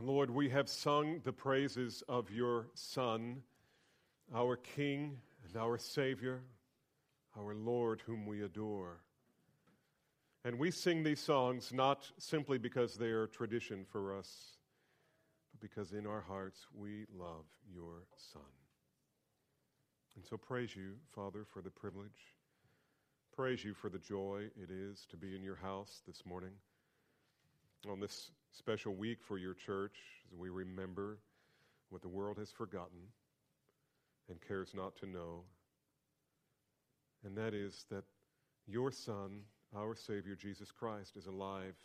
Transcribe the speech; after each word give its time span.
And 0.00 0.08
Lord, 0.08 0.30
we 0.30 0.48
have 0.48 0.66
sung 0.66 1.20
the 1.24 1.32
praises 1.34 2.02
of 2.08 2.30
your 2.30 2.68
Son, 2.72 3.42
our 4.34 4.56
King 4.56 5.18
and 5.44 5.54
our 5.58 5.76
Savior, 5.76 6.40
our 7.38 7.54
Lord, 7.54 8.00
whom 8.06 8.24
we 8.24 8.42
adore. 8.42 9.02
And 10.42 10.58
we 10.58 10.70
sing 10.70 11.02
these 11.02 11.20
songs 11.20 11.70
not 11.70 12.10
simply 12.16 12.56
because 12.56 12.94
they 12.94 13.08
are 13.08 13.26
tradition 13.26 13.84
for 13.92 14.16
us, 14.16 14.56
but 15.52 15.60
because 15.60 15.92
in 15.92 16.06
our 16.06 16.22
hearts 16.22 16.66
we 16.74 17.04
love 17.14 17.44
your 17.70 18.04
Son. 18.32 18.40
And 20.16 20.24
so 20.24 20.38
praise 20.38 20.74
you, 20.74 20.94
Father, 21.14 21.44
for 21.44 21.60
the 21.60 21.68
privilege. 21.68 22.32
Praise 23.36 23.62
you 23.62 23.74
for 23.74 23.90
the 23.90 23.98
joy 23.98 24.44
it 24.56 24.70
is 24.70 25.04
to 25.10 25.18
be 25.18 25.36
in 25.36 25.42
your 25.42 25.56
house 25.56 26.00
this 26.06 26.24
morning 26.24 26.52
on 27.86 28.00
this 28.00 28.30
special 28.52 28.94
week 28.94 29.18
for 29.22 29.38
your 29.38 29.54
church 29.54 29.96
as 30.30 30.38
we 30.38 30.48
remember 30.48 31.18
what 31.90 32.02
the 32.02 32.08
world 32.08 32.38
has 32.38 32.50
forgotten 32.50 32.98
and 34.28 34.38
cares 34.46 34.72
not 34.74 34.96
to 34.96 35.06
know. 35.06 35.42
And 37.24 37.36
that 37.36 37.54
is 37.54 37.84
that 37.90 38.04
your 38.66 38.90
Son, 38.90 39.40
our 39.76 39.94
Savior, 39.94 40.34
Jesus 40.34 40.70
Christ, 40.70 41.16
is 41.16 41.26
alive. 41.26 41.76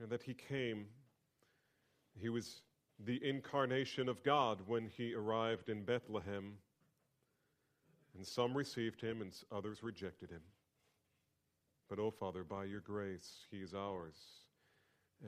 And 0.00 0.10
that 0.10 0.22
He 0.22 0.34
came, 0.34 0.86
He 2.20 2.28
was 2.28 2.62
the 3.04 3.20
incarnation 3.26 4.08
of 4.08 4.22
God 4.22 4.58
when 4.66 4.86
He 4.96 5.14
arrived 5.14 5.68
in 5.68 5.82
Bethlehem. 5.84 6.54
And 8.16 8.26
some 8.26 8.54
received 8.54 9.00
Him 9.00 9.22
and 9.22 9.32
others 9.50 9.82
rejected 9.82 10.30
Him. 10.30 10.42
But, 11.88 11.98
oh 11.98 12.10
Father, 12.10 12.44
by 12.44 12.64
your 12.64 12.80
grace, 12.80 13.46
He 13.50 13.58
is 13.58 13.74
ours 13.74 14.41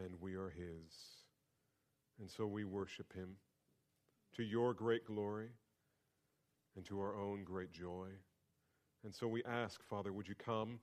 and 0.02 0.14
we 0.20 0.34
are 0.34 0.50
His. 0.50 0.92
And 2.20 2.30
so 2.30 2.46
we 2.46 2.64
worship 2.64 3.12
Him 3.12 3.36
to 4.36 4.42
your 4.42 4.74
great 4.74 5.06
glory 5.06 5.48
and 6.76 6.84
to 6.86 7.00
our 7.00 7.16
own 7.16 7.44
great 7.44 7.72
joy. 7.72 8.08
And 9.04 9.14
so 9.14 9.26
we 9.26 9.42
ask, 9.44 9.82
Father, 9.82 10.12
would 10.12 10.28
you 10.28 10.34
come 10.34 10.80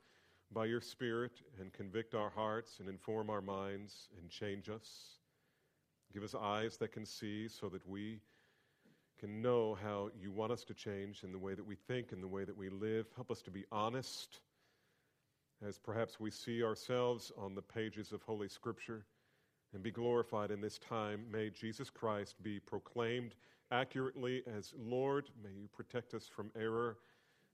by 0.52 0.66
your 0.66 0.82
Spirit 0.82 1.42
and 1.60 1.74
convict 1.74 2.14
our 2.14 2.30
hearts 2.30 2.80
and 2.80 2.88
inform 2.88 3.30
our 3.30 3.42
minds 3.42 4.10
and 4.20 4.30
change 4.30 4.70
us? 4.70 5.18
Give 6.14 6.24
us 6.24 6.36
eyes 6.36 6.78
that 6.78 6.92
can 6.92 7.06
see 7.06 7.48
so 7.48 7.70
that 7.70 7.88
we 7.88 8.20
can 9.20 9.42
know 9.42 9.78
how 9.82 10.10
you 10.20 10.32
want 10.32 10.52
us 10.52 10.64
to 10.66 10.74
change 10.74 11.24
in 11.24 11.32
the 11.32 11.38
way 11.38 11.54
that 11.54 11.66
we 11.66 11.76
think 11.76 12.12
and 12.12 12.22
the 12.22 12.28
way 12.28 12.44
that 12.44 12.58
we 12.58 12.70
live. 12.70 13.06
Help 13.16 13.32
us 13.32 13.42
to 13.44 13.52
be 13.52 13.66
honest 13.72 14.42
as 15.66 15.78
perhaps 15.78 16.20
we 16.20 16.32
see 16.32 16.64
ourselves 16.64 17.32
on 17.38 17.56
the 17.56 17.62
pages 17.62 18.12
of 18.12 18.24
Holy 18.24 18.48
Scripture 18.48 19.06
and 19.74 19.84
be 19.84 19.92
glorified 19.92 20.52
in 20.52 20.62
this 20.62 20.80
time. 20.80 21.26
May 21.32 21.50
Jesus 21.50 21.90
Christ 21.90 22.36
be 22.42 22.60
proclaimed 22.60 23.36
accurately 23.72 24.44
as 24.58 24.74
Lord. 24.78 25.30
May 25.44 25.52
you 25.52 25.68
protect 25.68 26.14
us 26.14 26.28
from 26.28 26.52
error 26.60 26.98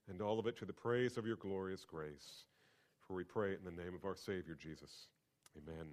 and 0.08 0.22
all 0.22 0.38
of 0.38 0.46
it 0.46 0.56
to 0.58 0.64
the 0.64 0.72
praise 0.72 1.16
of 1.16 1.26
your 1.26 1.36
glorious 1.36 1.84
grace. 1.84 2.44
For 3.06 3.14
we 3.14 3.24
pray 3.24 3.54
in 3.54 3.64
the 3.64 3.82
name 3.82 3.94
of 3.94 4.04
our 4.04 4.16
Savior 4.16 4.56
Jesus. 4.60 5.06
Amen. 5.56 5.86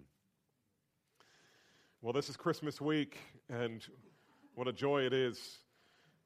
Well, 2.02 2.14
this 2.14 2.30
is 2.30 2.38
Christmas 2.38 2.80
week, 2.80 3.18
and 3.50 3.86
what 4.54 4.68
a 4.68 4.74
joy 4.74 5.02
it 5.04 5.14
is 5.14 5.58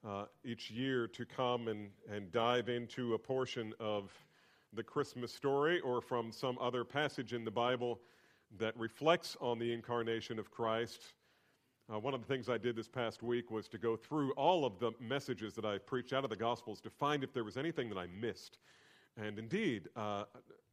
uh, 0.07 0.25
each 0.43 0.71
year 0.71 1.07
to 1.07 1.25
come 1.25 1.67
and, 1.67 1.89
and 2.11 2.31
dive 2.31 2.69
into 2.69 3.13
a 3.13 3.19
portion 3.19 3.73
of 3.79 4.11
the 4.73 4.83
Christmas 4.83 5.33
story 5.33 5.79
or 5.81 6.01
from 6.01 6.31
some 6.31 6.57
other 6.59 6.83
passage 6.83 7.33
in 7.33 7.43
the 7.43 7.51
Bible 7.51 7.99
that 8.57 8.77
reflects 8.77 9.35
on 9.41 9.59
the 9.59 9.71
incarnation 9.71 10.39
of 10.39 10.51
Christ. 10.51 11.01
Uh, 11.91 11.99
one 11.99 12.13
of 12.13 12.21
the 12.21 12.27
things 12.27 12.49
I 12.49 12.57
did 12.57 12.75
this 12.75 12.87
past 12.87 13.23
week 13.23 13.49
was 13.49 13.67
to 13.69 13.77
go 13.77 13.95
through 13.95 14.31
all 14.33 14.65
of 14.65 14.79
the 14.79 14.91
messages 14.99 15.53
that 15.55 15.65
I 15.65 15.79
preached 15.79 16.13
out 16.13 16.23
of 16.23 16.29
the 16.29 16.35
Gospels 16.35 16.79
to 16.81 16.89
find 16.89 17.23
if 17.23 17.33
there 17.33 17.43
was 17.43 17.57
anything 17.57 17.89
that 17.89 17.97
I 17.97 18.07
missed. 18.07 18.59
And 19.17 19.39
indeed, 19.39 19.89
uh, 19.95 20.25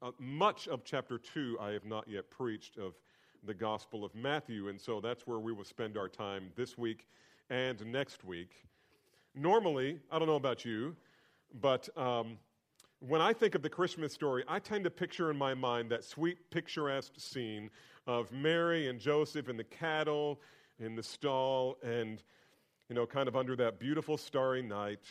uh, 0.03 0.11
much 0.19 0.69
of 0.69 0.85
chapter 0.85 1.19
2 1.19 1.59
I 1.61 1.71
have 1.71 1.85
not 1.85 2.07
yet 2.07 2.31
preached 2.31 2.77
of 2.77 2.95
the 3.45 3.55
Gospel 3.55 4.05
of 4.05 4.15
Matthew, 4.15 4.69
and 4.69 4.81
so 4.81 5.01
that's 5.01 5.27
where 5.27 5.39
we 5.39 5.53
will 5.53 5.65
spend 5.65 5.97
our 5.97 6.09
time 6.09 6.51
this 6.55 6.77
week 6.77 7.07
and 7.49 7.85
next 7.87 8.25
week. 8.25 8.51
Normally, 9.35 9.99
I 10.11 10.19
don't 10.19 10.29
know 10.29 10.37
about 10.37 10.65
you, 10.65 10.97
but 11.61 11.89
um, 11.97 12.39
when 13.01 13.21
I 13.21 13.33
think 13.33 13.55
of 13.55 13.63
the 13.63 13.69
Christmas 13.69 14.13
story, 14.13 14.45
I 14.49 14.59
tend 14.59 14.85
to 14.85 14.91
picture 14.91 15.31
in 15.31 15.37
my 15.37 15.55
mind 15.55 15.91
that 15.91 16.05
sweet, 16.05 16.51
picturesque 16.51 17.13
scene 17.19 17.71
of 18.07 18.31
Mary 18.33 18.89
and 18.89 18.99
Joseph 18.99 19.49
and 19.49 19.59
the 19.59 19.65
cattle 19.65 20.41
in 20.79 20.95
the 20.95 21.03
stall 21.03 21.77
and, 21.83 22.23
you 22.89 22.95
know, 22.95 23.07
kind 23.07 23.29
of 23.29 23.37
under 23.37 23.57
that 23.57 23.79
beautiful 23.79 24.17
starry 24.17 24.63
night. 24.63 25.03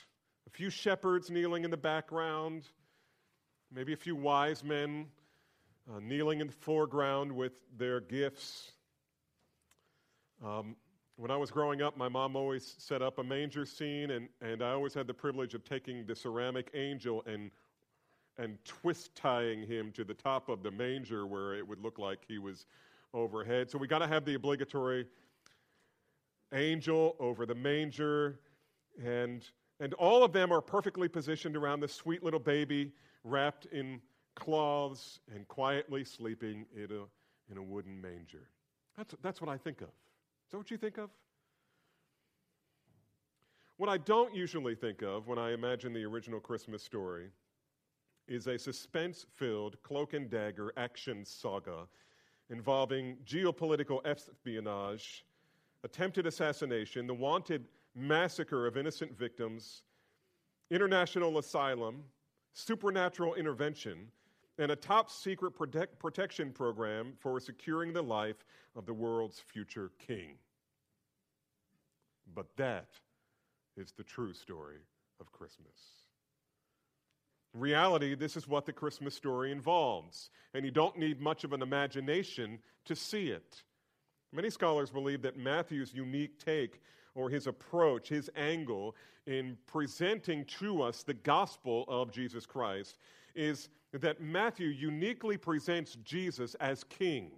A 0.47 0.49
few 0.49 0.69
shepherds 0.69 1.29
kneeling 1.29 1.63
in 1.63 1.71
the 1.71 1.77
background, 1.77 2.63
maybe 3.71 3.93
a 3.93 3.97
few 3.97 4.15
wise 4.15 4.63
men 4.63 5.07
uh, 5.93 5.99
kneeling 5.99 6.41
in 6.41 6.47
the 6.47 6.53
foreground 6.53 7.31
with 7.31 7.53
their 7.77 7.99
gifts. 7.99 8.71
Um, 10.43 10.75
when 11.17 11.31
I 11.31 11.37
was 11.37 11.51
growing 11.51 11.81
up, 11.81 11.95
my 11.95 12.09
mom 12.09 12.35
always 12.35 12.75
set 12.77 13.01
up 13.01 13.19
a 13.19 13.23
manger 13.23 13.65
scene, 13.65 14.11
and, 14.11 14.27
and 14.41 14.61
I 14.61 14.71
always 14.71 14.93
had 14.93 15.07
the 15.07 15.13
privilege 15.13 15.53
of 15.53 15.63
taking 15.63 16.05
the 16.05 16.15
ceramic 16.15 16.71
angel 16.73 17.23
and 17.25 17.51
and 18.37 18.57
twist 18.65 19.15
tying 19.15 19.65
him 19.65 19.91
to 19.93 20.03
the 20.03 20.13
top 20.13 20.49
of 20.49 20.63
the 20.63 20.71
manger 20.71 21.25
where 21.25 21.55
it 21.55 21.67
would 21.67 21.81
look 21.81 21.97
like 21.97 22.19
he 22.27 22.37
was 22.37 22.65
overhead. 23.13 23.69
So 23.71 23.77
we 23.77 23.87
got 23.87 23.99
to 23.99 24.07
have 24.07 24.25
the 24.25 24.35
obligatory 24.35 25.05
angel 26.53 27.15
over 27.19 27.45
the 27.45 27.55
manger 27.55 28.39
and 29.03 29.43
and 29.79 29.93
all 29.95 30.23
of 30.23 30.31
them 30.31 30.53
are 30.53 30.61
perfectly 30.61 31.07
positioned 31.07 31.57
around 31.57 31.81
this 31.81 31.93
sweet 31.93 32.23
little 32.23 32.39
baby 32.39 32.93
wrapped 33.23 33.65
in 33.67 33.99
cloths 34.35 35.19
and 35.33 35.47
quietly 35.47 36.03
sleeping 36.03 36.65
in 36.75 36.91
a, 36.91 37.51
in 37.51 37.57
a 37.57 37.61
wooden 37.61 37.99
manger. 37.99 38.49
That's, 38.95 39.15
that's 39.21 39.41
what 39.41 39.49
I 39.49 39.57
think 39.57 39.81
of. 39.81 39.87
Is 39.87 40.51
that 40.51 40.57
what 40.57 40.71
you 40.71 40.77
think 40.77 40.97
of? 40.97 41.09
What 43.77 43.89
I 43.89 43.97
don't 43.97 44.33
usually 44.33 44.75
think 44.75 45.01
of 45.01 45.27
when 45.27 45.37
I 45.37 45.51
imagine 45.51 45.91
the 45.91 46.05
original 46.05 46.39
Christmas 46.39 46.81
story 46.81 47.27
is 48.27 48.47
a 48.47 48.57
suspense 48.57 49.25
filled 49.35 49.81
cloak 49.83 50.13
and 50.13 50.29
dagger 50.29 50.73
action 50.77 51.23
saga 51.25 51.87
involving 52.49 53.17
geopolitical 53.25 54.05
espionage, 54.05 55.25
attempted 55.83 56.25
assassination, 56.25 57.07
the 57.07 57.13
wanted 57.13 57.67
massacre 57.95 58.67
of 58.67 58.77
innocent 58.77 59.17
victims, 59.17 59.83
international 60.69 61.37
asylum, 61.37 62.03
supernatural 62.53 63.35
intervention, 63.35 64.07
and 64.57 64.71
a 64.71 64.75
top 64.75 65.09
secret 65.09 65.51
protect- 65.51 65.99
protection 65.99 66.51
program 66.51 67.13
for 67.19 67.39
securing 67.39 67.93
the 67.93 68.01
life 68.01 68.45
of 68.75 68.85
the 68.85 68.93
world's 68.93 69.39
future 69.39 69.91
king. 69.99 70.37
But 72.33 72.47
that 72.57 72.89
is 73.75 73.91
the 73.91 74.03
true 74.03 74.33
story 74.33 74.77
of 75.19 75.31
Christmas 75.31 76.04
reality, 77.55 78.15
this 78.15 78.35
is 78.35 78.47
what 78.47 78.65
the 78.65 78.73
Christmas 78.73 79.15
story 79.15 79.51
involves, 79.51 80.29
and 80.53 80.65
you 80.65 80.71
don't 80.71 80.97
need 80.97 81.21
much 81.21 81.43
of 81.43 81.53
an 81.53 81.61
imagination 81.61 82.59
to 82.85 82.95
see 82.95 83.29
it. 83.29 83.63
Many 84.31 84.49
scholars 84.49 84.91
believe 84.91 85.21
that 85.21 85.37
Matthew's 85.37 85.93
unique 85.93 86.43
take 86.43 86.81
or 87.15 87.29
his 87.29 87.47
approach, 87.47 88.09
his 88.09 88.29
angle 88.35 88.95
in 89.25 89.57
presenting 89.65 90.45
to 90.45 90.81
us 90.81 91.03
the 91.03 91.13
gospel 91.13 91.85
of 91.87 92.11
Jesus 92.11 92.45
Christ 92.45 92.99
is 93.33 93.69
that 93.93 94.21
Matthew 94.21 94.67
uniquely 94.67 95.37
presents 95.37 95.97
Jesus 96.03 96.55
as 96.55 96.83
king. 96.83 97.31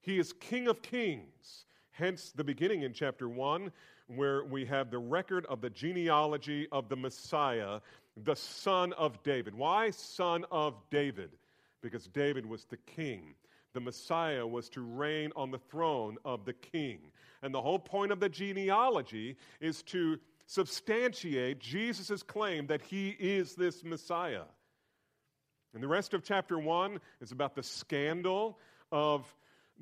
He 0.00 0.18
is 0.18 0.32
King 0.32 0.68
of 0.68 0.80
Kings, 0.80 1.66
hence 1.90 2.32
the 2.34 2.44
beginning 2.44 2.82
in 2.82 2.92
chapter 2.92 3.28
1, 3.28 3.70
where 4.06 4.44
we 4.44 4.64
have 4.64 4.90
the 4.90 4.98
record 4.98 5.44
of 5.46 5.60
the 5.60 5.70
genealogy 5.70 6.66
of 6.72 6.88
the 6.88 6.96
Messiah 6.96 7.80
the 8.24 8.36
son 8.36 8.92
of 8.94 9.22
David. 9.22 9.54
Why 9.54 9.90
son 9.90 10.44
of 10.50 10.74
David? 10.90 11.30
Because 11.82 12.06
David 12.08 12.46
was 12.46 12.64
the 12.64 12.76
king. 12.78 13.34
The 13.74 13.80
Messiah 13.80 14.46
was 14.46 14.68
to 14.70 14.80
reign 14.80 15.30
on 15.36 15.50
the 15.50 15.58
throne 15.58 16.16
of 16.24 16.44
the 16.44 16.52
king. 16.52 16.98
And 17.42 17.54
the 17.54 17.62
whole 17.62 17.78
point 17.78 18.12
of 18.12 18.20
the 18.20 18.28
genealogy 18.28 19.36
is 19.60 19.82
to 19.84 20.18
substantiate 20.46 21.60
Jesus' 21.60 22.22
claim 22.22 22.66
that 22.68 22.82
he 22.82 23.10
is 23.10 23.54
this 23.54 23.84
Messiah. 23.84 24.44
And 25.74 25.82
the 25.82 25.88
rest 25.88 26.14
of 26.14 26.24
chapter 26.24 26.58
1 26.58 26.98
is 27.20 27.30
about 27.30 27.54
the 27.54 27.62
scandal 27.62 28.58
of 28.90 29.32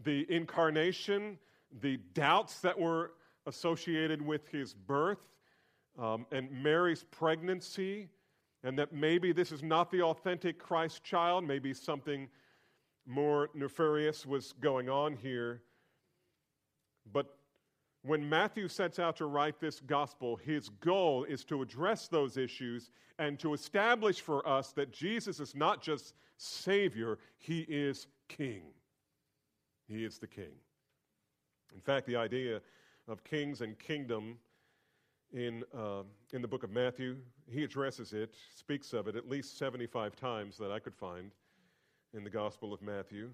the 0.04 0.26
incarnation, 0.28 1.38
the 1.80 1.98
doubts 2.12 2.60
that 2.60 2.78
were 2.78 3.12
associated 3.46 4.20
with 4.20 4.46
his 4.48 4.74
birth, 4.74 5.20
um, 5.98 6.26
and 6.32 6.50
Mary's 6.50 7.04
pregnancy, 7.04 8.08
and 8.62 8.78
that 8.78 8.92
maybe 8.92 9.32
this 9.32 9.52
is 9.52 9.62
not 9.62 9.90
the 9.90 10.02
authentic 10.02 10.58
Christ 10.58 11.04
child, 11.04 11.44
maybe 11.44 11.72
something 11.72 12.28
more 13.06 13.50
nefarious 13.54 14.26
was 14.26 14.52
going 14.60 14.88
on 14.88 15.14
here. 15.14 15.62
But 17.12 17.36
when 18.02 18.28
Matthew 18.28 18.68
sets 18.68 18.98
out 18.98 19.16
to 19.16 19.26
write 19.26 19.60
this 19.60 19.80
gospel, 19.80 20.36
his 20.36 20.68
goal 20.68 21.24
is 21.24 21.44
to 21.44 21.62
address 21.62 22.08
those 22.08 22.36
issues 22.36 22.90
and 23.18 23.38
to 23.40 23.54
establish 23.54 24.20
for 24.20 24.46
us 24.48 24.72
that 24.72 24.92
Jesus 24.92 25.40
is 25.40 25.54
not 25.54 25.82
just 25.82 26.14
Savior, 26.36 27.18
he 27.38 27.60
is 27.68 28.06
King. 28.28 28.62
He 29.88 30.04
is 30.04 30.18
the 30.18 30.26
King. 30.26 30.54
In 31.74 31.80
fact, 31.80 32.06
the 32.06 32.16
idea 32.16 32.60
of 33.08 33.22
kings 33.24 33.60
and 33.60 33.78
kingdom 33.78 34.38
in, 35.32 35.64
uh, 35.76 36.02
in 36.32 36.42
the 36.42 36.48
book 36.48 36.62
of 36.62 36.70
Matthew, 36.70 37.16
he 37.50 37.64
addresses 37.64 38.12
it, 38.12 38.34
speaks 38.54 38.92
of 38.92 39.08
it 39.08 39.16
at 39.16 39.28
least 39.28 39.58
75 39.58 40.16
times 40.16 40.56
that 40.58 40.70
I 40.70 40.78
could 40.78 40.94
find 40.94 41.30
in 42.14 42.24
the 42.24 42.30
Gospel 42.30 42.72
of 42.72 42.82
Matthew. 42.82 43.30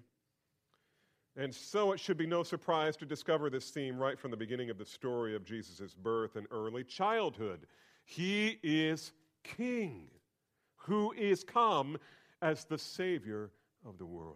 And 1.35 1.53
so 1.53 1.93
it 1.93 1.99
should 1.99 2.17
be 2.17 2.27
no 2.27 2.43
surprise 2.43 2.95
to 2.97 3.05
discover 3.05 3.49
this 3.49 3.69
theme 3.71 3.97
right 3.97 4.19
from 4.19 4.31
the 4.31 4.37
beginning 4.37 4.69
of 4.69 4.77
the 4.77 4.85
story 4.85 5.35
of 5.35 5.45
Jesus' 5.45 5.93
birth 5.93 6.35
and 6.35 6.45
early 6.51 6.83
childhood. 6.83 7.65
He 8.05 8.59
is 8.61 9.13
King 9.43 10.09
who 10.85 11.13
is 11.13 11.43
come 11.43 11.97
as 12.41 12.65
the 12.65 12.77
Savior 12.77 13.51
of 13.87 13.97
the 13.97 14.05
world. 14.05 14.35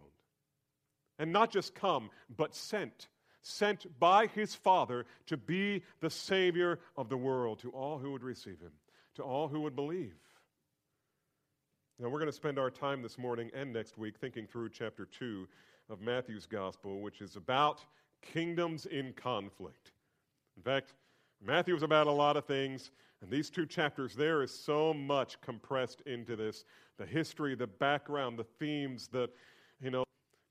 And 1.20 1.32
not 1.32 1.52
just 1.52 1.76
come, 1.76 2.10
but 2.36 2.56
sent. 2.56 3.08
Sent 3.50 3.98
by 3.98 4.28
his 4.28 4.54
Father 4.54 5.06
to 5.28 5.38
be 5.38 5.82
the 6.02 6.10
Savior 6.10 6.80
of 6.98 7.08
the 7.08 7.16
world 7.16 7.60
to 7.60 7.70
all 7.70 7.98
who 7.98 8.12
would 8.12 8.22
receive 8.22 8.60
him, 8.60 8.74
to 9.16 9.24
all 9.24 9.48
who 9.48 9.62
would 9.62 9.74
believe. 9.76 10.16
Now, 11.98 12.10
we're 12.10 12.20
going 12.20 12.30
to 12.30 12.34
spend 12.34 12.60
our 12.60 12.70
time 12.70 13.02
this 13.02 13.18
morning 13.18 13.50
and 13.54 13.72
next 13.72 13.98
week 13.98 14.18
thinking 14.20 14.48
through 14.48 14.70
chapter 14.72 15.06
2 15.06 15.48
of 15.90 16.02
Matthew's 16.02 16.46
gospel, 16.46 17.00
which 17.00 17.22
is 17.22 17.38
about 17.38 17.86
kingdoms 18.22 18.86
in 18.86 19.14
conflict. 19.14 19.92
In 20.58 20.64
fact, 20.64 20.94
Matthew 21.42 21.74
is 21.74 21.84
about 21.84 22.08
a 22.08 22.12
lot 22.12 22.36
of 22.36 22.44
things, 22.44 22.92
and 23.22 23.32
these 23.32 23.50
two 23.50 23.66
chapters, 23.66 24.14
there 24.14 24.44
is 24.44 24.52
so 24.52 24.94
much 24.94 25.40
compressed 25.40 26.02
into 26.02 26.36
this 26.36 26.66
the 26.98 27.06
history, 27.06 27.56
the 27.56 27.68
background, 27.68 28.38
the 28.38 28.44
themes, 28.44 29.08
the, 29.08 29.30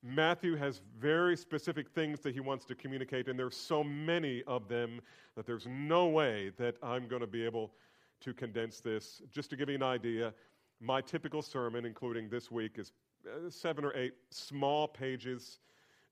Matthew 0.07 0.55
has 0.55 0.83
very 1.01 1.37
specific 1.37 1.89
things 1.89 2.21
that 2.21 2.33
he 2.33 2.39
wants 2.39 2.65
to 2.67 2.77
communicate, 2.77 3.27
and 3.27 3.37
there's 3.37 3.57
so 3.57 3.83
many 3.83 4.45
of 4.45 4.69
them 4.69 5.01
that 5.35 5.47
there's 5.47 5.67
no 5.67 6.07
way 6.07 6.53
that 6.59 6.77
I'm 6.81 7.09
going 7.09 7.23
to 7.23 7.27
be 7.27 7.45
able 7.45 7.73
to 8.21 8.33
condense 8.33 8.81
this. 8.81 9.21
Just 9.33 9.51
to 9.51 9.57
give 9.57 9.69
you 9.69 9.75
an 9.75 9.83
idea, 9.83 10.33
my 10.81 11.01
typical 11.01 11.43
sermon, 11.43 11.85
including 11.85 12.29
this 12.29 12.53
week, 12.53 12.79
is 12.79 12.93
uh, 13.27 13.51
seven 13.51 13.85
or 13.85 13.97
eight 13.97 14.13
small 14.31 14.87
pages 14.87 15.59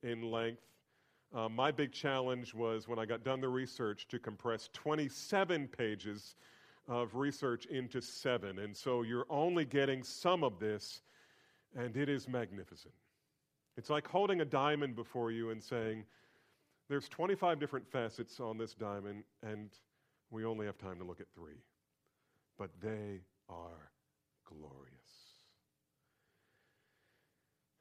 in 0.03 0.29
length. 0.29 0.63
Uh, 1.33 1.49
my 1.49 1.71
big 1.71 1.93
challenge 1.93 2.53
was 2.53 2.89
when 2.89 2.99
I 2.99 3.07
got 3.07 3.23
done 3.23 3.41
the 3.41 3.49
research 3.49 4.09
to 4.09 4.19
compress 4.19 4.71
27 4.73 5.69
pages 5.69 6.35
of 6.89 7.15
research 7.15 7.67
into 7.67 8.01
seven. 8.01 8.59
And 8.59 8.77
so 8.77 9.03
you're 9.03 9.27
only 9.31 9.65
getting 9.65 10.03
some 10.03 10.43
of 10.43 10.59
this, 10.59 11.03
and 11.77 11.97
it 11.97 12.09
is 12.09 12.29
magnificent. 12.29 12.93
It's 13.77 13.91
like 13.91 14.07
holding 14.07 14.41
a 14.41 14.45
diamond 14.45 14.95
before 14.95 15.31
you 15.31 15.51
and 15.51 15.63
saying, 15.63 16.05
There's 16.89 17.09
25 17.09 17.59
different 17.59 17.87
facets 17.87 18.41
on 18.41 18.57
this 18.57 18.75
diamond, 18.75 19.25
and 19.43 19.71
we 20.31 20.45
only 20.45 20.67
have 20.67 20.79
time 20.79 20.99
to 20.99 21.05
look 21.05 21.21
at 21.21 21.27
three. 21.35 21.63
But 22.59 22.71
they 22.81 23.21
are 23.49 23.91
glorious. 24.45 24.95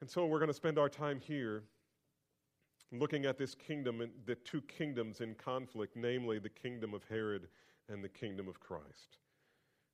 And 0.00 0.10
so 0.10 0.26
we're 0.26 0.38
going 0.38 0.48
to 0.48 0.54
spend 0.54 0.78
our 0.78 0.88
time 0.88 1.20
here 1.20 1.62
looking 2.92 3.24
at 3.24 3.38
this 3.38 3.54
kingdom, 3.54 4.00
and 4.00 4.12
the 4.26 4.34
two 4.36 4.60
kingdoms 4.62 5.20
in 5.20 5.34
conflict, 5.34 5.96
namely 5.96 6.38
the 6.38 6.48
kingdom 6.48 6.94
of 6.94 7.02
Herod 7.08 7.48
and 7.88 8.02
the 8.02 8.08
kingdom 8.08 8.48
of 8.48 8.60
Christ. 8.60 9.18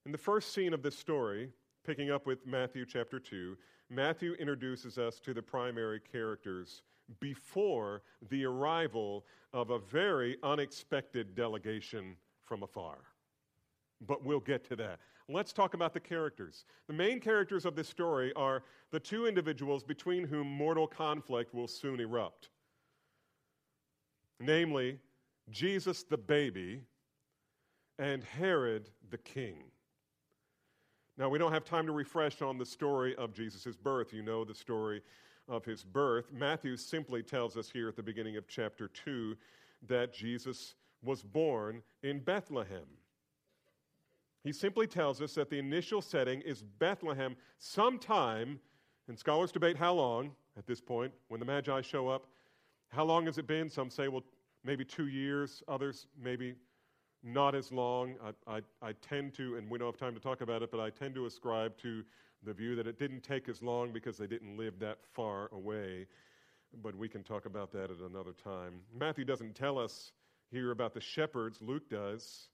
In 0.07 0.13
the 0.13 0.19
first 0.19 0.53
scene 0.53 0.73
of 0.73 0.83
this 0.83 0.99
story, 0.99 1.51
picking 1.85 2.11
up 2.11 2.27
with 2.27 2.47
Matthew 2.47 2.85
chapter 2.87 3.19
2, 3.19 3.57
Matthew 3.91 4.35
introduces 4.35 4.99
us 4.99 5.19
to 5.21 5.35
the 5.35 5.43
primary 5.43 6.01
characters 6.01 6.83
before 7.19 8.03
the 8.31 8.45
arrival 8.45 9.25
of 9.53 9.71
a 9.71 9.79
very 9.79 10.37
unexpected 10.43 11.35
delegation 11.35 12.17
from 12.45 12.63
afar. 12.63 12.99
But 14.07 14.25
we'll 14.25 14.41
get 14.41 14.65
to 14.69 14.77
that. 14.77 15.01
Let's 15.29 15.53
talk 15.53 15.75
about 15.75 15.93
the 15.93 16.01
characters. 16.01 16.65
The 16.87 16.95
main 16.95 17.21
characters 17.21 17.65
of 17.65 17.75
this 17.75 17.89
story 17.89 18.33
are 18.35 18.63
the 18.91 19.01
two 19.01 19.27
individuals 19.27 19.83
between 19.85 20.25
whom 20.25 20.47
mortal 20.47 20.87
conflict 20.87 21.53
will 21.53 21.69
soon 21.69 22.01
erupt 22.01 22.51
namely, 24.41 24.99
Jesus 25.51 26.03
the 26.03 26.17
baby 26.17 26.81
and 27.99 28.25
Herod 28.25 28.91
the 29.11 29.19
king. 29.19 29.65
Now, 31.21 31.29
we 31.29 31.39
don't 31.39 31.53
have 31.53 31.67
time 31.67 31.85
to 31.85 31.93
refresh 31.93 32.41
on 32.41 32.57
the 32.57 32.65
story 32.65 33.15
of 33.17 33.35
Jesus' 33.35 33.77
birth. 33.77 34.11
You 34.15 34.23
know 34.23 34.43
the 34.43 34.55
story 34.55 35.03
of 35.49 35.67
his 35.67 35.85
birth. 35.85 36.33
Matthew 36.33 36.79
simply 36.79 37.23
tells 37.23 37.59
us 37.59 37.69
here 37.69 37.91
at 37.91 37.97
the 37.97 38.03
beginning 38.03 38.39
of 38.39 38.49
chapter 38.49 38.89
2 38.89 39.37
that 39.87 40.15
Jesus 40.15 40.77
was 41.03 41.23
born 41.23 41.83
in 42.03 42.21
Bethlehem. 42.21 42.87
He 44.45 44.53
simply 44.55 44.87
tells 44.87 45.21
us 45.21 45.35
that 45.35 45.51
the 45.51 45.59
initial 45.59 46.01
setting 46.01 46.41
is 46.41 46.63
Bethlehem 46.63 47.37
sometime, 47.59 48.59
and 49.07 49.19
scholars 49.19 49.53
debate 49.53 49.77
how 49.77 49.93
long 49.93 50.31
at 50.57 50.67
this 50.67 50.81
point, 50.81 51.13
when 51.29 51.39
the 51.39 51.45
Magi 51.45 51.83
show 51.83 52.09
up. 52.09 52.29
How 52.89 53.05
long 53.05 53.27
has 53.27 53.37
it 53.37 53.47
been? 53.47 53.69
Some 53.69 53.91
say, 53.91 54.09
well, 54.09 54.25
maybe 54.65 54.87
two 54.87 55.09
years, 55.09 55.63
others, 55.69 56.07
maybe 56.19 56.55
not 57.23 57.55
as 57.55 57.71
long. 57.71 58.15
I, 58.23 58.57
I, 58.57 58.61
I, 58.83 58.93
tend 58.93 59.35
to, 59.35 59.57
and 59.57 59.71
we 59.71 59.79
don't 59.79 59.89
have 59.89 59.99
time 59.99 60.15
to 60.15 60.21
talk 60.21 60.41
about 60.41 60.63
it, 60.63 60.71
but 60.71 60.81
I 60.81 60.91
tend 60.91 61.15
to 61.17 61.27
ascribe 61.27 61.77
to 61.79 62.03
the 62.45 62.53
view 62.53 62.75
that 62.77 62.87
it 62.87 62.99
didn't 62.99 63.23
take 63.23 63.49
as 63.49 63.63
long 63.63 63.93
because 63.93 64.17
they 64.17 64.27
didn't 64.27 64.57
live 64.57 64.79
that 64.81 64.99
far 65.13 65.49
away. 65.53 66.07
But 66.83 66.95
we 66.95 67.09
can 67.09 67.23
talk 67.23 67.47
about 67.47 67.73
that 67.73 67.91
at 67.91 67.99
another 67.99 68.33
time. 68.33 68.81
Matthew 68.97 69.25
doesn't 69.25 69.55
tell 69.55 69.79
us 69.79 70.13
here 70.51 70.71
about 70.71 70.95
the 70.95 71.01
shepherds, 71.01 71.61
Luke 71.61 71.89
does. 71.91 72.49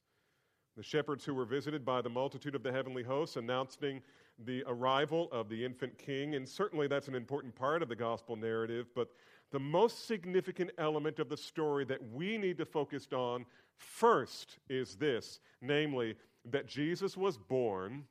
The 0.76 0.82
shepherds 0.82 1.24
who 1.24 1.34
were 1.34 1.44
visited 1.44 1.84
by 1.84 2.02
the 2.02 2.10
multitude 2.10 2.54
of 2.54 2.62
the 2.62 2.72
heavenly 2.72 3.02
hosts 3.02 3.36
announcing 3.36 4.02
the 4.44 4.62
arrival 4.66 5.28
of 5.32 5.48
the 5.48 5.64
infant 5.64 5.96
king. 5.96 6.34
And 6.34 6.46
certainly 6.46 6.88
that's 6.88 7.08
an 7.08 7.14
important 7.14 7.54
part 7.54 7.82
of 7.82 7.88
the 7.88 7.96
gospel 7.96 8.36
narrative. 8.36 8.88
But 8.94 9.08
the 9.52 9.58
most 9.58 10.06
significant 10.06 10.70
element 10.76 11.19
of 11.19 11.29
the 11.29 11.36
story 11.36 11.84
that 11.86 12.00
we 12.12 12.36
need 12.36 12.58
to 12.58 12.67
focus 12.67 13.08
on 13.12 13.46
first 13.78 14.58
is 14.68 14.96
this 14.96 15.40
namely, 15.60 16.16
that 16.44 16.66
Jesus 16.66 17.16
was 17.16 17.36
born 17.36 18.04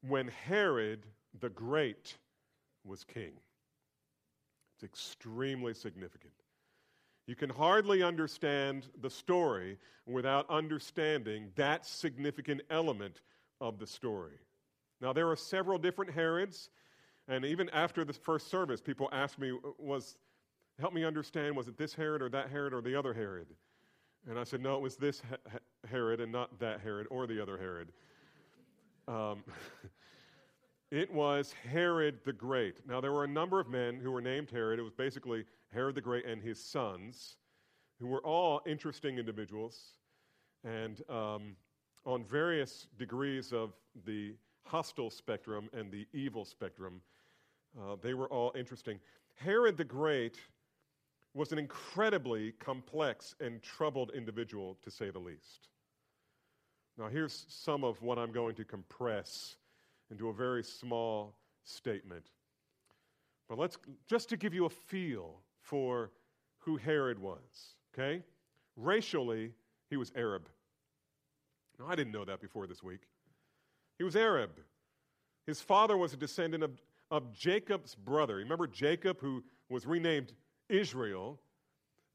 when 0.00 0.28
Herod 0.28 1.06
the 1.40 1.50
Great 1.50 2.16
was 2.84 3.04
king. 3.04 3.32
It's 4.74 4.84
extremely 4.84 5.74
significant. 5.74 6.32
You 7.26 7.36
can 7.36 7.50
hardly 7.50 8.02
understand 8.02 8.88
the 9.00 9.10
story 9.10 9.78
without 10.06 10.50
understanding 10.50 11.50
that 11.54 11.86
significant 11.86 12.62
element 12.68 13.20
of 13.60 13.78
the 13.78 13.86
story. 13.86 14.40
Now, 15.00 15.12
there 15.12 15.30
are 15.30 15.36
several 15.36 15.78
different 15.78 16.12
Herods, 16.12 16.70
and 17.28 17.44
even 17.44 17.70
after 17.70 18.04
the 18.04 18.12
first 18.12 18.50
service, 18.50 18.80
people 18.80 19.08
asked 19.12 19.38
me, 19.38 19.56
was, 19.78 20.16
help 20.80 20.92
me 20.92 21.04
understand, 21.04 21.56
was 21.56 21.68
it 21.68 21.78
this 21.78 21.94
Herod 21.94 22.22
or 22.22 22.28
that 22.30 22.50
Herod 22.50 22.74
or 22.74 22.82
the 22.82 22.96
other 22.96 23.14
Herod? 23.14 23.46
And 24.28 24.38
I 24.38 24.44
said, 24.44 24.60
no, 24.60 24.76
it 24.76 24.80
was 24.80 24.96
this 24.96 25.20
Herod 25.90 26.20
and 26.20 26.30
not 26.30 26.60
that 26.60 26.80
Herod 26.80 27.08
or 27.10 27.26
the 27.26 27.40
other 27.40 27.58
Herod. 27.58 27.92
Um, 29.08 29.42
it 30.92 31.12
was 31.12 31.52
Herod 31.68 32.20
the 32.24 32.32
Great. 32.32 32.86
Now, 32.86 33.00
there 33.00 33.12
were 33.12 33.24
a 33.24 33.28
number 33.28 33.58
of 33.58 33.68
men 33.68 33.98
who 34.00 34.12
were 34.12 34.20
named 34.20 34.50
Herod. 34.50 34.78
It 34.78 34.82
was 34.82 34.92
basically 34.92 35.44
Herod 35.72 35.96
the 35.96 36.00
Great 36.00 36.24
and 36.24 36.40
his 36.40 36.62
sons, 36.62 37.36
who 37.98 38.06
were 38.06 38.24
all 38.24 38.60
interesting 38.64 39.18
individuals 39.18 39.94
and 40.62 41.02
um, 41.08 41.56
on 42.06 42.24
various 42.24 42.86
degrees 42.98 43.52
of 43.52 43.72
the 44.06 44.34
hostile 44.64 45.10
spectrum 45.10 45.68
and 45.72 45.90
the 45.90 46.06
evil 46.12 46.44
spectrum. 46.44 47.00
Uh, 47.76 47.96
they 48.00 48.14
were 48.14 48.28
all 48.28 48.52
interesting. 48.56 49.00
Herod 49.34 49.76
the 49.76 49.84
Great 49.84 50.38
was 51.34 51.52
an 51.52 51.58
incredibly 51.58 52.52
complex 52.52 53.34
and 53.40 53.62
troubled 53.62 54.10
individual, 54.14 54.76
to 54.82 54.90
say 54.90 55.10
the 55.10 55.18
least. 55.18 55.68
Now, 56.98 57.08
here's 57.08 57.46
some 57.48 57.84
of 57.84 58.00
what 58.02 58.18
I'm 58.18 58.32
going 58.32 58.54
to 58.56 58.64
compress 58.64 59.56
into 60.10 60.28
a 60.28 60.32
very 60.32 60.62
small 60.62 61.34
statement. 61.64 62.26
But 63.48 63.58
let's, 63.58 63.78
just 64.06 64.28
to 64.28 64.36
give 64.36 64.52
you 64.52 64.66
a 64.66 64.70
feel 64.70 65.40
for 65.60 66.10
who 66.58 66.76
Herod 66.76 67.18
was, 67.18 67.76
okay? 67.94 68.22
Racially, 68.76 69.52
he 69.88 69.96
was 69.96 70.12
Arab. 70.14 70.48
Now, 71.78 71.86
I 71.88 71.94
didn't 71.94 72.12
know 72.12 72.26
that 72.26 72.40
before 72.40 72.66
this 72.66 72.82
week. 72.82 73.00
He 73.98 74.04
was 74.04 74.16
Arab. 74.16 74.50
His 75.46 75.60
father 75.60 75.96
was 75.96 76.12
a 76.12 76.16
descendant 76.16 76.62
of, 76.62 76.72
of 77.10 77.32
Jacob's 77.32 77.94
brother. 77.94 78.36
Remember 78.36 78.66
Jacob, 78.66 79.18
who 79.20 79.42
was 79.68 79.86
renamed 79.86 80.32
Israel? 80.72 81.38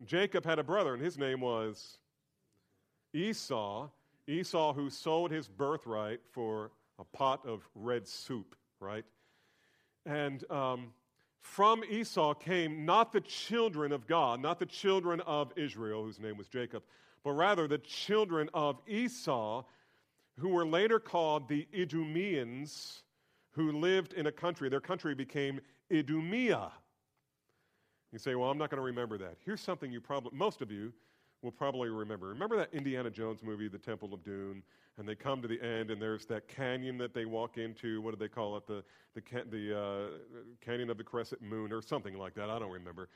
Jacob 0.06 0.46
had 0.46 0.60
a 0.60 0.64
brother, 0.64 0.94
and 0.94 1.04
his 1.04 1.18
name 1.18 1.42
was 1.42 2.00
Esau. 3.14 3.90
Esau, 4.28 4.74
who 4.74 4.90
sold 4.90 5.32
his 5.32 5.48
birthright 5.48 6.20
for 6.32 6.72
a 7.00 7.04
pot 7.04 7.46
of 7.46 7.68
red 7.76 8.08
soup, 8.08 8.56
right? 8.80 9.06
And 10.06 10.50
um, 10.52 10.94
from 11.42 11.84
Esau 11.90 12.34
came 12.34 12.86
not 12.86 13.14
the 13.14 13.22
children 13.22 13.92
of 13.92 14.08
God, 14.08 14.42
not 14.42 14.60
the 14.60 14.66
children 14.66 15.22
of 15.22 15.54
Israel, 15.56 16.04
whose 16.04 16.20
name 16.20 16.38
was 16.38 16.48
Jacob, 16.48 16.84
but 17.24 17.32
rather 17.32 17.68
the 17.68 17.78
children 17.78 18.50
of 18.54 18.80
Esau, 18.88 19.64
who 20.40 20.50
were 20.50 20.66
later 20.66 21.00
called 21.00 21.48
the 21.48 21.68
Idumeans, 21.74 23.04
who 23.52 23.72
lived 23.72 24.14
in 24.14 24.28
a 24.28 24.32
country. 24.32 24.70
Their 24.70 24.82
country 24.82 25.16
became 25.16 25.60
Idumea. 25.92 26.72
You 28.12 28.20
say, 28.20 28.36
well, 28.36 28.50
I'm 28.50 28.58
not 28.58 28.70
going 28.70 28.78
to 28.78 28.86
remember 28.86 29.18
that. 29.18 29.36
Here's 29.46 29.62
something 29.62 29.92
you 29.92 30.00
probably, 30.00 30.38
most 30.38 30.62
of 30.62 30.72
you 30.72 30.94
will 31.42 31.52
probably 31.52 31.90
remember. 31.90 32.28
Remember 32.28 32.56
that 32.58 32.74
Indiana 32.74 33.10
Jones 33.10 33.44
movie, 33.44 33.68
The 33.68 33.78
Temple 33.78 34.14
of 34.14 34.24
Doom? 34.24 34.64
And 34.98 35.08
they 35.08 35.14
come 35.14 35.44
to 35.44 35.48
the 35.48 35.62
end, 35.62 35.92
and 35.92 36.02
there's 36.02 36.26
that 36.26 36.48
canyon 36.48 36.98
that 36.98 37.14
they 37.14 37.26
walk 37.26 37.60
into. 37.60 38.02
What 38.02 38.12
do 38.12 38.18
they 38.18 38.28
call 38.28 38.58
it? 38.58 38.66
The, 38.66 38.84
the, 39.14 39.22
the 39.52 39.80
uh, 39.80 40.08
Canyon 40.60 40.90
of 40.90 40.98
the 40.98 41.04
Crescent 41.04 41.42
Moon, 41.42 41.72
or 41.72 41.84
something 41.84 42.18
like 42.18 42.34
that. 42.34 42.50
I 42.50 42.58
don't 42.58 42.72
remember. 42.72 43.10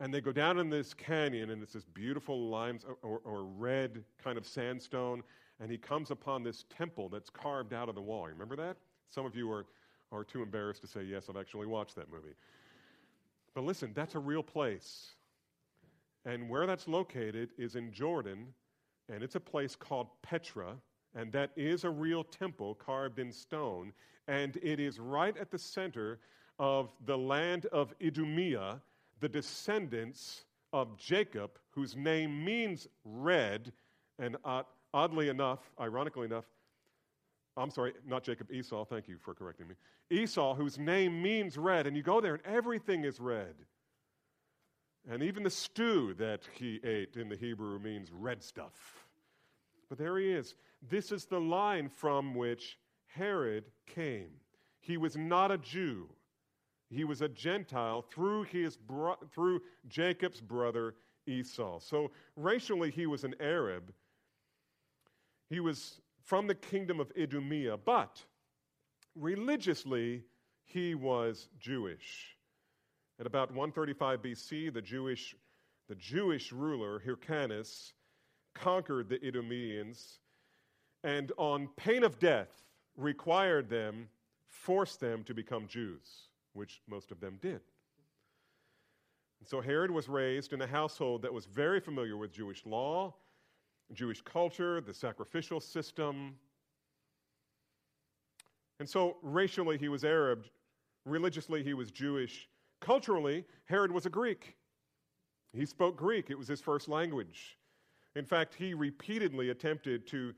And 0.00 0.12
they 0.12 0.20
go 0.20 0.32
down 0.32 0.58
in 0.58 0.70
this 0.70 0.92
canyon, 0.92 1.50
and 1.50 1.62
it's 1.62 1.74
this 1.74 1.84
beautiful 1.84 2.48
limes 2.48 2.84
or, 3.02 3.20
or 3.24 3.44
red 3.44 4.02
kind 4.22 4.38
of 4.38 4.46
sandstone. 4.46 5.22
And 5.60 5.70
he 5.70 5.76
comes 5.76 6.10
upon 6.10 6.42
this 6.42 6.64
temple 6.76 7.08
that's 7.10 7.30
carved 7.30 7.74
out 7.74 7.88
of 7.88 7.94
the 7.94 8.00
wall. 8.00 8.26
You 8.26 8.32
Remember 8.32 8.56
that? 8.56 8.78
Some 9.10 9.24
of 9.24 9.36
you 9.36 9.52
are, 9.52 9.66
are 10.10 10.24
too 10.24 10.42
embarrassed 10.42 10.80
to 10.82 10.88
say, 10.88 11.02
Yes, 11.02 11.26
I've 11.28 11.36
actually 11.36 11.66
watched 11.66 11.94
that 11.96 12.10
movie. 12.10 12.34
But 13.54 13.64
listen, 13.64 13.92
that's 13.94 14.14
a 14.14 14.18
real 14.18 14.42
place. 14.42 15.14
And 16.24 16.48
where 16.48 16.66
that's 16.66 16.86
located 16.86 17.50
is 17.58 17.76
in 17.76 17.92
Jordan, 17.92 18.54
and 19.08 19.22
it's 19.22 19.34
a 19.34 19.40
place 19.40 19.74
called 19.74 20.08
Petra, 20.22 20.76
and 21.14 21.32
that 21.32 21.50
is 21.56 21.84
a 21.84 21.90
real 21.90 22.22
temple 22.22 22.74
carved 22.74 23.18
in 23.18 23.32
stone, 23.32 23.92
and 24.28 24.56
it 24.62 24.78
is 24.78 25.00
right 25.00 25.36
at 25.36 25.50
the 25.50 25.58
center 25.58 26.20
of 26.58 26.92
the 27.06 27.16
land 27.18 27.66
of 27.66 27.92
Idumea, 28.04 28.80
the 29.18 29.28
descendants 29.28 30.44
of 30.72 30.96
Jacob, 30.96 31.58
whose 31.70 31.96
name 31.96 32.44
means 32.44 32.86
red, 33.04 33.72
and 34.18 34.36
oddly 34.94 35.28
enough, 35.28 35.70
ironically 35.80 36.26
enough, 36.26 36.44
I'm 37.60 37.70
sorry, 37.70 37.92
not 38.06 38.24
Jacob, 38.24 38.50
Esau, 38.50 38.84
thank 38.84 39.08
you 39.08 39.16
for 39.18 39.34
correcting 39.34 39.68
me. 39.68 39.74
Esau, 40.10 40.54
whose 40.54 40.78
name 40.78 41.22
means 41.22 41.56
red, 41.58 41.86
and 41.86 41.96
you 41.96 42.02
go 42.02 42.20
there 42.20 42.34
and 42.34 42.46
everything 42.46 43.04
is 43.04 43.20
red. 43.20 43.54
And 45.08 45.22
even 45.22 45.42
the 45.42 45.50
stew 45.50 46.14
that 46.18 46.42
he 46.54 46.80
ate 46.84 47.16
in 47.16 47.28
the 47.28 47.36
Hebrew 47.36 47.78
means 47.78 48.10
red 48.12 48.42
stuff. 48.42 49.06
But 49.88 49.98
there 49.98 50.18
he 50.18 50.30
is. 50.30 50.54
This 50.88 51.12
is 51.12 51.26
the 51.26 51.40
line 51.40 51.88
from 51.88 52.34
which 52.34 52.78
Herod 53.06 53.64
came. 53.86 54.30
He 54.80 54.96
was 54.96 55.16
not 55.16 55.50
a 55.50 55.58
Jew. 55.58 56.08
He 56.90 57.04
was 57.04 57.22
a 57.22 57.28
Gentile 57.28 58.02
through, 58.02 58.44
his 58.44 58.76
bro- 58.76 59.18
through 59.32 59.60
Jacob's 59.88 60.40
brother 60.40 60.94
Esau. 61.26 61.78
So 61.80 62.10
racially, 62.36 62.90
he 62.90 63.06
was 63.06 63.24
an 63.24 63.34
Arab. 63.40 63.92
He 65.48 65.60
was 65.60 66.00
from 66.30 66.46
the 66.46 66.54
kingdom 66.54 67.00
of 67.00 67.10
Idumea, 67.20 67.76
but 67.76 68.24
religiously, 69.16 70.22
he 70.62 70.94
was 70.94 71.48
Jewish. 71.58 72.36
At 73.18 73.26
about 73.26 73.48
135 73.48 74.22
BC, 74.22 74.72
the 74.72 74.80
Jewish, 74.80 75.34
the 75.88 75.96
Jewish 75.96 76.52
ruler 76.52 77.00
Hyrcanus 77.00 77.94
conquered 78.54 79.08
the 79.08 79.18
Idumeans 79.26 80.20
and, 81.02 81.32
on 81.36 81.68
pain 81.76 82.04
of 82.04 82.20
death, 82.20 82.62
required 82.96 83.68
them, 83.68 84.08
forced 84.46 85.00
them 85.00 85.24
to 85.24 85.34
become 85.34 85.66
Jews, 85.66 86.28
which 86.52 86.80
most 86.88 87.10
of 87.10 87.18
them 87.18 87.40
did. 87.42 87.60
And 89.40 89.48
so 89.48 89.60
Herod 89.60 89.90
was 89.90 90.08
raised 90.08 90.52
in 90.52 90.62
a 90.62 90.66
household 90.68 91.22
that 91.22 91.34
was 91.34 91.46
very 91.46 91.80
familiar 91.80 92.16
with 92.16 92.30
Jewish 92.30 92.64
law, 92.64 93.16
Jewish 93.92 94.22
culture, 94.22 94.80
the 94.80 94.94
sacrificial 94.94 95.60
system. 95.60 96.34
And 98.78 98.88
so 98.88 99.16
racially, 99.22 99.78
he 99.78 99.88
was 99.88 100.04
Arab, 100.04 100.46
religiously, 101.04 101.62
he 101.62 101.74
was 101.74 101.90
Jewish, 101.90 102.48
Culturally, 102.80 103.44
Herod 103.66 103.92
was 103.92 104.06
a 104.06 104.10
Greek. 104.10 104.56
He 105.52 105.66
spoke 105.66 105.96
Greek, 105.96 106.30
it 106.30 106.38
was 106.38 106.48
his 106.48 106.60
first 106.60 106.88
language. 106.88 107.58
In 108.16 108.24
fact, 108.24 108.54
he 108.54 108.74
repeatedly 108.74 109.50
attempted 109.50 110.06
to 110.08 110.32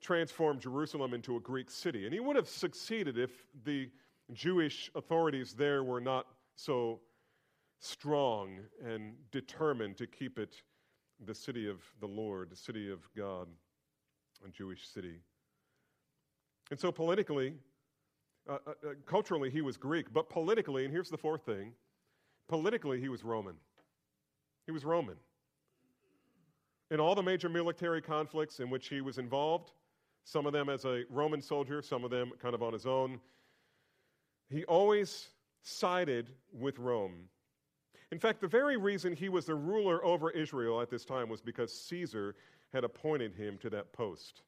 transform 0.00 0.58
Jerusalem 0.58 1.12
into 1.12 1.36
a 1.36 1.40
Greek 1.40 1.70
city. 1.70 2.04
And 2.04 2.14
he 2.14 2.20
would 2.20 2.36
have 2.36 2.48
succeeded 2.48 3.18
if 3.18 3.46
the 3.64 3.90
Jewish 4.32 4.90
authorities 4.94 5.54
there 5.54 5.84
were 5.84 6.00
not 6.00 6.26
so 6.56 7.00
strong 7.80 8.58
and 8.84 9.14
determined 9.30 9.96
to 9.98 10.06
keep 10.06 10.38
it 10.38 10.62
the 11.24 11.34
city 11.34 11.68
of 11.68 11.82
the 12.00 12.06
Lord, 12.06 12.50
the 12.50 12.56
city 12.56 12.90
of 12.90 13.00
God, 13.16 13.48
a 14.46 14.50
Jewish 14.50 14.86
city. 14.86 15.20
And 16.70 16.78
so 16.78 16.92
politically, 16.92 17.54
uh, 18.48 18.58
uh, 18.66 18.70
uh, 18.70 18.92
culturally, 19.06 19.50
he 19.50 19.60
was 19.60 19.76
Greek, 19.76 20.12
but 20.12 20.28
politically, 20.28 20.84
and 20.84 20.92
here's 20.92 21.10
the 21.10 21.18
fourth 21.18 21.44
thing 21.44 21.72
politically, 22.48 23.00
he 23.00 23.08
was 23.08 23.24
Roman. 23.24 23.54
He 24.64 24.72
was 24.72 24.84
Roman. 24.84 25.16
In 26.90 27.00
all 27.00 27.14
the 27.14 27.22
major 27.22 27.48
military 27.48 28.00
conflicts 28.00 28.60
in 28.60 28.70
which 28.70 28.88
he 28.88 29.02
was 29.02 29.18
involved, 29.18 29.72
some 30.24 30.46
of 30.46 30.52
them 30.52 30.70
as 30.70 30.84
a 30.84 31.04
Roman 31.10 31.42
soldier, 31.42 31.82
some 31.82 32.04
of 32.04 32.10
them 32.10 32.32
kind 32.40 32.54
of 32.54 32.62
on 32.62 32.72
his 32.72 32.86
own, 32.86 33.20
he 34.50 34.64
always 34.64 35.28
sided 35.62 36.30
with 36.52 36.78
Rome. 36.78 37.28
In 38.10 38.18
fact, 38.18 38.40
the 38.40 38.48
very 38.48 38.76
reason 38.76 39.14
he 39.14 39.28
was 39.28 39.44
the 39.44 39.54
ruler 39.54 40.04
over 40.04 40.30
Israel 40.30 40.80
at 40.80 40.90
this 40.90 41.04
time 41.04 41.28
was 41.28 41.40
because 41.40 41.72
Caesar 41.72 42.34
had 42.72 42.84
appointed 42.84 43.34
him 43.34 43.58
to 43.58 43.70
that 43.70 43.92
post. 43.92 44.42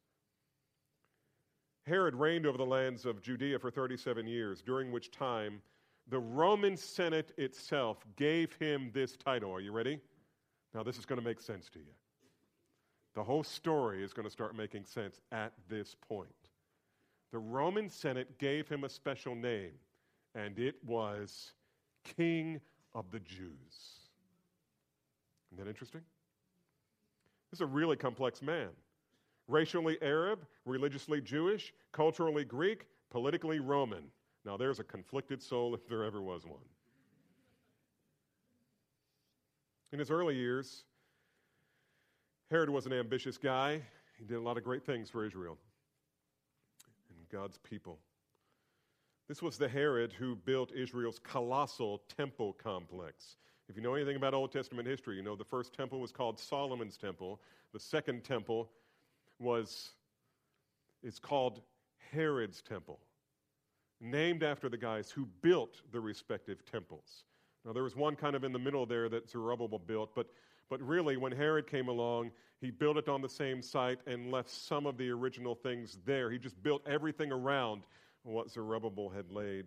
Herod 1.87 2.15
reigned 2.15 2.47
over 2.47 2.59
the 2.59 2.65
lands 2.67 3.05
of 3.05 3.23
Judea 3.23 3.59
for 3.59 3.71
37 3.71 4.27
years, 4.27 4.63
during 4.63 4.93
which 4.93 5.11
time 5.11 5.61
the 6.09 6.19
Roman 6.19 6.77
Senate 6.77 7.33
itself 7.37 8.05
gave 8.17 8.55
him 8.55 8.91
this 8.93 9.17
title. 9.17 9.53
Are 9.53 9.61
you 9.61 9.73
ready? 9.73 10.01
Now, 10.75 10.83
this 10.83 10.99
is 10.99 11.07
going 11.07 11.21
to 11.21 11.25
make 11.25 11.41
sense 11.41 11.69
to 11.71 11.79
you. 11.79 11.93
The 13.15 13.25
whole 13.25 13.43
story 13.43 14.05
is 14.05 14.13
going 14.13 14.27
to 14.27 14.31
start 14.31 14.55
making 14.55 14.85
sense 14.85 15.21
at 15.33 15.53
this 15.69 15.97
point. 16.09 16.29
The 17.33 17.39
Roman 17.39 17.89
Senate 17.89 18.39
gave 18.39 18.69
him 18.69 18.85
a 18.85 18.89
special 18.89 19.35
name, 19.35 19.73
and 20.35 20.59
it 20.59 20.77
was 20.85 21.53
King 22.17 22.61
of 22.95 23.11
the 23.11 23.21
Jews. 23.21 24.01
Isn't 25.53 25.65
that 25.65 25.69
interesting? 25.69 26.03
This 27.51 27.59
is 27.59 27.63
a 27.63 27.67
really 27.67 27.97
complex 27.97 28.43
man 28.43 28.69
racially 29.51 29.99
Arab, 30.01 30.47
religiously 30.65 31.21
Jewish, 31.21 31.75
culturally 31.93 32.45
Greek, 32.45 32.87
politically 33.11 33.59
Roman. 33.59 34.05
Now, 34.45 34.57
there's 34.57 34.79
a 34.79 34.85
conflicted 34.85 35.43
soul 35.43 35.75
if 35.75 35.89
there 35.89 36.05
ever 36.05 36.23
was 36.23 36.47
one. 36.47 36.61
In 39.93 39.99
his 39.99 40.11
early 40.11 40.37
years, 40.37 40.85
Herod 42.51 42.71
was 42.71 42.87
an 42.87 42.93
ambitious 42.93 43.37
guy. 43.37 43.83
He 44.19 44.25
did 44.25 44.37
a 44.37 44.41
lot 44.41 44.57
of 44.57 44.63
great 44.63 44.85
things 44.87 45.11
for 45.11 45.25
Israel 45.25 45.59
and 47.09 47.29
God's 47.29 47.59
people. 47.59 47.99
This 49.31 49.43
was 49.43 49.57
the 49.57 49.69
Herod 49.69 50.13
who 50.13 50.35
built 50.35 50.73
Israel's 50.73 51.21
colossal 51.21 52.03
temple 52.17 52.53
complex. 52.55 53.37
If 53.69 53.77
you 53.77 53.81
know 53.81 53.95
anything 53.95 54.17
about 54.17 54.35
Old 54.35 54.51
Testament 54.51 54.89
history, 54.89 55.15
you 55.15 55.23
know 55.23 55.37
the 55.37 55.45
first 55.45 55.73
temple 55.73 56.01
was 56.01 56.11
called 56.11 56.37
Solomon's 56.37 56.97
temple. 56.97 57.41
The 57.73 57.79
second 57.79 58.25
temple 58.25 58.69
was, 59.39 59.91
it's 61.05 61.21
called 61.21 61.61
Herod's 62.11 62.61
temple, 62.61 62.99
named 64.01 64.43
after 64.43 64.69
the 64.69 64.77
guys 64.77 65.13
who 65.13 65.29
built 65.43 65.81
the 65.93 66.01
respective 66.01 66.65
temples. 66.65 67.23
Now, 67.65 67.73
there 67.73 67.85
was 67.85 67.95
one 67.95 68.17
kind 68.17 68.35
of 68.35 68.43
in 68.43 68.53
the 68.53 68.59
middle 68.59 68.85
there 68.85 69.09
that 69.11 69.31
Zerubbabel 69.31 69.79
built, 69.79 70.13
but, 70.13 70.27
but 70.69 70.83
really, 70.83 71.17
when 71.17 71.31
Herod 71.31 71.69
came 71.69 71.87
along, 71.87 72.33
he 72.61 72.73
built 72.73 72.97
it 72.97 73.09
on 73.09 73.23
the 73.23 73.29
same 73.29 73.63
site 73.63 74.01
and 74.09 74.33
left 74.33 74.51
some 74.51 74.87
of 74.87 74.99
the 74.99 75.09
original 75.09 75.55
things 75.55 75.99
there. 76.05 76.33
He 76.33 76.39
just 76.39 76.61
built 76.65 76.83
everything 76.85 77.31
around 77.31 77.83
what 78.23 78.51
Zerubbabel 78.51 79.11
had 79.11 79.31
laid 79.31 79.67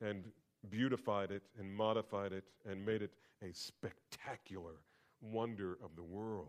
and 0.00 0.24
beautified 0.70 1.30
it 1.30 1.42
and 1.58 1.74
modified 1.74 2.32
it 2.32 2.44
and 2.68 2.84
made 2.84 3.02
it 3.02 3.12
a 3.42 3.52
spectacular 3.52 4.80
wonder 5.20 5.78
of 5.82 5.96
the 5.96 6.02
world. 6.02 6.48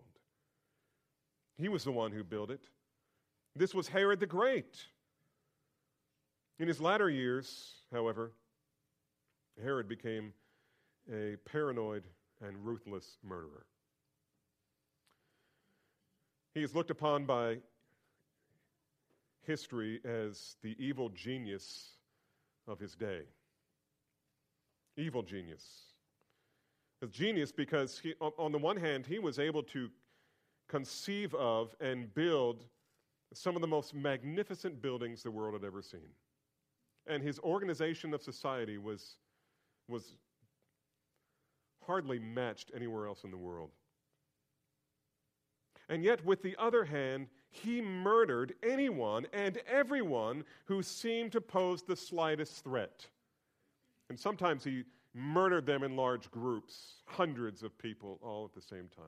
He 1.57 1.69
was 1.69 1.83
the 1.83 1.91
one 1.91 2.11
who 2.11 2.23
built 2.23 2.51
it. 2.51 2.65
This 3.55 3.73
was 3.73 3.87
Herod 3.87 4.19
the 4.19 4.25
Great. 4.25 4.85
In 6.59 6.67
his 6.67 6.79
latter 6.79 7.09
years, 7.09 7.75
however, 7.91 8.31
Herod 9.61 9.87
became 9.87 10.33
a 11.11 11.37
paranoid 11.45 12.03
and 12.41 12.65
ruthless 12.65 13.17
murderer. 13.23 13.65
He 16.53 16.63
is 16.63 16.73
looked 16.73 16.91
upon 16.91 17.25
by 17.25 17.57
history 19.45 19.99
as 20.03 20.55
the 20.61 20.75
evil 20.77 21.09
genius 21.09 21.91
of 22.67 22.79
his 22.79 22.95
day. 22.95 23.21
Evil 24.97 25.23
genius. 25.23 25.65
A 27.01 27.07
genius 27.07 27.51
because, 27.51 27.99
he, 27.99 28.13
on 28.21 28.51
the 28.51 28.57
one 28.57 28.77
hand, 28.77 29.05
he 29.05 29.19
was 29.19 29.39
able 29.39 29.63
to 29.63 29.89
conceive 30.67 31.33
of 31.35 31.75
and 31.79 32.13
build 32.13 32.63
some 33.33 33.55
of 33.55 33.61
the 33.61 33.67
most 33.67 33.93
magnificent 33.93 34.81
buildings 34.81 35.21
the 35.21 35.31
world 35.31 35.53
had 35.53 35.63
ever 35.63 35.81
seen. 35.81 36.09
And 37.07 37.21
his 37.21 37.39
organization 37.39 38.13
of 38.13 38.23
society 38.23 38.77
was, 38.77 39.17
was 39.87 40.15
hardly 41.85 42.17
matched 42.17 42.71
anywhere 42.75 43.05
else 43.05 43.23
in 43.23 43.31
the 43.31 43.37
world. 43.37 43.71
And 45.87 46.03
yet, 46.03 46.25
with 46.25 46.41
the 46.41 46.55
other 46.57 46.85
hand, 46.85 47.27
he 47.55 47.81
murdered 47.81 48.53
anyone 48.63 49.27
and 49.33 49.57
everyone 49.67 50.43
who 50.65 50.83
seemed 50.83 51.31
to 51.31 51.41
pose 51.41 51.81
the 51.81 51.95
slightest 51.95 52.63
threat. 52.63 53.07
And 54.09 54.19
sometimes 54.19 54.63
he 54.63 54.83
murdered 55.13 55.65
them 55.65 55.83
in 55.83 55.95
large 55.95 56.29
groups, 56.29 56.95
hundreds 57.05 57.63
of 57.63 57.77
people 57.77 58.19
all 58.21 58.45
at 58.45 58.53
the 58.53 58.61
same 58.61 58.89
time. 58.95 59.05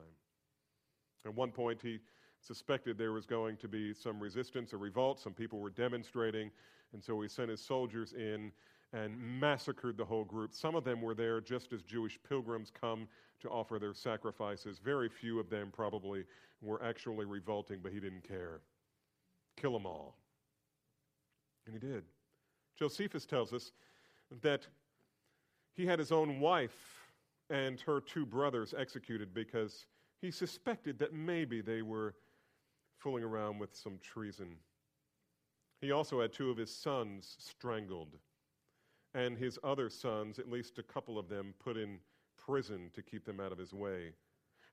At 1.24 1.34
one 1.34 1.50
point, 1.50 1.80
he 1.82 2.00
suspected 2.40 2.96
there 2.96 3.12
was 3.12 3.26
going 3.26 3.56
to 3.58 3.68
be 3.68 3.92
some 3.92 4.18
resistance 4.18 4.72
a 4.72 4.76
revolt. 4.76 5.20
Some 5.20 5.34
people 5.34 5.58
were 5.58 5.70
demonstrating, 5.70 6.50
and 6.92 7.02
so 7.02 7.20
he 7.20 7.28
sent 7.28 7.50
his 7.50 7.60
soldiers 7.60 8.14
in 8.14 8.52
and 8.92 9.18
massacred 9.18 9.96
the 9.96 10.04
whole 10.04 10.24
group. 10.24 10.54
Some 10.54 10.74
of 10.74 10.84
them 10.84 11.02
were 11.02 11.14
there 11.14 11.40
just 11.40 11.72
as 11.72 11.82
Jewish 11.82 12.18
pilgrims 12.28 12.70
come 12.70 13.08
to 13.40 13.48
offer 13.48 13.78
their 13.78 13.94
sacrifices. 13.94 14.78
Very 14.78 15.08
few 15.08 15.38
of 15.38 15.50
them 15.50 15.70
probably 15.72 16.24
were 16.62 16.82
actually 16.82 17.26
revolting, 17.26 17.80
but 17.82 17.92
he 17.92 18.00
didn't 18.00 18.26
care. 18.26 18.60
Kill 19.56 19.72
them 19.72 19.86
all. 19.86 20.16
And 21.66 21.74
he 21.74 21.78
did. 21.78 22.04
Josephus 22.78 23.26
tells 23.26 23.52
us 23.52 23.72
that 24.42 24.66
he 25.74 25.84
had 25.86 25.98
his 25.98 26.12
own 26.12 26.40
wife 26.40 27.08
and 27.50 27.80
her 27.82 28.00
two 28.00 28.26
brothers 28.26 28.74
executed 28.76 29.34
because 29.34 29.86
he 30.20 30.30
suspected 30.30 30.98
that 30.98 31.12
maybe 31.12 31.60
they 31.60 31.82
were 31.82 32.14
fooling 32.98 33.24
around 33.24 33.58
with 33.58 33.74
some 33.74 33.98
treason. 34.02 34.56
He 35.80 35.92
also 35.92 36.20
had 36.20 36.32
two 36.32 36.50
of 36.50 36.56
his 36.56 36.74
sons 36.74 37.36
strangled, 37.38 38.16
and 39.18 39.36
his 39.36 39.58
other 39.64 39.90
sons, 39.90 40.38
at 40.38 40.48
least 40.48 40.78
a 40.78 40.82
couple 40.82 41.18
of 41.18 41.28
them, 41.28 41.52
put 41.58 41.76
in 41.76 41.98
prison 42.36 42.90
to 42.94 43.02
keep 43.02 43.24
them 43.24 43.40
out 43.40 43.52
of 43.52 43.58
his 43.58 43.74
way. 43.74 44.12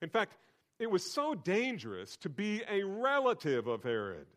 In 0.01 0.09
fact, 0.09 0.37
it 0.79 0.89
was 0.89 1.03
so 1.03 1.33
dangerous 1.33 2.15
to 2.17 2.29
be 2.29 2.61
a 2.69 2.83
relative 2.83 3.67
of 3.67 3.83
Herod. 3.83 4.27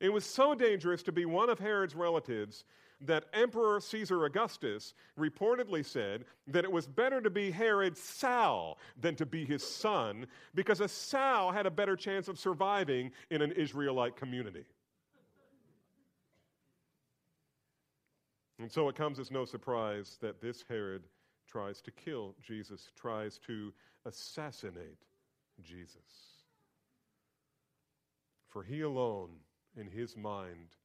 It 0.00 0.12
was 0.12 0.24
so 0.24 0.54
dangerous 0.54 1.02
to 1.04 1.12
be 1.12 1.26
one 1.26 1.50
of 1.50 1.58
Herod's 1.58 1.94
relatives 1.94 2.64
that 3.02 3.24
Emperor 3.34 3.78
Caesar 3.80 4.24
Augustus 4.24 4.94
reportedly 5.18 5.84
said 5.84 6.24
that 6.46 6.64
it 6.64 6.72
was 6.72 6.86
better 6.86 7.20
to 7.20 7.28
be 7.28 7.50
Herod's 7.50 8.00
sow 8.00 8.76
than 8.98 9.16
to 9.16 9.26
be 9.26 9.44
his 9.44 9.62
son 9.62 10.26
because 10.54 10.80
a 10.80 10.88
sow 10.88 11.50
had 11.52 11.66
a 11.66 11.70
better 11.70 11.94
chance 11.94 12.28
of 12.28 12.38
surviving 12.38 13.10
in 13.30 13.42
an 13.42 13.52
Israelite 13.52 14.16
community. 14.16 14.64
And 18.58 18.70
so 18.70 18.88
it 18.88 18.96
comes 18.96 19.18
as 19.18 19.30
no 19.30 19.44
surprise 19.44 20.16
that 20.20 20.40
this 20.40 20.64
Herod 20.68 21.02
tries 21.46 21.80
to 21.82 21.90
kill 21.90 22.34
Jesus, 22.42 22.90
tries 22.96 23.38
to 23.46 23.72
assassinate 24.04 25.04
Jesus. 25.62 26.36
For 28.48 28.62
he 28.62 28.80
alone, 28.80 29.30
in 29.78 29.86
his 29.86 30.16
mind, 30.16 30.76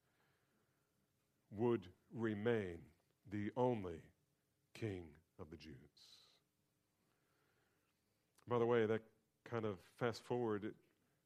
would 1.56 1.88
remain 2.14 2.78
the 3.32 3.52
only 3.56 4.02
king 4.74 5.04
of 5.40 5.50
the 5.50 5.58
Jews. 5.58 5.76
By 8.48 8.60
the 8.60 8.66
way, 8.66 8.86
that 8.86 9.02
kind 9.50 9.66
of 9.66 9.78
fast 9.98 10.26
forward, 10.26 10.66
it, 10.66 10.74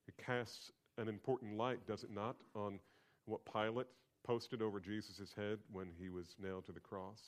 it 0.08 0.16
casts 0.24 0.72
an 0.98 1.08
important 1.08 1.58
light, 1.58 1.86
does 1.88 2.04
it 2.04 2.12
not, 2.12 2.36
on 2.56 2.80
what 3.26 3.42
Pilate 3.52 3.88
posted 4.26 4.62
over 4.62 4.80
Jesus' 4.80 5.34
head 5.36 5.60
when 5.72 5.88
he 6.00 6.10
was 6.10 6.36
nailed 6.42 6.66
to 6.66 6.72
the 6.72 6.80
cross? 6.80 7.22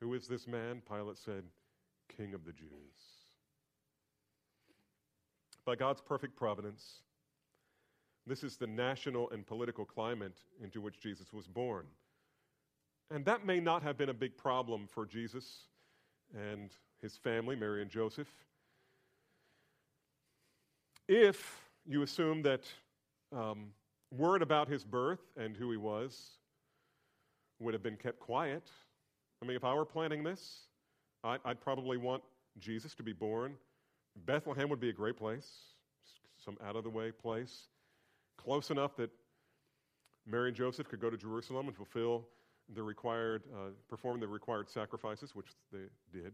Who 0.00 0.14
is 0.14 0.28
this 0.28 0.46
man? 0.46 0.82
Pilate 0.88 1.18
said, 1.18 1.44
King 2.14 2.34
of 2.34 2.44
the 2.44 2.52
Jews. 2.52 2.68
By 5.64 5.74
God's 5.74 6.00
perfect 6.00 6.36
providence, 6.36 7.00
this 8.26 8.44
is 8.44 8.56
the 8.56 8.66
national 8.66 9.30
and 9.30 9.46
political 9.46 9.84
climate 9.84 10.38
into 10.62 10.80
which 10.80 11.00
Jesus 11.00 11.32
was 11.32 11.46
born. 11.46 11.86
And 13.10 13.24
that 13.24 13.46
may 13.46 13.58
not 13.58 13.82
have 13.82 13.96
been 13.96 14.10
a 14.10 14.14
big 14.14 14.36
problem 14.36 14.86
for 14.86 15.06
Jesus 15.06 15.62
and 16.34 16.70
his 17.00 17.16
family, 17.16 17.56
Mary 17.56 17.80
and 17.80 17.90
Joseph. 17.90 18.28
If 21.08 21.62
you 21.86 22.02
assume 22.02 22.42
that 22.42 22.64
um, 23.34 23.68
word 24.10 24.42
about 24.42 24.68
his 24.68 24.84
birth 24.84 25.20
and 25.36 25.56
who 25.56 25.70
he 25.70 25.76
was 25.76 26.38
would 27.60 27.74
have 27.74 27.82
been 27.82 27.96
kept 27.96 28.20
quiet, 28.20 28.70
I 29.42 29.46
mean, 29.46 29.56
if 29.56 29.64
I 29.64 29.74
were 29.74 29.84
planning 29.84 30.22
this, 30.22 30.60
I'd, 31.24 31.40
I'd 31.44 31.60
probably 31.60 31.96
want 31.96 32.22
Jesus 32.58 32.94
to 32.94 33.02
be 33.02 33.12
born. 33.12 33.54
Bethlehem 34.26 34.68
would 34.68 34.80
be 34.80 34.88
a 34.88 34.92
great 34.92 35.16
place, 35.16 35.48
some 36.44 36.56
out 36.64 36.76
of 36.76 36.84
the 36.84 36.90
way 36.90 37.10
place, 37.10 37.68
close 38.36 38.70
enough 38.70 38.96
that 38.96 39.10
Mary 40.26 40.48
and 40.48 40.56
Joseph 40.56 40.88
could 40.88 41.00
go 41.00 41.10
to 41.10 41.16
Jerusalem 41.16 41.68
and 41.68 41.76
fulfill 41.76 42.26
the 42.74 42.82
required, 42.82 43.42
uh, 43.54 43.70
perform 43.88 44.20
the 44.20 44.28
required 44.28 44.68
sacrifices, 44.68 45.34
which 45.34 45.48
they 45.72 45.86
did, 46.12 46.32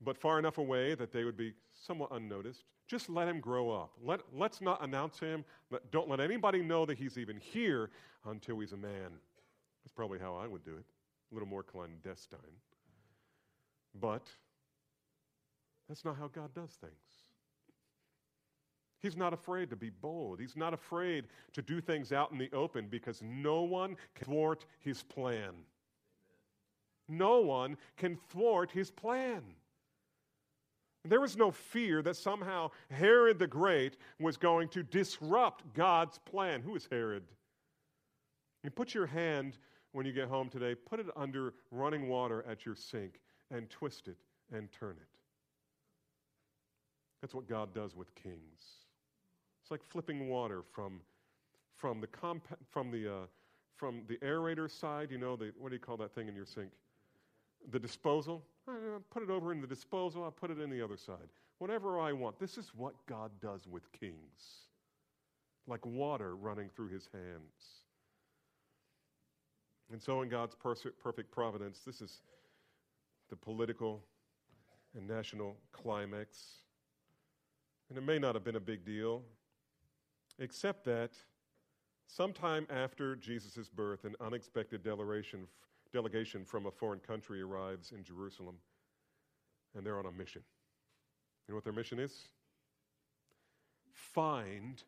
but 0.00 0.16
far 0.16 0.38
enough 0.38 0.58
away 0.58 0.94
that 0.94 1.12
they 1.12 1.24
would 1.24 1.36
be 1.36 1.54
somewhat 1.74 2.10
unnoticed. 2.12 2.64
Just 2.86 3.08
let 3.08 3.28
him 3.28 3.40
grow 3.40 3.70
up. 3.70 3.90
Let, 4.02 4.20
let's 4.32 4.60
not 4.60 4.82
announce 4.82 5.18
him. 5.18 5.44
Let, 5.70 5.90
don't 5.90 6.08
let 6.08 6.20
anybody 6.20 6.62
know 6.62 6.86
that 6.86 6.96
he's 6.98 7.18
even 7.18 7.36
here 7.36 7.90
until 8.26 8.60
he's 8.60 8.72
a 8.72 8.76
man. 8.76 9.12
That's 9.84 9.92
probably 9.94 10.18
how 10.18 10.34
I 10.36 10.46
would 10.46 10.64
do 10.64 10.72
it, 10.72 10.84
a 11.30 11.34
little 11.34 11.48
more 11.48 11.62
clandestine. 11.62 12.38
But 14.00 14.26
that's 15.88 16.04
not 16.04 16.16
how 16.16 16.28
God 16.28 16.54
does 16.54 16.70
things. 16.80 16.92
He's 19.00 19.16
not 19.16 19.32
afraid 19.32 19.70
to 19.70 19.76
be 19.76 19.90
bold. 19.90 20.40
He's 20.40 20.56
not 20.56 20.74
afraid 20.74 21.26
to 21.52 21.62
do 21.62 21.80
things 21.80 22.12
out 22.12 22.32
in 22.32 22.38
the 22.38 22.50
open 22.52 22.88
because 22.88 23.22
no 23.22 23.62
one 23.62 23.96
can 24.14 24.26
thwart 24.26 24.64
his 24.80 25.02
plan. 25.02 25.52
No 27.08 27.40
one 27.40 27.76
can 27.96 28.18
thwart 28.28 28.70
his 28.70 28.90
plan. 28.90 29.42
There 31.04 31.20
was 31.20 31.36
no 31.36 31.50
fear 31.50 32.02
that 32.02 32.16
somehow 32.16 32.70
Herod 32.90 33.38
the 33.38 33.46
Great 33.46 33.96
was 34.18 34.36
going 34.36 34.68
to 34.70 34.82
disrupt 34.82 35.72
God's 35.74 36.18
plan. 36.18 36.60
Who 36.60 36.74
is 36.74 36.88
Herod? 36.90 37.24
You 38.64 38.70
put 38.70 38.94
your 38.94 39.06
hand 39.06 39.58
when 39.92 40.04
you 40.04 40.12
get 40.12 40.28
home 40.28 40.48
today, 40.48 40.74
put 40.74 41.00
it 41.00 41.06
under 41.16 41.54
running 41.70 42.08
water 42.08 42.44
at 42.48 42.66
your 42.66 42.74
sink 42.74 43.20
and 43.50 43.70
twist 43.70 44.08
it 44.08 44.18
and 44.52 44.70
turn 44.72 44.96
it. 45.00 45.08
That's 47.20 47.34
what 47.34 47.48
God 47.48 47.74
does 47.74 47.96
with 47.96 48.14
kings. 48.14 48.62
It's 49.62 49.70
like 49.70 49.82
flipping 49.84 50.28
water 50.28 50.62
from, 50.72 51.00
from, 51.76 52.00
the, 52.00 52.06
compa- 52.06 52.56
from, 52.70 52.90
the, 52.90 53.12
uh, 53.12 53.26
from 53.76 54.02
the 54.08 54.16
aerator 54.16 54.70
side, 54.70 55.10
you 55.10 55.18
know, 55.18 55.36
the, 55.36 55.52
what 55.58 55.70
do 55.70 55.74
you 55.74 55.80
call 55.80 55.96
that 55.98 56.14
thing 56.14 56.28
in 56.28 56.34
your 56.34 56.46
sink? 56.46 56.70
The 57.70 57.78
disposal. 57.78 58.44
I 58.68 58.72
put 59.10 59.22
it 59.22 59.30
over 59.30 59.52
in 59.52 59.60
the 59.60 59.66
disposal, 59.66 60.24
I 60.24 60.30
put 60.30 60.50
it 60.50 60.60
in 60.60 60.70
the 60.70 60.82
other 60.82 60.96
side. 60.96 61.28
Whatever 61.58 61.98
I 61.98 62.12
want. 62.12 62.38
This 62.38 62.58
is 62.58 62.72
what 62.74 62.94
God 63.06 63.30
does 63.40 63.66
with 63.66 63.90
kings, 63.92 64.66
like 65.66 65.84
water 65.84 66.36
running 66.36 66.68
through 66.68 66.88
his 66.88 67.08
hands. 67.12 67.82
And 69.90 70.02
so, 70.02 70.20
in 70.22 70.28
God's 70.28 70.54
perfect 70.54 71.30
providence, 71.30 71.80
this 71.84 72.00
is 72.00 72.20
the 73.30 73.36
political 73.36 74.02
and 74.94 75.06
national 75.06 75.56
climax. 75.72 76.38
And 77.88 77.96
it 77.96 78.02
may 78.02 78.18
not 78.18 78.34
have 78.34 78.44
been 78.44 78.56
a 78.56 78.60
big 78.60 78.84
deal 78.84 79.22
except 80.38 80.84
that 80.84 81.12
sometime 82.06 82.66
after 82.70 83.16
Jesus' 83.16 83.68
birth, 83.68 84.04
an 84.04 84.14
unexpected 84.20 84.82
delegation, 84.82 85.46
delegation 85.92 86.44
from 86.44 86.66
a 86.66 86.70
foreign 86.70 87.00
country 87.00 87.40
arrives 87.40 87.92
in 87.92 88.02
Jerusalem, 88.04 88.56
and 89.76 89.84
they're 89.84 89.98
on 89.98 90.06
a 90.06 90.12
mission. 90.12 90.42
You 91.46 91.52
know 91.52 91.56
what 91.56 91.64
their 91.64 91.72
mission 91.72 91.98
is? 91.98 92.28
Find 93.92 94.82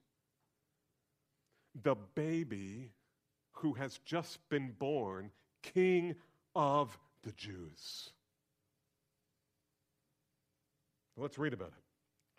the 1.83 1.97
baby 2.15 2.91
who 3.53 3.73
has 3.75 3.99
just 4.05 4.39
been 4.49 4.73
born, 4.79 5.31
King 5.63 6.15
of 6.55 6.99
the 7.23 7.33
Jews. 7.33 8.11
Let's 11.17 11.39
read 11.39 11.53
about 11.53 11.69
it. 11.69 11.85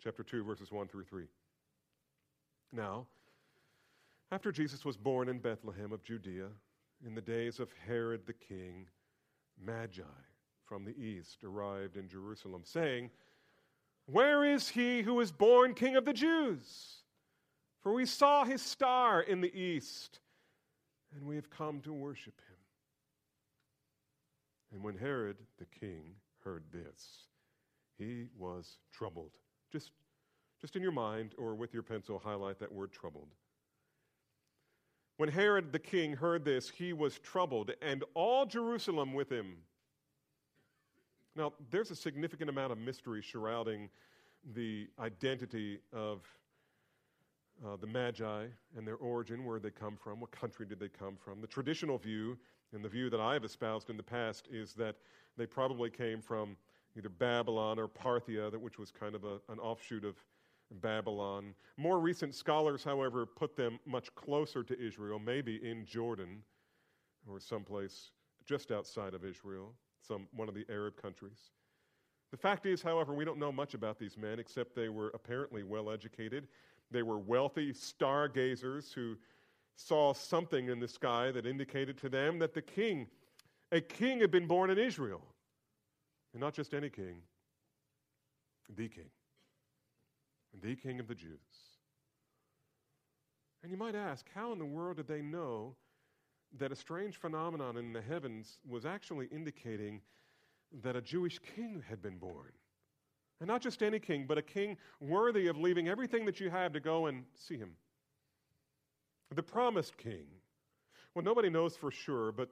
Chapter 0.02 0.22
2, 0.24 0.42
verses 0.42 0.72
1 0.72 0.88
through 0.88 1.04
3. 1.04 1.24
Now, 2.72 3.06
after 4.32 4.50
Jesus 4.50 4.84
was 4.84 4.96
born 4.96 5.28
in 5.28 5.38
Bethlehem 5.38 5.92
of 5.92 6.02
Judea, 6.02 6.48
in 7.04 7.14
the 7.14 7.20
days 7.20 7.58
of 7.58 7.70
Herod 7.86 8.26
the 8.26 8.32
king, 8.32 8.86
Magi 9.60 10.02
from 10.64 10.84
the 10.84 10.96
east 10.96 11.44
arrived 11.44 11.96
in 11.96 12.08
Jerusalem, 12.08 12.62
saying, 12.64 13.10
Where 14.06 14.44
is 14.44 14.68
he 14.68 15.02
who 15.02 15.20
is 15.20 15.32
born 15.32 15.74
king 15.74 15.96
of 15.96 16.04
the 16.04 16.12
Jews? 16.12 17.02
For 17.82 17.92
we 17.92 18.06
saw 18.06 18.44
his 18.44 18.62
star 18.62 19.20
in 19.20 19.40
the 19.40 19.54
east, 19.54 20.20
and 21.14 21.26
we 21.26 21.34
have 21.36 21.50
come 21.50 21.80
to 21.80 21.92
worship 21.92 22.40
him. 22.48 22.56
And 24.72 24.82
when 24.82 24.96
Herod 24.96 25.36
the 25.58 25.66
king 25.66 26.14
heard 26.44 26.64
this, 26.72 27.26
he 27.98 28.26
was 28.38 28.78
troubled. 28.92 29.32
Just, 29.70 29.90
just 30.60 30.76
in 30.76 30.82
your 30.82 30.92
mind 30.92 31.34
or 31.36 31.54
with 31.54 31.74
your 31.74 31.82
pencil, 31.82 32.20
highlight 32.22 32.58
that 32.60 32.72
word 32.72 32.92
troubled. 32.92 33.34
When 35.22 35.30
Herod 35.30 35.70
the 35.70 35.78
king 35.78 36.14
heard 36.14 36.44
this, 36.44 36.68
he 36.68 36.92
was 36.92 37.20
troubled, 37.20 37.70
and 37.80 38.02
all 38.14 38.44
Jerusalem 38.44 39.14
with 39.14 39.30
him. 39.30 39.54
Now, 41.36 41.52
there's 41.70 41.92
a 41.92 41.94
significant 41.94 42.50
amount 42.50 42.72
of 42.72 42.78
mystery 42.78 43.22
surrounding 43.22 43.88
the 44.52 44.88
identity 44.98 45.78
of 45.92 46.22
uh, 47.64 47.76
the 47.76 47.86
Magi 47.86 48.46
and 48.76 48.84
their 48.84 48.96
origin, 48.96 49.44
where 49.44 49.60
they 49.60 49.70
come 49.70 49.96
from, 49.96 50.18
what 50.18 50.32
country 50.32 50.66
did 50.66 50.80
they 50.80 50.88
come 50.88 51.16
from. 51.16 51.40
The 51.40 51.46
traditional 51.46 51.98
view, 51.98 52.36
and 52.72 52.84
the 52.84 52.88
view 52.88 53.08
that 53.08 53.20
I 53.20 53.34
have 53.34 53.44
espoused 53.44 53.90
in 53.90 53.96
the 53.96 54.02
past, 54.02 54.48
is 54.50 54.74
that 54.74 54.96
they 55.36 55.46
probably 55.46 55.88
came 55.88 56.20
from 56.20 56.56
either 56.98 57.08
Babylon 57.08 57.78
or 57.78 57.86
Parthia, 57.86 58.50
which 58.58 58.76
was 58.76 58.90
kind 58.90 59.14
of 59.14 59.22
a, 59.22 59.38
an 59.48 59.60
offshoot 59.60 60.04
of 60.04 60.16
Babylon. 60.80 61.54
More 61.76 62.00
recent 62.00 62.34
scholars, 62.34 62.82
however, 62.84 63.26
put 63.26 63.56
them 63.56 63.78
much 63.86 64.14
closer 64.14 64.62
to 64.62 64.80
Israel, 64.80 65.18
maybe 65.18 65.56
in 65.68 65.84
Jordan 65.84 66.42
or 67.28 67.40
someplace 67.40 68.10
just 68.44 68.72
outside 68.72 69.14
of 69.14 69.24
Israel, 69.24 69.74
some, 70.00 70.26
one 70.34 70.48
of 70.48 70.54
the 70.54 70.64
Arab 70.68 71.00
countries. 71.00 71.50
The 72.30 72.36
fact 72.36 72.66
is, 72.66 72.82
however, 72.82 73.14
we 73.14 73.24
don't 73.24 73.38
know 73.38 73.52
much 73.52 73.74
about 73.74 73.98
these 73.98 74.16
men 74.16 74.38
except 74.38 74.74
they 74.74 74.88
were 74.88 75.10
apparently 75.14 75.62
well 75.62 75.90
educated. 75.90 76.48
They 76.90 77.02
were 77.02 77.18
wealthy 77.18 77.72
stargazers 77.72 78.92
who 78.92 79.16
saw 79.76 80.12
something 80.12 80.68
in 80.68 80.80
the 80.80 80.88
sky 80.88 81.30
that 81.30 81.46
indicated 81.46 81.98
to 81.98 82.08
them 82.08 82.38
that 82.38 82.54
the 82.54 82.62
king, 82.62 83.06
a 83.70 83.80
king, 83.80 84.20
had 84.20 84.30
been 84.30 84.46
born 84.46 84.70
in 84.70 84.78
Israel. 84.78 85.22
And 86.32 86.40
not 86.40 86.54
just 86.54 86.72
any 86.72 86.88
king, 86.88 87.16
the 88.74 88.88
king 88.88 89.10
the 90.60 90.74
King 90.76 91.00
of 91.00 91.08
the 91.08 91.14
Jews. 91.14 91.38
And 93.62 93.70
you 93.70 93.78
might 93.78 93.94
ask, 93.94 94.26
how 94.34 94.52
in 94.52 94.58
the 94.58 94.64
world 94.64 94.96
did 94.96 95.06
they 95.06 95.22
know 95.22 95.76
that 96.58 96.72
a 96.72 96.76
strange 96.76 97.16
phenomenon 97.16 97.76
in 97.76 97.92
the 97.92 98.02
heavens 98.02 98.58
was 98.68 98.84
actually 98.84 99.26
indicating 99.26 100.00
that 100.82 100.96
a 100.96 101.00
Jewish 101.00 101.38
king 101.54 101.82
had 101.88 102.02
been 102.02 102.18
born? 102.18 102.52
And 103.40 103.48
not 103.48 103.62
just 103.62 103.82
any 103.82 103.98
king, 103.98 104.26
but 104.26 104.38
a 104.38 104.42
king 104.42 104.76
worthy 105.00 105.46
of 105.46 105.56
leaving 105.56 105.88
everything 105.88 106.24
that 106.26 106.40
you 106.40 106.50
have 106.50 106.72
to 106.72 106.80
go 106.80 107.06
and 107.06 107.24
see 107.34 107.56
him. 107.56 107.72
The 109.34 109.42
promised 109.42 109.96
king. 109.96 110.26
Well, 111.14 111.24
nobody 111.24 111.50
knows 111.50 111.76
for 111.76 111.90
sure, 111.90 112.32
but 112.32 112.48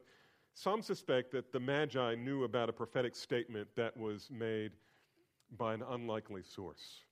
some 0.55 0.83
suspect 0.83 1.33
that 1.33 1.53
the 1.53 1.61
Magi 1.61 2.15
knew 2.17 2.45
about 2.45 2.69
a 2.69 2.73
prophetic 2.73 3.15
statement 3.15 3.69
that 3.77 3.97
was 3.97 4.29
made 4.31 4.73
by 5.57 5.75
an 5.75 5.83
unlikely 5.89 6.43
source. 6.43 7.05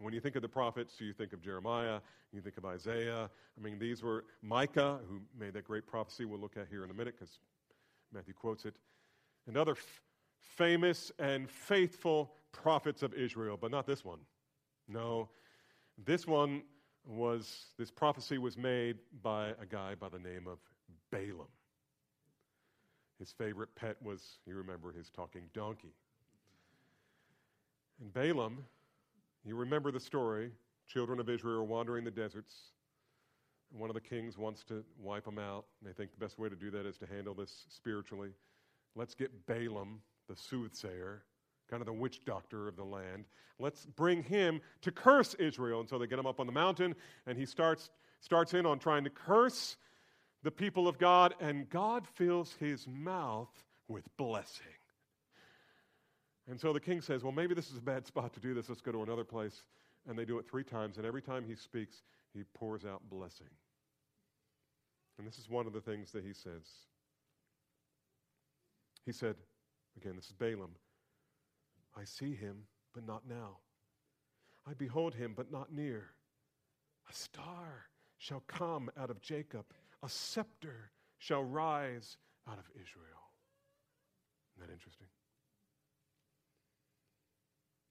When 0.00 0.12
you 0.12 0.20
think 0.20 0.36
of 0.36 0.42
the 0.42 0.48
prophets, 0.48 1.00
you 1.00 1.12
think 1.12 1.32
of 1.32 1.40
Jeremiah, 1.40 2.00
you 2.32 2.40
think 2.40 2.56
of 2.56 2.64
Isaiah. 2.64 3.30
I 3.56 3.62
mean, 3.62 3.78
these 3.78 4.02
were 4.02 4.24
Micah, 4.42 4.98
who 5.08 5.20
made 5.38 5.54
that 5.54 5.64
great 5.64 5.86
prophecy 5.86 6.24
we'll 6.24 6.40
look 6.40 6.56
at 6.56 6.66
here 6.68 6.84
in 6.84 6.90
a 6.90 6.94
minute 6.94 7.14
because 7.18 7.38
Matthew 8.12 8.34
quotes 8.34 8.64
it, 8.64 8.74
and 9.46 9.56
other 9.56 9.72
f- 9.72 10.02
famous 10.40 11.12
and 11.18 11.48
faithful 11.48 12.32
prophets 12.52 13.02
of 13.02 13.14
Israel, 13.14 13.56
but 13.60 13.70
not 13.70 13.86
this 13.86 14.04
one. 14.04 14.18
No, 14.88 15.28
this 16.04 16.26
one 16.26 16.62
was, 17.06 17.66
this 17.78 17.90
prophecy 17.90 18.38
was 18.38 18.56
made 18.56 18.96
by 19.22 19.48
a 19.60 19.66
guy 19.68 19.94
by 19.94 20.08
the 20.08 20.18
name 20.18 20.46
of 20.46 20.58
Balaam. 21.10 21.48
His 23.18 23.32
favorite 23.32 23.74
pet 23.76 23.96
was, 24.02 24.38
you 24.46 24.54
remember, 24.56 24.92
his 24.92 25.10
talking 25.10 25.42
donkey. 25.54 25.92
And 28.00 28.12
Balaam 28.12 28.64
you 29.44 29.56
remember 29.56 29.90
the 29.90 30.00
story. 30.00 30.50
Children 30.86 31.20
of 31.20 31.28
Israel 31.28 31.60
are 31.60 31.64
wandering 31.64 32.04
the 32.04 32.10
deserts. 32.10 32.54
And 33.70 33.80
one 33.80 33.90
of 33.90 33.94
the 33.94 34.00
kings 34.00 34.38
wants 34.38 34.64
to 34.64 34.84
wipe 34.98 35.24
them 35.24 35.38
out. 35.38 35.66
And 35.80 35.88
they 35.88 35.94
think 35.94 36.12
the 36.12 36.24
best 36.24 36.38
way 36.38 36.48
to 36.48 36.56
do 36.56 36.70
that 36.70 36.86
is 36.86 36.96
to 36.98 37.06
handle 37.06 37.34
this 37.34 37.66
spiritually. 37.68 38.30
Let's 38.94 39.14
get 39.14 39.46
Balaam, 39.46 40.00
the 40.28 40.36
soothsayer, 40.36 41.22
kind 41.68 41.80
of 41.80 41.86
the 41.86 41.92
witch 41.92 42.24
doctor 42.24 42.68
of 42.68 42.76
the 42.76 42.84
land. 42.84 43.24
Let's 43.58 43.86
bring 43.86 44.22
him 44.22 44.60
to 44.82 44.90
curse 44.90 45.34
Israel. 45.34 45.80
And 45.80 45.88
so 45.88 45.98
they 45.98 46.06
get 46.06 46.18
him 46.18 46.26
up 46.26 46.40
on 46.40 46.46
the 46.46 46.52
mountain, 46.52 46.94
and 47.26 47.36
he 47.38 47.46
starts, 47.46 47.90
starts 48.20 48.54
in 48.54 48.66
on 48.66 48.78
trying 48.78 49.04
to 49.04 49.10
curse 49.10 49.76
the 50.42 50.50
people 50.50 50.86
of 50.86 50.98
God, 50.98 51.34
and 51.40 51.68
God 51.70 52.06
fills 52.14 52.54
his 52.60 52.86
mouth 52.86 53.48
with 53.88 54.04
blessing. 54.16 54.66
And 56.48 56.60
so 56.60 56.72
the 56.72 56.80
king 56.80 57.00
says, 57.00 57.22
Well, 57.22 57.32
maybe 57.32 57.54
this 57.54 57.70
is 57.70 57.78
a 57.78 57.82
bad 57.82 58.06
spot 58.08 58.32
to 58.34 58.40
do 58.40 58.54
this. 58.54 58.68
Let's 58.68 58.80
go 58.80 58.92
to 58.92 59.02
another 59.02 59.24
place. 59.24 59.62
And 60.06 60.18
they 60.18 60.24
do 60.24 60.38
it 60.38 60.46
three 60.46 60.64
times. 60.64 60.98
And 60.98 61.06
every 61.06 61.22
time 61.22 61.44
he 61.46 61.54
speaks, 61.54 62.02
he 62.34 62.42
pours 62.54 62.84
out 62.84 63.00
blessing. 63.08 63.48
And 65.18 65.26
this 65.26 65.38
is 65.38 65.48
one 65.48 65.66
of 65.66 65.72
the 65.72 65.80
things 65.80 66.12
that 66.12 66.24
he 66.24 66.32
says. 66.32 66.66
He 69.06 69.12
said, 69.12 69.36
again, 69.96 70.16
this 70.16 70.26
is 70.26 70.32
Balaam 70.32 70.74
I 71.96 72.04
see 72.04 72.34
him, 72.34 72.64
but 72.92 73.06
not 73.06 73.22
now. 73.28 73.58
I 74.66 74.74
behold 74.74 75.14
him, 75.14 75.32
but 75.36 75.52
not 75.52 75.72
near. 75.72 76.10
A 77.08 77.12
star 77.12 77.86
shall 78.18 78.42
come 78.48 78.90
out 78.98 79.10
of 79.10 79.20
Jacob, 79.20 79.66
a 80.02 80.08
scepter 80.08 80.90
shall 81.18 81.44
rise 81.44 82.16
out 82.48 82.58
of 82.58 82.64
Israel. 82.74 83.30
Isn't 84.56 84.66
that 84.66 84.72
interesting? 84.72 85.06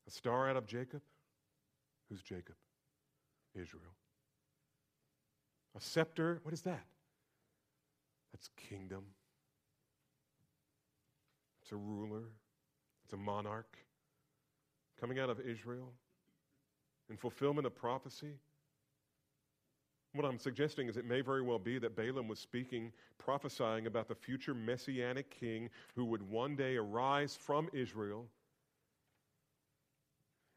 A 0.07 0.11
star 0.11 0.49
out 0.49 0.57
of 0.57 0.65
Jacob? 0.65 1.01
Who's 2.09 2.21
Jacob? 2.21 2.55
Israel. 3.55 3.93
A 5.75 5.81
scepter? 5.81 6.39
What 6.43 6.53
is 6.53 6.61
that? 6.61 6.85
That's 8.33 8.49
kingdom. 8.69 9.03
It's 11.61 11.71
a 11.71 11.77
ruler. 11.77 12.23
It's 13.03 13.13
a 13.13 13.17
monarch 13.17 13.77
coming 14.99 15.19
out 15.19 15.29
of 15.29 15.39
Israel 15.39 15.91
in 17.09 17.17
fulfillment 17.17 17.67
of 17.67 17.75
prophecy. 17.75 18.33
What 20.13 20.25
I'm 20.25 20.37
suggesting 20.37 20.87
is 20.87 20.97
it 20.97 21.05
may 21.05 21.21
very 21.21 21.41
well 21.41 21.57
be 21.57 21.79
that 21.79 21.95
Balaam 21.95 22.27
was 22.27 22.39
speaking, 22.39 22.91
prophesying 23.17 23.87
about 23.87 24.07
the 24.07 24.15
future 24.15 24.53
messianic 24.53 25.29
king 25.31 25.69
who 25.95 26.05
would 26.05 26.21
one 26.21 26.55
day 26.55 26.75
arise 26.75 27.35
from 27.35 27.67
Israel 27.73 28.27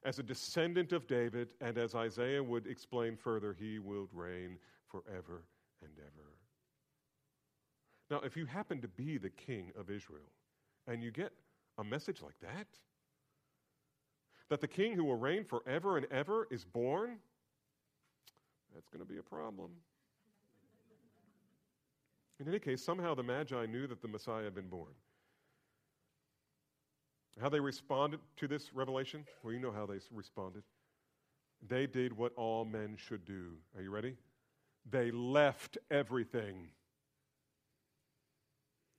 as 0.07 0.21
a 0.21 0.23
descendant 0.23 0.93
of 0.93 1.09
David, 1.09 1.49
and 1.61 1.77
as 1.77 1.97
Isaiah 1.97 2.43
would 2.43 2.69
explain 2.69 3.17
further, 3.17 3.53
he 3.59 3.81
will 3.81 4.09
reign 4.13 4.57
forever 4.87 5.43
and 5.83 5.91
ever. 5.99 6.31
Now, 8.09 8.21
if 8.25 8.37
you 8.37 8.47
happen 8.47 8.81
to 8.83 8.89
be 8.89 9.19
the 9.19 9.31
king 9.31 9.73
of 9.77 9.91
Israel 9.91 10.31
and 10.87 11.03
you 11.03 11.11
get 11.11 11.33
a 11.79 11.83
message 11.83 12.23
like 12.23 12.39
that, 12.41 12.69
that 14.49 14.61
the 14.61 14.69
king 14.69 14.93
who 14.93 15.03
will 15.03 15.17
reign 15.17 15.45
forever 15.45 15.97
and 15.97 16.07
ever 16.13 16.47
is 16.53 16.65
born, 16.65 17.19
that's 18.73 18.89
going 18.89 19.05
to 19.05 19.13
be 19.13 19.19
a 19.19 19.25
problem. 19.25 19.73
In 22.39 22.47
any 22.47 22.61
case, 22.61 22.85
somehow 22.85 23.17
the 23.17 23.25
Magi 23.25 23.67
knew 23.67 23.89
that 23.89 24.03
the 24.03 24.09
Messiah 24.09 24.45
had 24.45 24.55
been 24.55 24.69
born. 24.69 24.93
How 27.41 27.49
they 27.49 27.61
responded 27.61 28.21
to 28.37 28.49
this 28.49 28.73
revelation? 28.73 29.25
Well, 29.43 29.53
you 29.53 29.61
know 29.61 29.73
how 29.73 29.87
they 29.87 29.99
responded. 30.11 30.63
They 31.67 31.87
did 31.87 32.17
what 32.17 32.33
all 32.37 32.65
men 32.65 32.97
should 32.97 33.25
do. 33.25 33.53
Are 33.77 33.83
you 33.83 33.91
ready? 33.91 34.17
They 34.91 35.11
left 35.11 35.79
everything 35.91 36.69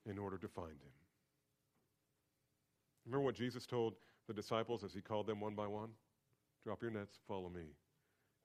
in 0.05 0.17
order 0.17 0.37
to 0.37 0.47
find 0.47 0.71
him. 0.71 0.93
Remember 3.05 3.23
what 3.23 3.35
Jesus 3.35 3.65
told 3.65 3.95
the 4.27 4.33
disciples 4.33 4.83
as 4.83 4.93
he 4.93 5.01
called 5.01 5.27
them 5.27 5.39
one 5.39 5.55
by 5.55 5.65
one? 5.65 5.89
Drop 6.63 6.81
your 6.81 6.91
nets, 6.91 7.17
follow 7.27 7.49
me. 7.49 7.63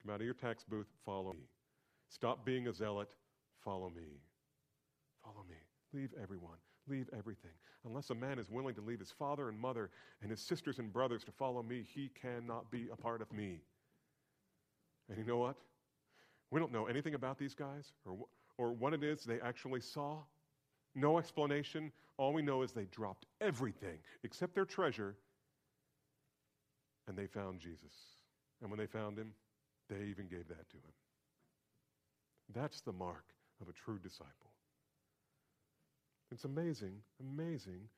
Come 0.01 0.15
out 0.15 0.21
of 0.21 0.25
your 0.25 0.35
tax 0.35 0.65
booth, 0.65 0.87
follow 1.05 1.33
me. 1.33 1.49
Stop 2.09 2.45
being 2.45 2.69
a 2.69 2.73
zealot, 2.73 3.11
follow 3.65 3.91
me. 3.91 4.21
Follow 5.25 5.45
me. 5.49 5.57
Leave 5.93 6.13
everyone. 6.21 6.59
Leave 6.89 7.09
everything. 7.17 7.51
Unless 7.85 8.11
a 8.11 8.15
man 8.15 8.39
is 8.39 8.51
willing 8.51 8.75
to 8.75 8.81
leave 8.81 9.01
his 9.01 9.11
father 9.11 9.49
and 9.49 9.59
mother 9.59 9.91
and 10.23 10.31
his 10.31 10.41
sisters 10.41 10.79
and 10.79 10.93
brothers 10.93 11.25
to 11.25 11.33
follow 11.33 11.63
me, 11.63 11.85
he 11.95 12.11
cannot 12.21 12.71
be 12.71 12.89
a 12.93 12.97
part 12.97 13.21
of 13.21 13.33
me. 13.33 13.61
And 15.09 15.19
you 15.19 15.25
know 15.25 15.39
what? 15.39 15.57
We 16.51 16.61
don't 16.61 16.73
know 16.73 16.87
anything 16.87 17.15
about 17.15 17.39
these 17.39 17.55
guys 17.55 17.93
or, 18.05 18.17
or 18.59 18.73
what 18.73 18.93
it 18.93 19.03
is 19.03 19.25
they 19.25 19.41
actually 19.41 19.81
saw. 19.81 20.19
No 20.95 21.19
explanation. 21.19 21.91
All 22.19 22.33
we 22.33 22.43
know 22.43 22.63
is 22.63 22.73
they 22.73 22.85
dropped 22.85 23.27
everything 23.41 23.99
except 24.23 24.55
their 24.55 24.65
treasure 24.65 25.17
and 27.09 27.17
they 27.17 27.27
found 27.27 27.61
Jesus. 27.61 27.93
And 28.61 28.71
when 28.71 28.79
they 28.79 28.87
found 28.87 29.19
him, 29.19 29.33
they 29.89 30.05
even 30.05 30.29
gave 30.29 30.47
that 30.49 30.71
to 30.71 30.77
him. 30.77 30.93
That's 32.55 32.81
the 32.81 32.93
mark 32.93 33.25
of 33.61 33.69
a 33.69 33.73
true 33.73 33.99
disciple. 33.99 34.52
It's 36.33 36.45
amazing, 36.45 36.95
amazing 37.21 37.89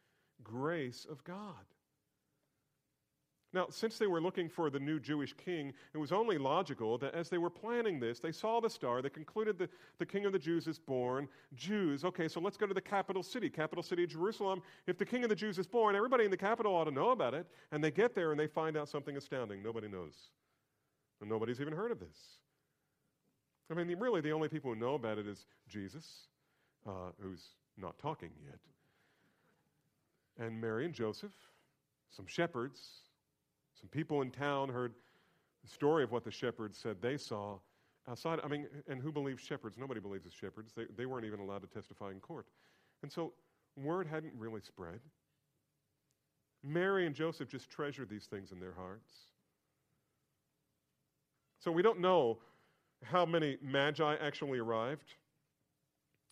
grace 0.43 1.07
of 1.09 1.23
God. 1.23 1.65
Now, 3.53 3.69
since 3.71 3.99
they 3.99 4.09
were 4.09 4.21
looking 4.21 4.49
for 4.49 4.69
the 4.69 4.81
new 4.81 4.99
Jewish 4.99 5.33
king, 5.33 5.73
it 5.95 5.99
was 5.99 6.11
only 6.11 6.39
logical 6.39 6.99
that 6.99 7.15
as 7.15 7.29
they 7.29 7.39
were 7.39 7.51
planning 7.51 8.01
this, 8.01 8.19
they 8.19 8.33
saw 8.33 8.61
the 8.61 8.69
star, 8.69 9.01
they 9.01 9.09
concluded 9.09 9.57
that 9.59 9.71
the 9.99 10.05
king 10.05 10.25
of 10.25 10.33
the 10.33 10.41
Jews 10.41 10.67
is 10.67 10.81
born. 10.81 11.29
Jews, 11.55 12.05
okay, 12.05 12.27
so 12.27 12.41
let's 12.41 12.57
go 12.57 12.67
to 12.67 12.75
the 12.75 12.81
capital 12.81 13.23
city, 13.23 13.49
capital 13.49 13.85
city 13.85 14.05
Jerusalem. 14.09 14.61
If 14.89 14.99
the 14.99 15.07
king 15.07 15.23
of 15.23 15.29
the 15.29 15.37
Jews 15.37 15.57
is 15.57 15.69
born, 15.69 15.95
everybody 15.95 16.25
in 16.25 16.33
the 16.33 16.37
capital 16.37 16.75
ought 16.75 16.85
to 16.85 16.91
know 16.91 17.11
about 17.11 17.35
it. 17.35 17.47
And 17.71 17.85
they 17.85 17.93
get 17.93 18.17
there 18.17 18.33
and 18.33 18.41
they 18.41 18.49
find 18.49 18.77
out 18.77 18.89
something 18.89 19.17
astounding. 19.17 19.63
Nobody 19.63 19.87
knows. 19.87 20.15
And 21.21 21.31
nobody's 21.31 21.61
even 21.61 21.73
heard 21.73 21.93
of 21.93 22.01
this. 22.01 22.19
I 23.71 23.75
mean, 23.75 23.97
really, 23.97 24.21
the 24.21 24.33
only 24.33 24.49
people 24.49 24.75
who 24.75 24.81
know 24.81 24.95
about 24.95 25.19
it 25.19 25.29
is 25.29 25.47
Jesus, 25.69 26.27
uh, 26.85 27.13
who's 27.23 27.51
not 27.77 27.99
talking 27.99 28.31
yet, 28.45 28.59
and 30.39 30.61
Mary 30.61 30.85
and 30.85 30.95
Joseph, 30.95 31.33
some 32.11 32.27
shepherds, 32.27 32.81
some 33.79 33.89
people 33.89 34.23
in 34.23 34.31
town 34.31 34.69
heard 34.69 34.95
the 35.63 35.71
story 35.71 36.05
of 36.05 36.13
what 36.13 36.25
the 36.25 36.31
shepherds 36.31 36.79
said 36.79 36.97
they 37.01 37.17
saw 37.17 37.59
outside. 38.09 38.41
I 38.45 38.49
mean, 38.49 38.67
and 38.89 39.01
who 39.01 39.13
believes 39.13 39.43
shepherds? 39.43 39.77
Nobody 39.79 40.01
believes 40.01 40.25
the 40.25 40.31
shepherds. 40.31 40.73
They, 40.77 40.85
they 40.97 41.07
weren't 41.07 41.25
even 41.25 41.41
allowed 41.41 41.63
to 41.63 41.69
testify 41.69 42.11
in 42.11 42.21
court. 42.21 42.47
And 43.03 43.11
so, 43.11 43.33
word 43.77 44.07
hadn't 44.07 44.33
really 44.37 44.61
spread. 44.61 45.01
Mary 46.63 47.07
and 47.07 47.15
Joseph 47.15 47.49
just 47.49 47.71
treasured 47.71 48.09
these 48.09 48.25
things 48.25 48.53
in 48.53 48.61
their 48.61 48.75
hearts. 48.75 49.15
So, 51.59 51.71
we 51.73 51.83
don't 51.83 52.01
know 52.01 52.39
how 53.03 53.27
many 53.27 53.59
magi 53.63 54.17
actually 54.21 54.59
arrived, 54.59 55.15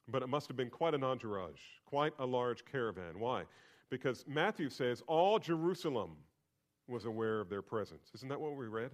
but 0.09 0.23
it 0.23 0.29
must 0.29 0.49
have 0.49 0.57
been 0.57 0.71
quite 0.71 0.95
an 0.95 1.05
entourage, 1.05 1.61
quite 1.87 2.13
a 2.19 2.27
large 2.27 2.65
caravan. 2.65 3.19
Why? 3.19 3.45
Because 3.91 4.25
Matthew 4.27 4.71
says 4.71 5.03
all 5.07 5.39
Jerusalem 5.39 6.17
was 6.89 7.05
aware 7.05 7.41
of 7.41 7.49
their 7.49 7.63
presence. 7.63 8.11
Isn't 8.15 8.29
that 8.29 8.41
what 8.41 8.57
we 8.57 8.67
read? 8.67 8.91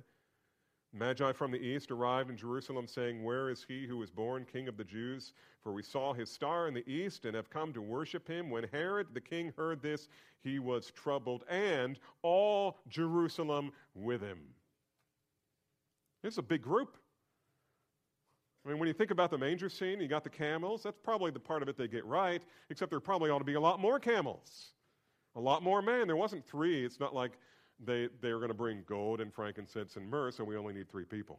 Magi 0.93 1.33
from 1.33 1.51
the 1.51 1.59
east 1.59 1.91
arrived 1.91 2.31
in 2.31 2.37
Jerusalem, 2.37 2.87
saying, 2.87 3.23
Where 3.23 3.51
is 3.51 3.65
he 3.67 3.87
who 3.87 3.99
was 3.99 4.11
born 4.11 4.47
king 4.51 4.69
of 4.69 4.77
the 4.77 4.85
Jews? 4.85 5.35
For 5.63 5.73
we 5.73 5.83
saw 5.83 6.15
his 6.15 6.31
star 6.31 6.67
in 6.67 6.75
the 6.75 6.89
east 6.91 7.27
and 7.27 7.35
have 7.35 7.51
come 7.51 7.73
to 7.75 7.83
worship 7.83 8.27
him. 8.27 8.49
When 8.49 8.65
Herod 8.73 9.09
the 9.13 9.21
king 9.21 9.53
heard 9.57 9.83
this, 9.83 10.09
he 10.43 10.59
was 10.59 10.91
troubled, 10.91 11.45
and 11.49 11.99
all 12.23 12.79
Jerusalem 12.89 13.73
with 13.95 14.23
him. 14.23 14.39
It's 16.25 16.39
a 16.39 16.43
big 16.43 16.63
group. 16.63 16.97
I 18.65 18.69
mean, 18.69 18.79
when 18.79 18.89
you 18.89 18.93
think 18.95 19.11
about 19.11 19.31
the 19.31 19.39
manger 19.39 19.69
scene, 19.69 20.01
you 20.01 20.09
got 20.09 20.25
the 20.25 20.31
camels. 20.31 20.83
That's 20.83 20.99
probably 21.03 21.31
the 21.31 21.41
part 21.41 21.63
of 21.63 21.69
it 21.69 21.77
they 21.77 21.89
get 21.89 22.05
right, 22.05 22.43
except 22.71 22.91
there 22.91 23.01
probably 23.01 23.31
ought 23.31 23.39
to 23.39 23.45
be 23.45 23.55
a 23.55 23.61
lot 23.61 23.81
more 23.81 23.99
camels, 23.99 24.73
a 25.37 25.41
lot 25.41 25.63
more 25.63 25.81
men. 25.81 26.07
There 26.07 26.17
wasn't 26.17 26.47
three. 26.47 26.85
It's 26.85 27.01
not 27.01 27.15
like 27.15 27.33
they, 27.85 28.09
they 28.21 28.33
were 28.33 28.39
going 28.39 28.49
to 28.51 28.55
bring 28.55 28.83
gold 28.87 29.21
and 29.21 29.33
frankincense 29.33 29.97
and 29.97 30.09
myrrh, 30.09 30.31
so 30.31 30.45
we 30.45 30.57
only 30.57 30.75
need 30.75 30.91
three 30.91 31.05
people. 31.05 31.39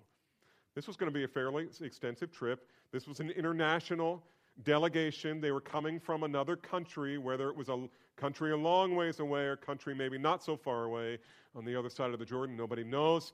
This 0.75 0.87
was 0.87 0.95
going 0.95 1.11
to 1.11 1.13
be 1.13 1.25
a 1.25 1.27
fairly 1.27 1.67
extensive 1.81 2.31
trip. 2.31 2.67
This 2.91 3.07
was 3.07 3.19
an 3.19 3.31
international 3.31 4.23
delegation. 4.63 5.41
They 5.41 5.51
were 5.51 5.61
coming 5.61 5.99
from 5.99 6.23
another 6.23 6.55
country, 6.55 7.17
whether 7.17 7.49
it 7.49 7.55
was 7.55 7.69
a 7.69 7.87
country 8.15 8.51
a 8.51 8.57
long 8.57 8.95
ways 8.95 9.19
away 9.19 9.41
or 9.41 9.53
a 9.53 9.57
country 9.57 9.93
maybe 9.95 10.17
not 10.17 10.43
so 10.43 10.55
far 10.55 10.85
away 10.85 11.19
on 11.55 11.65
the 11.65 11.77
other 11.77 11.89
side 11.89 12.11
of 12.11 12.19
the 12.19 12.25
Jordan. 12.25 12.55
Nobody 12.55 12.83
knows. 12.83 13.33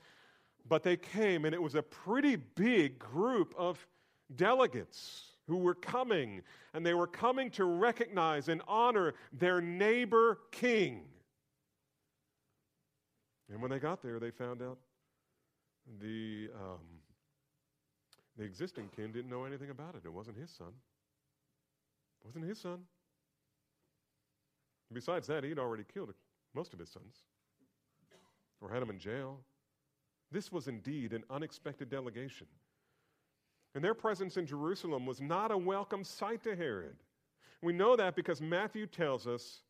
But 0.67 0.84
they 0.84 0.97
came, 0.97 1.45
and 1.45 1.54
it 1.54 1.62
was 1.62 1.75
a 1.75 1.84
pretty 1.84 2.38
big 2.38 2.97
group 2.97 3.54
of 3.58 3.86
delegates 4.36 5.36
who 5.47 5.58
were 5.58 5.75
coming, 5.75 6.41
and 6.73 6.86
they 6.86 6.95
were 6.95 7.08
coming 7.08 7.51
to 7.51 7.65
recognize 7.65 8.49
and 8.49 8.62
honor 8.67 9.13
their 9.32 9.62
neighbor 9.62 10.39
king. 10.51 11.04
And 13.51 13.62
when 13.62 13.69
they 13.69 13.78
got 13.78 14.01
there, 14.01 14.19
they 14.19 14.32
found 14.32 14.63
out 14.63 14.80
the, 16.01 16.49
um, 16.56 16.80
the 18.38 18.43
existing 18.43 18.89
king 18.95 19.12
didn't 19.12 19.30
know 19.30 19.45
anything 19.45 19.69
about 19.69 19.93
it. 19.93 20.01
It 20.04 20.12
wasn't 20.12 20.38
his 20.38 20.49
son. 20.49 20.73
It 22.23 22.25
wasn't 22.25 22.45
his 22.45 22.60
son. 22.60 22.80
Besides 24.91 25.28
that, 25.28 25.43
he'd 25.43 25.60
already 25.60 25.84
killed 25.93 26.13
most 26.56 26.73
of 26.73 26.80
his 26.80 26.89
sons 26.89 27.17
or 28.62 28.71
had 28.71 28.82
them 28.82 28.89
in 28.89 28.97
jail. 28.97 29.41
This 30.36 30.52
was 30.52 30.67
indeed 30.67 31.13
an 31.13 31.24
unexpected 31.30 31.89
delegation. 31.89 32.48
And 33.74 33.82
their 33.82 33.93
presence 33.93 34.36
in 34.36 34.45
Jerusalem 34.45 35.06
was 35.06 35.21
not 35.21 35.50
a 35.50 35.58
welcome 35.58 36.04
sight 36.04 36.43
to 36.43 36.58
Herod. 36.58 36.98
We 37.62 37.71
know 37.71 37.95
that 37.95 38.17
because 38.17 38.41
Matthew 38.41 38.86
tells 38.86 39.28
us 39.28 39.62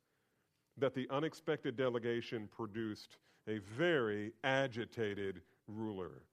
that 0.79 0.95
the 0.95 1.07
unexpected 1.11 1.77
delegation 1.77 2.49
produced 2.51 3.17
a 3.47 3.59
very 3.77 4.31
agitated 4.43 5.39
ruler. 5.67 6.23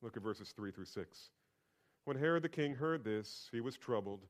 Look 0.00 0.16
at 0.16 0.22
verses 0.22 0.54
3 0.56 0.70
through 0.70 0.86
6. 0.86 1.28
When 2.06 2.16
Herod 2.16 2.42
the 2.42 2.48
king 2.48 2.74
heard 2.74 3.04
this, 3.04 3.50
he 3.52 3.60
was 3.60 3.76
troubled, 3.76 4.24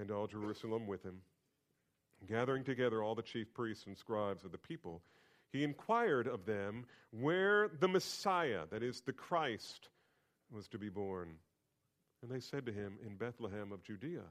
and 0.00 0.10
all 0.10 0.26
Jerusalem 0.26 0.86
with 0.86 1.02
him. 1.02 1.20
Gathering 2.26 2.64
together 2.64 3.02
all 3.02 3.14
the 3.14 3.20
chief 3.20 3.52
priests 3.52 3.84
and 3.86 3.94
scribes 3.94 4.42
of 4.42 4.52
the 4.52 4.58
people, 4.58 5.02
he 5.52 5.64
inquired 5.64 6.26
of 6.26 6.44
them 6.44 6.84
where 7.10 7.68
the 7.80 7.88
Messiah, 7.88 8.62
that 8.70 8.82
is, 8.82 9.00
the 9.00 9.12
Christ, 9.12 9.88
was 10.50 10.68
to 10.68 10.78
be 10.78 10.88
born. 10.88 11.36
And 12.22 12.30
they 12.30 12.40
said 12.40 12.66
to 12.66 12.72
him, 12.72 12.98
In 13.04 13.16
Bethlehem 13.16 13.72
of 13.72 13.82
Judea. 13.82 14.24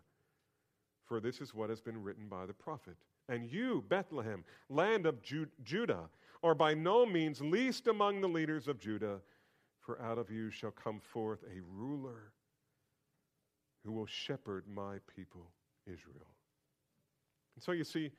For 1.06 1.20
this 1.20 1.40
is 1.40 1.54
what 1.54 1.70
has 1.70 1.82
been 1.82 2.02
written 2.02 2.28
by 2.28 2.46
the 2.46 2.54
prophet. 2.54 2.96
And 3.30 3.50
you, 3.50 3.84
Bethlehem, 3.88 4.44
land 4.70 5.06
of 5.06 5.22
Ju- 5.22 5.48
Judah, 5.64 6.10
are 6.44 6.56
by 6.56 6.74
no 6.74 7.06
means 7.06 7.42
least 7.42 7.88
among 7.88 8.22
the 8.22 8.28
leaders 8.28 8.68
of 8.68 8.80
Judah, 8.80 9.20
for 9.80 10.02
out 10.02 10.18
of 10.18 10.30
you 10.30 10.50
shall 10.50 10.72
come 10.72 11.00
forth 11.00 11.44
a 11.44 11.62
ruler 11.62 12.32
who 13.84 13.92
will 13.92 14.06
shepherd 14.08 14.66
my 14.68 14.98
people, 15.16 15.52
Israel. 15.86 16.28
And 17.56 17.64
so 17.64 17.72
you 17.72 17.84
see, 17.84 18.12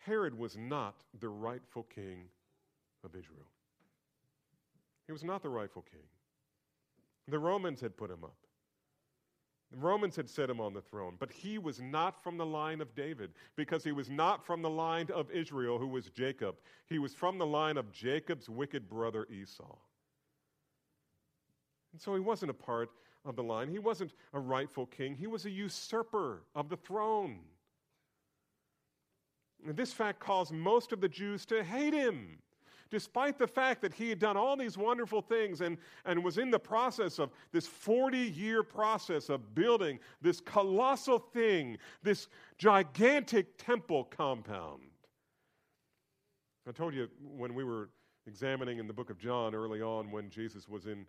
Herod 0.00 0.36
was 0.36 0.56
not 0.56 1.04
the 1.18 1.28
rightful 1.28 1.84
king 1.84 2.24
of 3.04 3.14
Israel. 3.14 3.50
He 5.06 5.12
was 5.12 5.24
not 5.24 5.42
the 5.42 5.48
rightful 5.48 5.82
king. 5.90 6.00
The 7.28 7.38
Romans 7.38 7.80
had 7.80 7.96
put 7.96 8.10
him 8.10 8.24
up. 8.24 8.36
The 9.70 9.78
Romans 9.78 10.16
had 10.16 10.28
set 10.28 10.50
him 10.50 10.60
on 10.60 10.74
the 10.74 10.80
throne, 10.80 11.14
but 11.18 11.30
he 11.30 11.58
was 11.58 11.80
not 11.80 12.20
from 12.22 12.36
the 12.36 12.46
line 12.46 12.80
of 12.80 12.94
David 12.94 13.30
because 13.54 13.84
he 13.84 13.92
was 13.92 14.10
not 14.10 14.44
from 14.44 14.62
the 14.62 14.70
line 14.70 15.08
of 15.14 15.30
Israel, 15.30 15.78
who 15.78 15.86
was 15.86 16.10
Jacob. 16.10 16.56
He 16.88 16.98
was 16.98 17.14
from 17.14 17.38
the 17.38 17.46
line 17.46 17.76
of 17.76 17.92
Jacob's 17.92 18.48
wicked 18.48 18.88
brother 18.88 19.28
Esau. 19.30 19.76
And 21.92 22.00
so 22.00 22.14
he 22.14 22.20
wasn't 22.20 22.50
a 22.50 22.54
part 22.54 22.90
of 23.24 23.36
the 23.36 23.44
line. 23.44 23.68
He 23.68 23.78
wasn't 23.78 24.12
a 24.32 24.40
rightful 24.40 24.86
king, 24.86 25.14
he 25.14 25.26
was 25.26 25.46
a 25.46 25.50
usurper 25.50 26.42
of 26.54 26.68
the 26.68 26.76
throne. 26.76 27.40
This 29.66 29.92
fact 29.92 30.20
caused 30.20 30.52
most 30.52 30.92
of 30.92 31.00
the 31.00 31.08
Jews 31.08 31.44
to 31.46 31.62
hate 31.62 31.94
him 31.94 32.38
despite 32.90 33.38
the 33.38 33.46
fact 33.46 33.80
that 33.82 33.94
he 33.94 34.08
had 34.08 34.18
done 34.18 34.36
all 34.36 34.56
these 34.56 34.76
wonderful 34.76 35.22
things 35.22 35.60
and, 35.60 35.78
and 36.04 36.22
was 36.22 36.38
in 36.38 36.50
the 36.50 36.58
process 36.58 37.18
of 37.18 37.30
this 37.52 37.66
40 37.66 38.18
year 38.18 38.62
process 38.62 39.28
of 39.28 39.54
building 39.54 39.98
this 40.20 40.40
colossal 40.40 41.18
thing, 41.18 41.78
this 42.02 42.28
gigantic 42.58 43.56
temple 43.56 44.04
compound. 44.04 44.82
I 46.68 46.72
told 46.72 46.94
you 46.94 47.08
when 47.22 47.54
we 47.54 47.64
were 47.64 47.90
examining 48.26 48.78
in 48.78 48.86
the 48.86 48.92
book 48.92 49.10
of 49.10 49.18
John 49.18 49.54
early 49.54 49.80
on 49.80 50.10
when 50.10 50.28
Jesus 50.28 50.68
was 50.68 50.86
in 50.86 51.06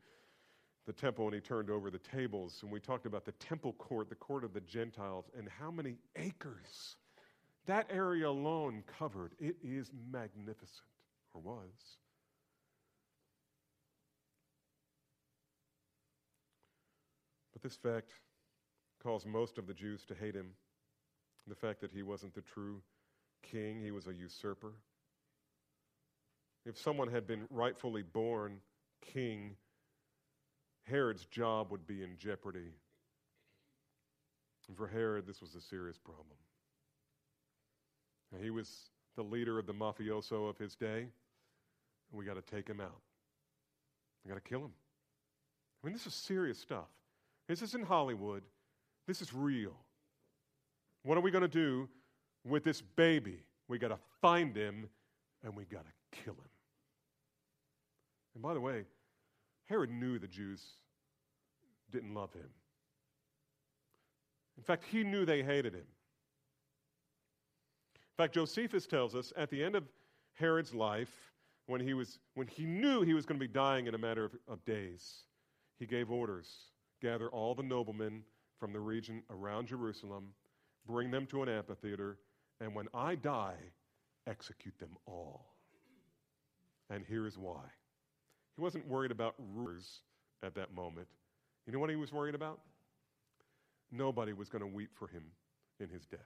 the 0.88 0.94
temple 0.94 1.26
and 1.26 1.36
he 1.36 1.42
turned 1.42 1.70
over 1.70 1.92
the 1.92 2.00
tables, 2.00 2.60
and 2.64 2.72
we 2.72 2.80
talked 2.80 3.06
about 3.06 3.26
the 3.26 3.34
temple 3.34 3.74
court, 3.74 4.10
the 4.10 4.16
court 4.16 4.44
of 4.44 4.54
the 4.54 4.62
Gentiles, 4.62 5.30
and 5.38 5.48
how 5.48 5.70
many 5.70 5.98
acres 6.16 6.96
that 7.68 7.88
area 7.92 8.28
alone 8.28 8.84
covered. 8.98 9.34
It 9.40 9.56
is 9.64 9.92
magnificent 10.12 10.88
or 11.34 11.42
was. 11.42 11.98
But 17.54 17.62
this 17.62 17.76
fact 17.76 18.12
caused 19.04 19.28
most 19.28 19.58
of 19.58 19.68
the 19.68 19.74
Jews 19.74 20.04
to 20.06 20.16
hate 20.16 20.36
him. 20.36 20.52
The 21.48 21.56
fact 21.56 21.82
that 21.82 21.92
he 21.92 22.04
wasn't 22.04 22.36
the 22.36 22.42
true 22.42 22.82
king, 23.42 23.82
he 23.82 23.92
was 23.92 24.08
a 24.08 24.14
usurper. 24.14 24.74
If 26.66 26.78
someone 26.78 27.10
had 27.10 27.26
been 27.26 27.46
rightfully 27.50 28.04
born 28.04 28.60
king, 29.02 29.56
Herod's 30.84 31.26
job 31.26 31.72
would 31.72 31.88
be 31.88 32.04
in 32.04 32.18
jeopardy. 32.18 32.74
And 34.68 34.78
for 34.78 34.88
Herod, 34.88 35.26
this 35.28 35.42
was 35.42 35.56
a 35.56 35.62
serious 35.62 35.98
problem. 35.98 36.38
He 38.40 38.50
was 38.50 38.90
the 39.16 39.24
leader 39.24 39.60
of 39.60 39.66
the 39.66 39.74
mafioso 39.74 40.50
of 40.50 40.58
his 40.58 40.76
day, 40.76 41.00
and 41.00 42.20
we 42.20 42.26
got 42.26 42.36
to 42.36 42.42
take 42.42 42.68
him 42.68 42.80
out. 42.80 43.02
We 44.24 44.30
got 44.30 44.36
to 44.36 44.50
kill 44.50 44.60
him. 44.62 44.72
I 45.84 45.88
mean, 45.88 45.94
this 45.94 46.06
is 46.06 46.14
serious 46.14 46.60
stuff. 46.60 46.88
This 47.48 47.62
isn't 47.62 47.86
Hollywood. 47.86 48.44
This 49.08 49.22
is 49.22 49.34
real. 49.34 49.74
What 51.04 51.18
are 51.18 51.22
we 51.22 51.32
going 51.32 51.42
to 51.42 51.48
do 51.48 51.90
with 52.46 52.64
this 52.64 52.82
baby? 52.82 53.40
We 53.68 53.80
got 53.80 53.90
to 53.90 54.00
find 54.22 54.56
him 54.56 54.90
and 55.44 55.56
we 55.56 55.66
got 55.66 55.86
to 55.86 56.24
kill 56.24 56.34
him. 56.34 56.50
And 58.36 58.44
by 58.44 58.54
the 58.54 58.62
way, 58.62 58.86
Herod 59.66 59.90
knew 59.90 60.20
the 60.20 60.28
Jews 60.28 60.62
didn't 61.92 62.14
love 62.14 62.32
him. 62.34 62.50
In 64.58 64.64
fact, 64.64 64.86
he 64.90 65.04
knew 65.04 65.26
they 65.26 65.42
hated 65.42 65.74
him. 65.74 65.88
In 68.18 68.24
fact, 68.24 68.34
Josephus 68.34 68.86
tells 68.86 69.16
us 69.16 69.34
at 69.38 69.50
the 69.50 69.64
end 69.64 69.76
of 69.76 69.84
Herod's 70.34 70.74
life, 70.74 71.32
when 71.68 71.80
he, 71.82 71.94
was, 71.94 72.20
when 72.34 72.48
he 72.48 72.66
knew 72.66 73.02
he 73.02 73.14
was 73.14 73.26
going 73.26 73.40
to 73.40 73.48
be 73.48 73.52
dying 73.52 73.88
in 73.88 73.96
a 73.96 73.98
matter 73.98 74.26
of, 74.26 74.36
of 74.48 74.66
days, 74.66 75.24
he 75.80 75.86
gave 75.86 76.12
orders 76.12 76.72
gather 77.02 77.30
all 77.30 77.56
the 77.56 77.64
noblemen 77.64 78.24
from 78.60 78.72
the 78.72 78.80
region 78.80 79.24
around 79.30 79.68
Jerusalem, 79.68 80.34
bring 80.86 81.10
them 81.10 81.26
to 81.28 81.42
an 81.42 81.50
amphitheater, 81.50 82.20
and 82.60 82.76
when 82.76 82.88
I 82.94 83.16
die, 83.16 83.58
execute 84.28 84.78
them 84.80 84.96
all. 85.08 85.56
And 86.90 87.04
here 87.04 87.26
is 87.26 87.38
why. 87.38 87.64
He 88.56 88.62
wasn't 88.62 88.88
worried 88.88 89.12
about 89.12 89.34
rulers 89.54 90.02
at 90.44 90.54
that 90.56 90.74
moment. 90.76 91.08
You 91.66 91.74
know 91.74 91.80
what 91.80 91.90
he 91.90 91.96
was 91.96 92.14
worried 92.14 92.36
about? 92.36 92.60
Nobody 93.92 94.34
was 94.34 94.50
going 94.50 94.62
to 94.62 94.68
weep 94.68 94.92
for 94.94 95.08
him 95.08 95.24
in 95.80 95.90
his 95.90 96.06
death. 96.06 96.20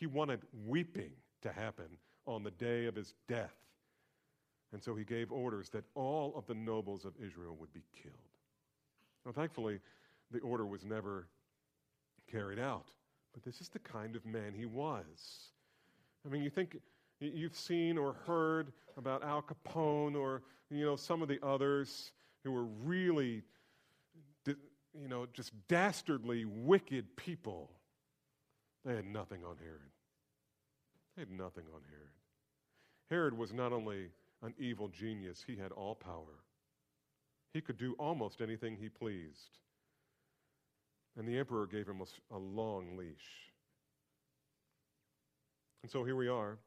He 0.00 0.06
wanted 0.06 0.40
weeping 0.66 1.12
to 1.42 1.52
happen 1.52 1.84
on 2.26 2.42
the 2.42 2.50
day 2.52 2.86
of 2.86 2.96
his 2.96 3.12
death. 3.28 3.54
And 4.72 4.82
so 4.82 4.94
he 4.94 5.04
gave 5.04 5.30
orders 5.30 5.68
that 5.70 5.84
all 5.94 6.32
of 6.36 6.46
the 6.46 6.54
nobles 6.54 7.04
of 7.04 7.12
Israel 7.22 7.54
would 7.60 7.72
be 7.74 7.82
killed. 8.02 8.14
Now, 9.26 9.32
thankfully, 9.32 9.78
the 10.30 10.38
order 10.40 10.64
was 10.64 10.86
never 10.86 11.26
carried 12.30 12.58
out. 12.58 12.86
But 13.34 13.44
this 13.44 13.60
is 13.60 13.68
the 13.68 13.78
kind 13.78 14.16
of 14.16 14.24
man 14.24 14.54
he 14.56 14.64
was. 14.64 15.50
I 16.24 16.30
mean, 16.30 16.42
you 16.42 16.50
think 16.50 16.78
you've 17.20 17.56
seen 17.56 17.98
or 17.98 18.14
heard 18.26 18.72
about 18.96 19.22
Al 19.22 19.42
Capone 19.42 20.16
or, 20.16 20.42
you 20.70 20.84
know, 20.84 20.96
some 20.96 21.20
of 21.20 21.28
the 21.28 21.38
others 21.44 22.12
who 22.42 22.52
were 22.52 22.64
really, 22.64 23.42
you 24.46 25.08
know, 25.08 25.26
just 25.34 25.52
dastardly 25.68 26.46
wicked 26.46 27.16
people. 27.16 27.70
They 28.84 28.94
had 28.94 29.06
nothing 29.06 29.44
on 29.44 29.56
Herod. 29.56 29.92
They 31.16 31.22
had 31.22 31.30
nothing 31.30 31.64
on 31.74 31.82
Herod. 31.90 32.10
Herod 33.10 33.36
was 33.36 33.52
not 33.52 33.72
only 33.72 34.08
an 34.42 34.54
evil 34.58 34.88
genius, 34.88 35.44
he 35.46 35.56
had 35.56 35.72
all 35.72 35.94
power. 35.94 36.44
He 37.52 37.60
could 37.60 37.76
do 37.76 37.94
almost 37.98 38.40
anything 38.40 38.76
he 38.76 38.88
pleased. 38.88 39.58
And 41.18 41.26
the 41.26 41.36
emperor 41.38 41.66
gave 41.66 41.88
him 41.88 42.00
a, 42.00 42.36
a 42.36 42.38
long 42.38 42.96
leash. 42.96 43.50
And 45.82 45.90
so 45.90 46.04
here 46.04 46.16
we 46.16 46.28
are. 46.28 46.58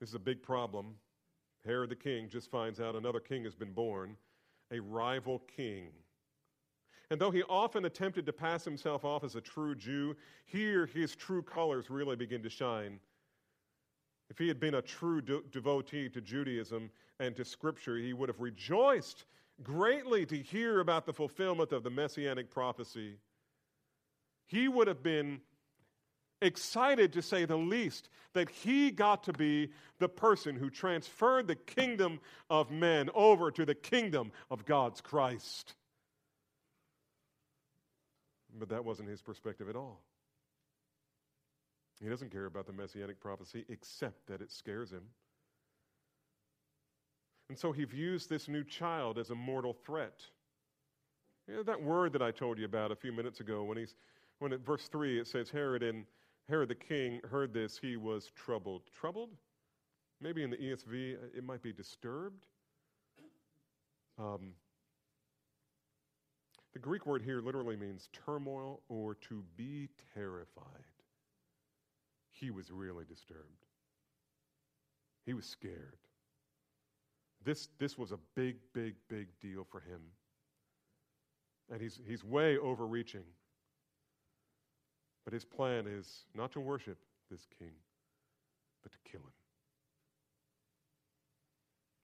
This 0.00 0.10
is 0.10 0.14
a 0.14 0.20
big 0.20 0.42
problem. 0.42 0.94
Herod 1.64 1.90
the 1.90 1.96
king 1.96 2.28
just 2.28 2.50
finds 2.50 2.80
out 2.80 2.94
another 2.94 3.20
king 3.20 3.44
has 3.44 3.54
been 3.54 3.72
born, 3.72 4.16
a 4.70 4.78
rival 4.80 5.42
king. 5.56 5.88
And 7.10 7.20
though 7.20 7.30
he 7.30 7.42
often 7.44 7.84
attempted 7.84 8.26
to 8.26 8.32
pass 8.32 8.64
himself 8.64 9.04
off 9.04 9.24
as 9.24 9.36
a 9.36 9.40
true 9.40 9.74
Jew, 9.74 10.16
here 10.46 10.86
his 10.86 11.14
true 11.14 11.42
colors 11.42 11.90
really 11.90 12.16
begin 12.16 12.42
to 12.42 12.50
shine. 12.50 12.98
If 14.30 14.38
he 14.38 14.48
had 14.48 14.58
been 14.58 14.74
a 14.74 14.82
true 14.82 15.20
de- 15.20 15.42
devotee 15.52 16.08
to 16.08 16.20
Judaism 16.20 16.90
and 17.20 17.36
to 17.36 17.44
Scripture, 17.44 17.98
he 17.98 18.12
would 18.12 18.28
have 18.28 18.40
rejoiced 18.40 19.24
greatly 19.62 20.26
to 20.26 20.36
hear 20.36 20.80
about 20.80 21.06
the 21.06 21.12
fulfillment 21.12 21.72
of 21.72 21.82
the 21.82 21.90
messianic 21.90 22.50
prophecy. 22.50 23.16
He 24.46 24.68
would 24.68 24.88
have 24.88 25.02
been 25.02 25.40
excited, 26.42 27.12
to 27.12 27.22
say 27.22 27.44
the 27.44 27.56
least, 27.56 28.08
that 28.32 28.50
he 28.50 28.90
got 28.90 29.22
to 29.24 29.32
be 29.32 29.70
the 29.98 30.08
person 30.08 30.56
who 30.56 30.70
transferred 30.70 31.46
the 31.46 31.54
kingdom 31.54 32.20
of 32.50 32.70
men 32.70 33.10
over 33.14 33.50
to 33.50 33.64
the 33.64 33.74
kingdom 33.74 34.32
of 34.50 34.64
God's 34.64 35.00
Christ. 35.00 35.74
But 38.58 38.68
that 38.68 38.84
wasn't 38.84 39.08
his 39.08 39.20
perspective 39.20 39.68
at 39.68 39.76
all. 39.76 40.00
He 42.02 42.08
doesn't 42.08 42.30
care 42.30 42.46
about 42.46 42.66
the 42.66 42.72
messianic 42.72 43.20
prophecy 43.20 43.64
except 43.68 44.26
that 44.26 44.40
it 44.40 44.50
scares 44.50 44.90
him. 44.90 45.02
And 47.48 47.58
so 47.58 47.72
he 47.72 47.84
views 47.84 48.26
this 48.26 48.48
new 48.48 48.64
child 48.64 49.18
as 49.18 49.30
a 49.30 49.34
mortal 49.34 49.72
threat. 49.72 50.20
You 51.46 51.56
know, 51.56 51.62
that 51.64 51.82
word 51.82 52.12
that 52.14 52.22
I 52.22 52.30
told 52.30 52.58
you 52.58 52.64
about 52.64 52.90
a 52.90 52.96
few 52.96 53.12
minutes 53.12 53.40
ago, 53.40 53.64
when 53.64 53.76
he's 53.76 53.94
when 54.38 54.52
at 54.52 54.60
verse 54.60 54.88
3 54.88 55.20
it 55.20 55.26
says, 55.26 55.50
Herod 55.50 55.82
and 55.82 56.04
Herod 56.48 56.68
the 56.68 56.74
king 56.74 57.20
heard 57.30 57.52
this, 57.52 57.78
he 57.78 57.96
was 57.96 58.30
troubled. 58.34 58.82
Troubled? 58.98 59.30
Maybe 60.20 60.42
in 60.42 60.50
the 60.50 60.56
ESV 60.56 61.16
it 61.36 61.44
might 61.44 61.62
be 61.62 61.72
disturbed. 61.72 62.44
Um, 64.18 64.52
the 66.74 66.80
Greek 66.80 67.06
word 67.06 67.22
here 67.22 67.40
literally 67.40 67.76
means 67.76 68.08
turmoil 68.12 68.82
or 68.88 69.14
to 69.14 69.44
be 69.56 69.88
terrified. 70.12 70.66
He 72.32 72.50
was 72.50 72.70
really 72.70 73.04
disturbed. 73.04 73.64
He 75.24 75.34
was 75.34 75.46
scared. 75.46 75.98
This, 77.44 77.68
this 77.78 77.96
was 77.96 78.10
a 78.10 78.18
big, 78.34 78.56
big, 78.72 78.94
big 79.08 79.28
deal 79.40 79.64
for 79.70 79.80
him. 79.80 80.00
And 81.70 81.80
he's, 81.80 82.00
he's 82.06 82.24
way 82.24 82.58
overreaching. 82.58 83.24
But 85.24 85.32
his 85.32 85.44
plan 85.44 85.86
is 85.86 86.24
not 86.34 86.52
to 86.52 86.60
worship 86.60 86.98
this 87.30 87.46
king, 87.58 87.72
but 88.82 88.92
to 88.92 88.98
kill 89.10 89.20
him. 89.20 89.43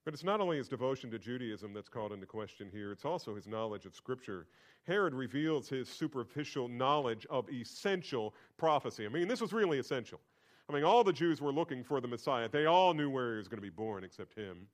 But 0.04 0.14
it's 0.14 0.24
not 0.24 0.40
only 0.40 0.56
his 0.56 0.68
devotion 0.68 1.10
to 1.10 1.18
Judaism 1.18 1.74
that's 1.74 1.88
called 1.88 2.12
into 2.12 2.26
question 2.26 2.68
here, 2.72 2.90
it's 2.90 3.04
also 3.04 3.34
his 3.34 3.46
knowledge 3.46 3.84
of 3.84 3.94
Scripture. 3.94 4.46
Herod 4.86 5.14
reveals 5.14 5.68
his 5.68 5.88
superficial 5.88 6.68
knowledge 6.68 7.26
of 7.28 7.50
essential 7.50 8.34
prophecy. 8.56 9.04
I 9.04 9.08
mean, 9.10 9.28
this 9.28 9.40
was 9.40 9.52
really 9.52 9.78
essential. 9.78 10.20
I 10.68 10.72
mean, 10.72 10.84
all 10.84 11.04
the 11.04 11.12
Jews 11.12 11.40
were 11.40 11.52
looking 11.52 11.84
for 11.84 12.00
the 12.00 12.08
Messiah. 12.08 12.48
They 12.48 12.66
all 12.66 12.94
knew 12.94 13.10
where 13.10 13.32
he 13.32 13.38
was 13.38 13.48
going 13.48 13.58
to 13.58 13.62
be 13.62 13.70
born 13.70 14.04
except 14.04 14.34
him. 14.34 14.66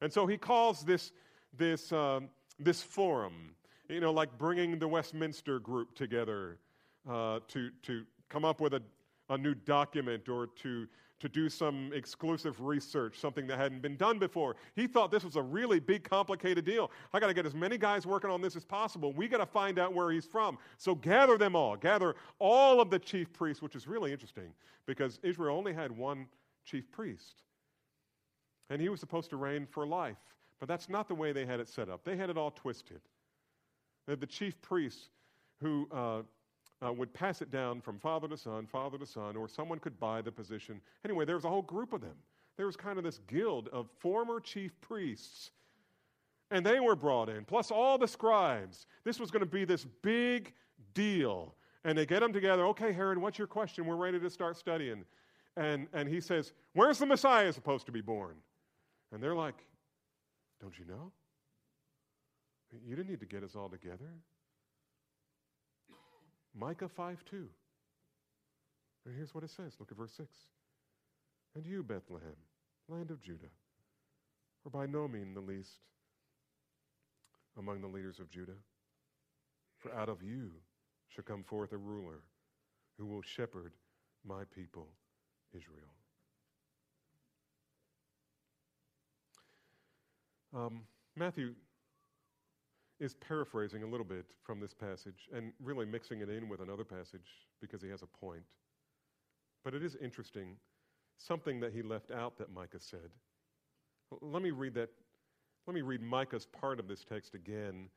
And 0.00 0.12
so 0.12 0.26
he 0.26 0.36
calls 0.36 0.84
this, 0.84 1.12
this, 1.56 1.92
um, 1.92 2.28
this 2.60 2.82
forum, 2.82 3.54
you 3.88 4.00
know, 4.00 4.12
like 4.12 4.36
bringing 4.38 4.78
the 4.78 4.86
Westminster 4.86 5.58
group 5.58 5.94
together 5.94 6.58
uh, 7.10 7.40
to, 7.48 7.70
to 7.82 8.04
come 8.28 8.44
up 8.44 8.60
with 8.60 8.74
a, 8.74 8.82
a 9.30 9.38
new 9.38 9.54
document 9.54 10.28
or 10.28 10.48
to, 10.62 10.86
to 11.24 11.28
do 11.30 11.48
some 11.48 11.90
exclusive 11.94 12.60
research, 12.60 13.18
something 13.18 13.46
that 13.46 13.58
hadn't 13.58 13.80
been 13.80 13.96
done 13.96 14.18
before. 14.18 14.56
He 14.76 14.86
thought 14.86 15.10
this 15.10 15.24
was 15.24 15.36
a 15.36 15.42
really 15.42 15.80
big, 15.80 16.04
complicated 16.04 16.66
deal. 16.66 16.90
I 17.14 17.18
got 17.18 17.28
to 17.28 17.34
get 17.34 17.46
as 17.46 17.54
many 17.54 17.78
guys 17.78 18.06
working 18.06 18.28
on 18.28 18.42
this 18.42 18.56
as 18.56 18.64
possible. 18.64 19.10
We 19.10 19.26
got 19.26 19.38
to 19.38 19.46
find 19.46 19.78
out 19.78 19.94
where 19.94 20.10
he's 20.10 20.26
from. 20.26 20.58
So 20.76 20.94
gather 20.94 21.38
them 21.38 21.56
all. 21.56 21.76
Gather 21.76 22.14
all 22.38 22.78
of 22.78 22.90
the 22.90 22.98
chief 22.98 23.32
priests, 23.32 23.62
which 23.62 23.74
is 23.74 23.88
really 23.88 24.12
interesting 24.12 24.52
because 24.84 25.18
Israel 25.22 25.56
only 25.56 25.72
had 25.72 25.90
one 25.90 26.26
chief 26.66 26.92
priest. 26.92 27.42
And 28.68 28.78
he 28.78 28.90
was 28.90 29.00
supposed 29.00 29.30
to 29.30 29.36
reign 29.36 29.66
for 29.70 29.86
life. 29.86 30.18
But 30.60 30.68
that's 30.68 30.90
not 30.90 31.08
the 31.08 31.14
way 31.14 31.32
they 31.32 31.46
had 31.46 31.58
it 31.58 31.68
set 31.68 31.88
up. 31.88 32.04
They 32.04 32.18
had 32.18 32.28
it 32.28 32.36
all 32.36 32.50
twisted. 32.50 33.00
They 34.06 34.12
had 34.12 34.20
The 34.20 34.26
chief 34.26 34.60
priests 34.60 35.08
who 35.62 35.88
uh, 35.90 36.22
uh, 36.84 36.92
would 36.92 37.12
pass 37.12 37.42
it 37.42 37.50
down 37.50 37.80
from 37.80 37.98
father 37.98 38.28
to 38.28 38.36
son, 38.36 38.66
father 38.66 38.98
to 38.98 39.06
son, 39.06 39.36
or 39.36 39.48
someone 39.48 39.78
could 39.78 39.98
buy 39.98 40.20
the 40.20 40.32
position. 40.32 40.80
Anyway, 41.04 41.24
there 41.24 41.36
was 41.36 41.44
a 41.44 41.48
whole 41.48 41.62
group 41.62 41.92
of 41.92 42.00
them. 42.00 42.16
There 42.56 42.66
was 42.66 42.76
kind 42.76 42.98
of 42.98 43.04
this 43.04 43.20
guild 43.26 43.68
of 43.68 43.88
former 43.98 44.40
chief 44.40 44.78
priests. 44.80 45.50
And 46.50 46.64
they 46.64 46.78
were 46.78 46.94
brought 46.94 47.28
in, 47.28 47.44
plus 47.44 47.70
all 47.70 47.98
the 47.98 48.06
scribes. 48.06 48.86
This 49.04 49.18
was 49.18 49.30
going 49.30 49.40
to 49.40 49.46
be 49.46 49.64
this 49.64 49.86
big 50.02 50.52
deal. 50.92 51.54
And 51.84 51.98
they 51.98 52.06
get 52.06 52.20
them 52.20 52.32
together. 52.32 52.66
Okay, 52.66 52.92
Herod, 52.92 53.18
what's 53.18 53.38
your 53.38 53.46
question? 53.46 53.86
We're 53.86 53.96
ready 53.96 54.20
to 54.20 54.30
start 54.30 54.56
studying. 54.56 55.04
And, 55.56 55.88
and 55.92 56.08
he 56.08 56.20
says, 56.20 56.52
Where's 56.74 56.98
the 56.98 57.06
Messiah 57.06 57.52
supposed 57.52 57.86
to 57.86 57.92
be 57.92 58.00
born? 58.00 58.34
And 59.12 59.22
they're 59.22 59.34
like, 59.34 59.64
Don't 60.60 60.78
you 60.78 60.84
know? 60.84 61.12
You 62.86 62.96
didn't 62.96 63.10
need 63.10 63.20
to 63.20 63.26
get 63.26 63.42
us 63.42 63.54
all 63.54 63.68
together. 63.68 64.10
Micah 66.58 66.88
5 66.88 67.24
2. 67.30 67.48
And 69.06 69.14
here's 69.16 69.34
what 69.34 69.44
it 69.44 69.50
says. 69.50 69.74
Look 69.78 69.90
at 69.90 69.98
verse 69.98 70.12
6. 70.16 70.28
And 71.54 71.66
you, 71.66 71.82
Bethlehem, 71.82 72.36
land 72.88 73.10
of 73.10 73.20
Judah, 73.20 73.52
are 74.66 74.70
by 74.70 74.86
no 74.86 75.06
means 75.06 75.34
the 75.34 75.40
least 75.40 75.78
among 77.58 77.80
the 77.80 77.86
leaders 77.86 78.18
of 78.18 78.30
Judah. 78.30 78.56
For 79.78 79.94
out 79.94 80.08
of 80.08 80.22
you 80.22 80.50
shall 81.08 81.24
come 81.24 81.42
forth 81.42 81.72
a 81.72 81.76
ruler 81.76 82.22
who 82.98 83.06
will 83.06 83.22
shepherd 83.22 83.72
my 84.26 84.42
people, 84.54 84.88
Israel. 85.54 85.90
Um, 90.54 90.82
Matthew 91.16 91.54
is 93.04 93.14
paraphrasing 93.14 93.82
a 93.82 93.86
little 93.86 94.06
bit 94.06 94.24
from 94.42 94.60
this 94.60 94.74
passage 94.74 95.28
and 95.34 95.52
really 95.62 95.86
mixing 95.86 96.20
it 96.20 96.28
in 96.28 96.48
with 96.48 96.60
another 96.60 96.84
passage 96.84 97.46
because 97.60 97.82
he 97.82 97.88
has 97.88 98.02
a 98.02 98.06
point. 98.06 98.42
But 99.62 99.74
it 99.74 99.82
is 99.82 99.96
interesting, 100.00 100.56
something 101.16 101.60
that 101.60 101.72
he 101.72 101.82
left 101.82 102.10
out 102.10 102.36
that 102.38 102.52
Micah 102.52 102.80
said. 102.80 103.10
Let 104.20 104.42
me 104.42 104.50
read 104.50 104.74
that. 104.74 104.90
Let 105.66 105.74
me 105.74 105.82
read 105.82 106.02
Micah's 106.02 106.46
part 106.46 106.78
of 106.78 106.88
this 106.88 107.04
text 107.04 107.34
again 107.34 107.88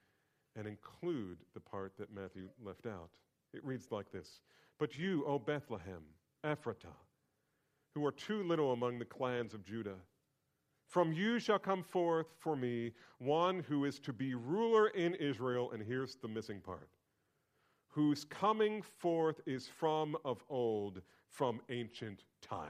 and 0.56 0.68
include 0.68 1.38
the 1.54 1.60
part 1.60 1.94
that 1.98 2.14
Matthew 2.14 2.50
left 2.64 2.86
out. 2.86 3.10
It 3.54 3.64
reads 3.66 3.92
like 3.92 4.12
this 4.12 4.42
But 4.80 4.98
you, 4.98 5.26
O 5.26 5.40
Bethlehem, 5.40 6.04
Ephratah, 6.46 6.96
who 7.94 8.06
are 8.06 8.12
too 8.12 8.44
little 8.44 8.74
among 8.74 9.00
the 9.00 9.06
clans 9.06 9.54
of 9.54 9.64
Judah, 9.64 9.98
from 10.88 11.12
you 11.12 11.38
shall 11.38 11.60
come 11.60 11.84
forth 11.84 12.28
for 12.40 12.56
me 12.56 12.94
one 13.20 13.60
who 13.68 13.86
is 13.86 14.00
to 14.00 14.14
be 14.14 14.36
ruler 14.36 14.88
in 14.90 15.16
Israel. 15.16 15.72
And 15.72 15.84
here's 15.84 16.16
the 16.16 16.28
missing 16.28 16.62
part 16.62 16.90
whose 17.90 18.26
coming 18.26 18.84
forth 19.00 19.42
is 19.48 19.68
from 19.68 20.16
of 20.24 20.44
old, 20.50 21.02
from 21.30 21.60
ancient 21.70 22.24
times. 22.42 22.70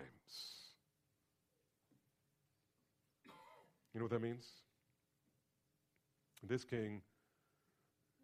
You 3.93 3.99
know 3.99 4.05
what 4.05 4.11
that 4.11 4.21
means? 4.21 4.45
This 6.43 6.63
king 6.63 7.01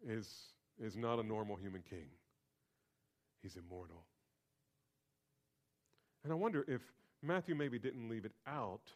is, 0.08 0.54
is 0.80 0.96
not 0.96 1.18
a 1.18 1.22
normal 1.22 1.56
human 1.56 1.82
king, 1.82 2.06
he's 3.42 3.56
immortal. 3.56 4.04
And 6.22 6.32
I 6.32 6.36
wonder 6.36 6.64
if 6.66 6.80
Matthew 7.22 7.54
maybe 7.54 7.78
didn't 7.78 8.08
leave 8.08 8.24
it 8.24 8.32
out 8.46 8.92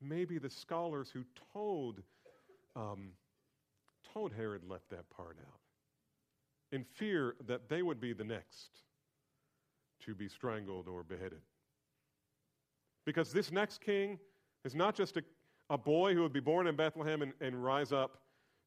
maybe 0.00 0.38
the 0.38 0.50
scholars 0.50 1.10
who 1.10 1.24
told, 1.52 2.02
um, 2.74 3.10
told 4.12 4.32
Herod 4.32 4.62
left 4.68 4.90
that 4.90 5.08
part 5.10 5.36
out 5.46 5.60
in 6.72 6.84
fear 6.84 7.36
that 7.46 7.68
they 7.68 7.82
would 7.82 8.00
be 8.00 8.12
the 8.12 8.24
next 8.24 8.80
to 10.04 10.14
be 10.14 10.28
strangled 10.28 10.88
or 10.88 11.02
beheaded. 11.02 11.40
Because 13.04 13.32
this 13.32 13.52
next 13.52 13.80
king 13.80 14.18
is 14.64 14.74
not 14.74 14.94
just 14.94 15.16
a, 15.16 15.24
a 15.70 15.78
boy 15.78 16.14
who 16.14 16.22
would 16.22 16.32
be 16.32 16.40
born 16.40 16.66
in 16.66 16.76
Bethlehem 16.76 17.22
and, 17.22 17.32
and 17.40 17.62
rise 17.62 17.92
up 17.92 18.18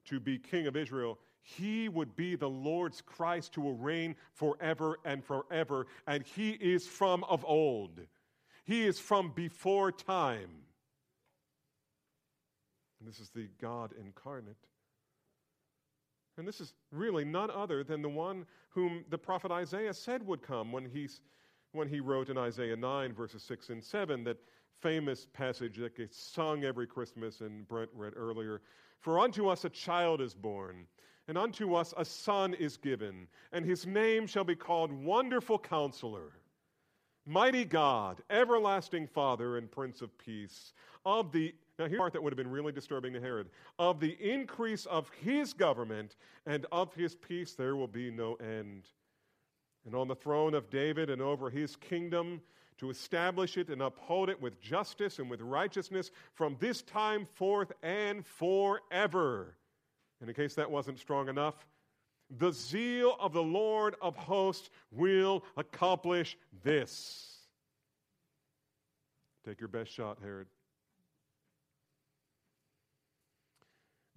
to 0.05 0.19
be 0.19 0.37
king 0.37 0.65
of 0.65 0.75
Israel. 0.75 1.19
He 1.41 1.89
would 1.89 2.15
be 2.15 2.35
the 2.35 2.49
Lord's 2.49 3.01
Christ 3.01 3.55
who 3.55 3.61
will 3.61 3.75
reign 3.75 4.15
forever 4.33 4.97
and 5.05 5.23
forever. 5.23 5.87
And 6.07 6.23
he 6.23 6.51
is 6.51 6.87
from 6.87 7.23
of 7.25 7.43
old, 7.45 7.99
he 8.65 8.85
is 8.85 8.99
from 8.99 9.31
before 9.35 9.91
time. 9.91 10.49
And 12.99 13.07
this 13.07 13.19
is 13.19 13.29
the 13.29 13.47
God 13.61 13.93
incarnate. 13.99 14.57
And 16.37 16.47
this 16.47 16.61
is 16.61 16.73
really 16.91 17.25
none 17.25 17.51
other 17.51 17.83
than 17.83 18.01
the 18.01 18.09
one 18.09 18.45
whom 18.69 19.03
the 19.09 19.17
prophet 19.17 19.51
Isaiah 19.51 19.93
said 19.93 20.25
would 20.25 20.41
come 20.41 20.71
when, 20.71 20.85
he's, 20.85 21.21
when 21.73 21.89
he 21.89 21.99
wrote 21.99 22.29
in 22.29 22.37
Isaiah 22.37 22.77
9, 22.77 23.13
verses 23.13 23.43
6 23.43 23.69
and 23.69 23.83
7, 23.83 24.23
that 24.23 24.37
famous 24.79 25.27
passage 25.33 25.77
that 25.77 25.97
gets 25.97 26.17
sung 26.17 26.63
every 26.63 26.87
Christmas 26.87 27.41
and 27.41 27.67
Brent 27.67 27.89
read 27.93 28.13
earlier. 28.15 28.61
For 28.99 29.19
unto 29.19 29.47
us 29.47 29.65
a 29.65 29.69
child 29.69 30.21
is 30.21 30.33
born, 30.33 30.85
and 31.27 31.37
unto 31.37 31.75
us 31.75 31.93
a 31.97 32.05
son 32.05 32.53
is 32.53 32.77
given, 32.77 33.27
and 33.51 33.65
his 33.65 33.85
name 33.85 34.25
shall 34.25 34.43
be 34.43 34.55
called 34.55 34.91
Wonderful 34.91 35.59
Counselor, 35.59 36.31
Mighty 37.25 37.65
God, 37.65 38.21
Everlasting 38.29 39.07
Father, 39.07 39.57
and 39.57 39.69
Prince 39.69 40.01
of 40.01 40.17
Peace. 40.17 40.73
Of 41.05 41.31
the 41.31 41.53
now, 41.79 41.85
here's 41.85 41.93
the 41.93 41.97
part 41.97 42.13
that 42.13 42.21
would 42.21 42.33
have 42.33 42.37
been 42.37 42.51
really 42.51 42.73
disturbing 42.73 43.13
to 43.13 43.21
Herod. 43.21 43.47
Of 43.79 44.01
the 44.01 44.17
increase 44.19 44.85
of 44.85 45.09
his 45.21 45.53
government 45.53 46.17
and 46.45 46.65
of 46.73 46.93
his 46.93 47.15
peace, 47.15 47.53
there 47.53 47.77
will 47.77 47.87
be 47.87 48.11
no 48.11 48.33
end. 48.35 48.83
And 49.85 49.95
on 49.95 50.09
the 50.09 50.15
throne 50.15 50.53
of 50.53 50.69
David 50.69 51.09
and 51.09 51.21
over 51.21 51.49
his 51.49 51.77
kingdom, 51.77 52.41
to 52.79 52.89
establish 52.89 53.57
it 53.57 53.69
and 53.69 53.81
uphold 53.81 54.29
it 54.29 54.41
with 54.41 54.61
justice 54.61 55.19
and 55.19 55.29
with 55.29 55.41
righteousness 55.41 56.11
from 56.33 56.55
this 56.59 56.81
time 56.81 57.25
forth 57.25 57.71
and 57.83 58.25
forever. 58.25 59.55
And 60.21 60.29
in 60.29 60.35
case 60.35 60.55
that 60.55 60.69
wasn't 60.69 60.99
strong 60.99 61.27
enough, 61.27 61.65
the 62.37 62.51
zeal 62.51 63.15
of 63.19 63.33
the 63.33 63.43
Lord 63.43 63.95
of 64.01 64.15
hosts 64.15 64.69
will 64.91 65.43
accomplish 65.57 66.37
this. 66.63 67.37
Take 69.45 69.59
your 69.59 69.69
best 69.69 69.91
shot, 69.91 70.19
Herod. 70.21 70.47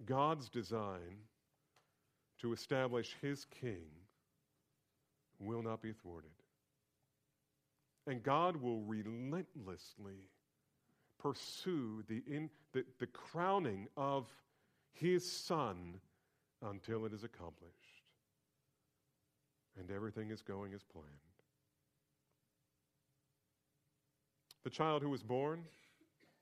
God's 0.05 0.49
design 0.49 1.17
to 2.41 2.53
establish 2.53 3.15
his 3.21 3.45
king 3.45 3.87
will 5.39 5.61
not 5.61 5.81
be 5.81 5.93
thwarted. 5.93 6.31
And 8.05 8.21
God 8.21 8.57
will 8.57 8.81
relentlessly 8.81 10.29
pursue 11.19 12.03
the, 12.07 12.21
in, 12.27 12.49
the, 12.73 12.83
the 12.99 13.07
crowning 13.07 13.87
of 13.95 14.27
his 14.91 15.29
son 15.29 15.99
until 16.61 17.05
it 17.05 17.13
is 17.13 17.23
accomplished. 17.23 17.73
And 19.79 19.89
everything 19.89 20.31
is 20.31 20.41
going 20.41 20.73
as 20.73 20.83
planned. 20.83 21.07
The 24.63 24.69
child 24.69 25.01
who 25.01 25.09
was 25.09 25.23
born, 25.23 25.63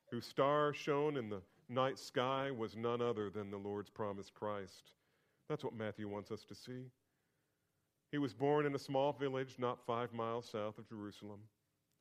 whose 0.09 0.26
star 0.26 0.74
shone 0.74 1.16
in 1.16 1.30
the 1.30 1.41
night 1.72 1.97
sky 1.97 2.51
was 2.51 2.76
none 2.76 3.01
other 3.01 3.30
than 3.30 3.49
the 3.49 3.57
Lord's 3.57 3.89
promised 3.89 4.34
Christ. 4.34 4.91
That's 5.49 5.63
what 5.63 5.76
Matthew 5.76 6.07
wants 6.07 6.32
us 6.32 6.43
to 6.45 6.55
see. 6.55 6.91
He 8.11 8.17
was 8.17 8.34
born 8.34 8.65
in 8.65 8.76
a 8.76 8.80
small 8.80 9.13
village 9.13 9.55
not 9.57 9.86
five 9.86 10.13
miles 10.13 10.49
south 10.49 10.78
of 10.78 10.88
Jerusalem 10.88 11.39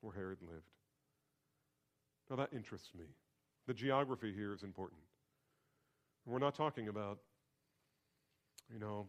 where 0.00 0.12
Herod 0.12 0.38
lived. 0.42 0.70
Now 2.28 2.36
that 2.36 2.50
interests 2.52 2.90
me. 2.96 3.04
The 3.66 3.74
geography 3.74 4.32
here 4.32 4.52
is 4.52 4.62
important. 4.62 5.00
We're 6.26 6.38
not 6.38 6.54
talking 6.54 6.88
about, 6.88 7.18
you 8.72 8.78
know, 8.78 9.06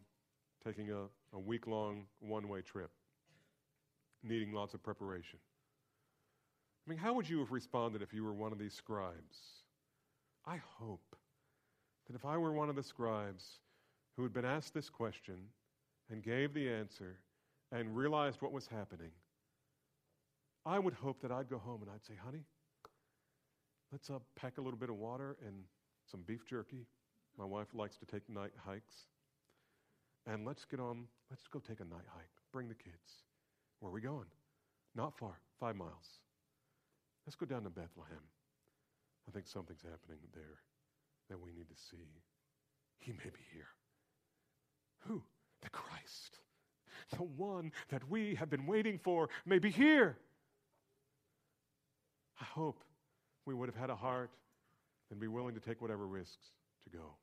taking 0.66 0.92
a, 0.92 1.04
a 1.36 1.40
week 1.40 1.68
long 1.68 2.06
one 2.20 2.48
way 2.48 2.62
trip, 2.62 2.92
needing 4.24 4.54
lots 4.54 4.74
of 4.74 4.84
preparation. 4.84 5.40
I 6.86 6.90
mean, 6.90 7.00
how 7.00 7.14
would 7.14 7.30
you 7.30 7.40
have 7.40 7.52
responded 7.52 8.02
if 8.02 8.14
you 8.14 8.24
were 8.24 8.34
one 8.34 8.52
of 8.52 8.60
these 8.60 8.74
scribes? 8.74 9.61
I 10.46 10.58
hope 10.80 11.16
that 12.08 12.16
if 12.16 12.26
I 12.26 12.38
were 12.38 12.52
one 12.52 12.70
of 12.70 12.76
the 12.76 12.84
scribes 12.84 13.60
who 14.16 14.24
had 14.24 14.34
been 14.34 14.46
asked 14.46 14.74
this 14.74 14.90
question 14.90 15.36
and 16.10 16.24
gave 16.24 16.54
the 16.54 16.70
answer 16.70 17.20
and 17.72 17.96
realized 17.96 18.42
what 18.42 18.52
was 18.52 18.68
happening, 18.68 19.12
I 20.66 20.80
would 20.80 20.94
hope 20.94 21.22
that 21.22 21.32
I'd 21.32 21.50
go 21.50 21.58
home 21.58 21.82
and 21.82 21.92
I'd 21.92 22.06
say, 22.06 22.14
honey, 22.24 22.44
let's 23.92 24.10
uh, 24.10 24.20
pack 24.36 24.58
a 24.58 24.62
little 24.62 24.80
bit 24.80 24.90
of 24.90 24.98
water 24.98 25.38
and 25.46 25.64
some 26.10 26.22
beef 26.26 26.46
jerky. 26.46 26.86
My 27.38 27.46
wife 27.46 27.68
likes 27.74 27.98
to 27.98 28.06
take 28.06 28.28
night 28.30 28.52
hikes. 28.58 29.08
And 30.28 30.46
let's 30.46 30.66
get 30.66 30.80
on, 30.80 31.06
let's 31.30 31.48
go 31.48 31.60
take 31.60 31.80
a 31.80 31.86
night 31.86 32.06
hike. 32.14 32.30
Bring 32.52 32.68
the 32.68 32.76
kids. 32.76 33.24
Where 33.80 33.90
are 33.90 33.94
we 33.94 34.02
going? 34.02 34.28
Not 34.96 35.18
far, 35.18 35.40
five 35.60 35.76
miles. 35.76 36.20
Let's 37.26 37.36
go 37.36 37.46
down 37.46 37.64
to 37.64 37.70
Bethlehem. 37.70 38.22
I 39.28 39.32
think 39.32 39.48
something's 39.48 39.82
happening 39.82 40.20
there 40.34 40.60
that 41.30 41.40
we 41.40 41.52
need 41.52 41.70
to 41.70 41.76
see. 41.76 42.22
He 43.00 43.12
may 43.12 43.30
be 43.30 43.42
here. 43.54 43.68
Who? 45.08 45.24
The 45.62 45.70
Christ. 45.70 46.40
The 47.12 47.24
one 47.24 47.72
that 47.90 48.10
we 48.10 48.36
have 48.36 48.50
been 48.50 48.66
waiting 48.66 49.00
for 49.00 49.30
may 49.46 49.60
be 49.60 49.70
here. 49.70 50.18
I 52.40 52.44
hope 52.44 52.84
we 53.46 53.54
would 53.54 53.70
have 53.70 53.76
had 53.76 53.90
a 53.90 53.96
heart 53.96 54.32
and 55.10 55.20
be 55.20 55.28
willing 55.28 55.56
to 55.56 55.60
take 55.60 55.82
whatever 55.82 56.08
risks 56.08 56.52
to 56.84 56.90
go. 56.90 57.16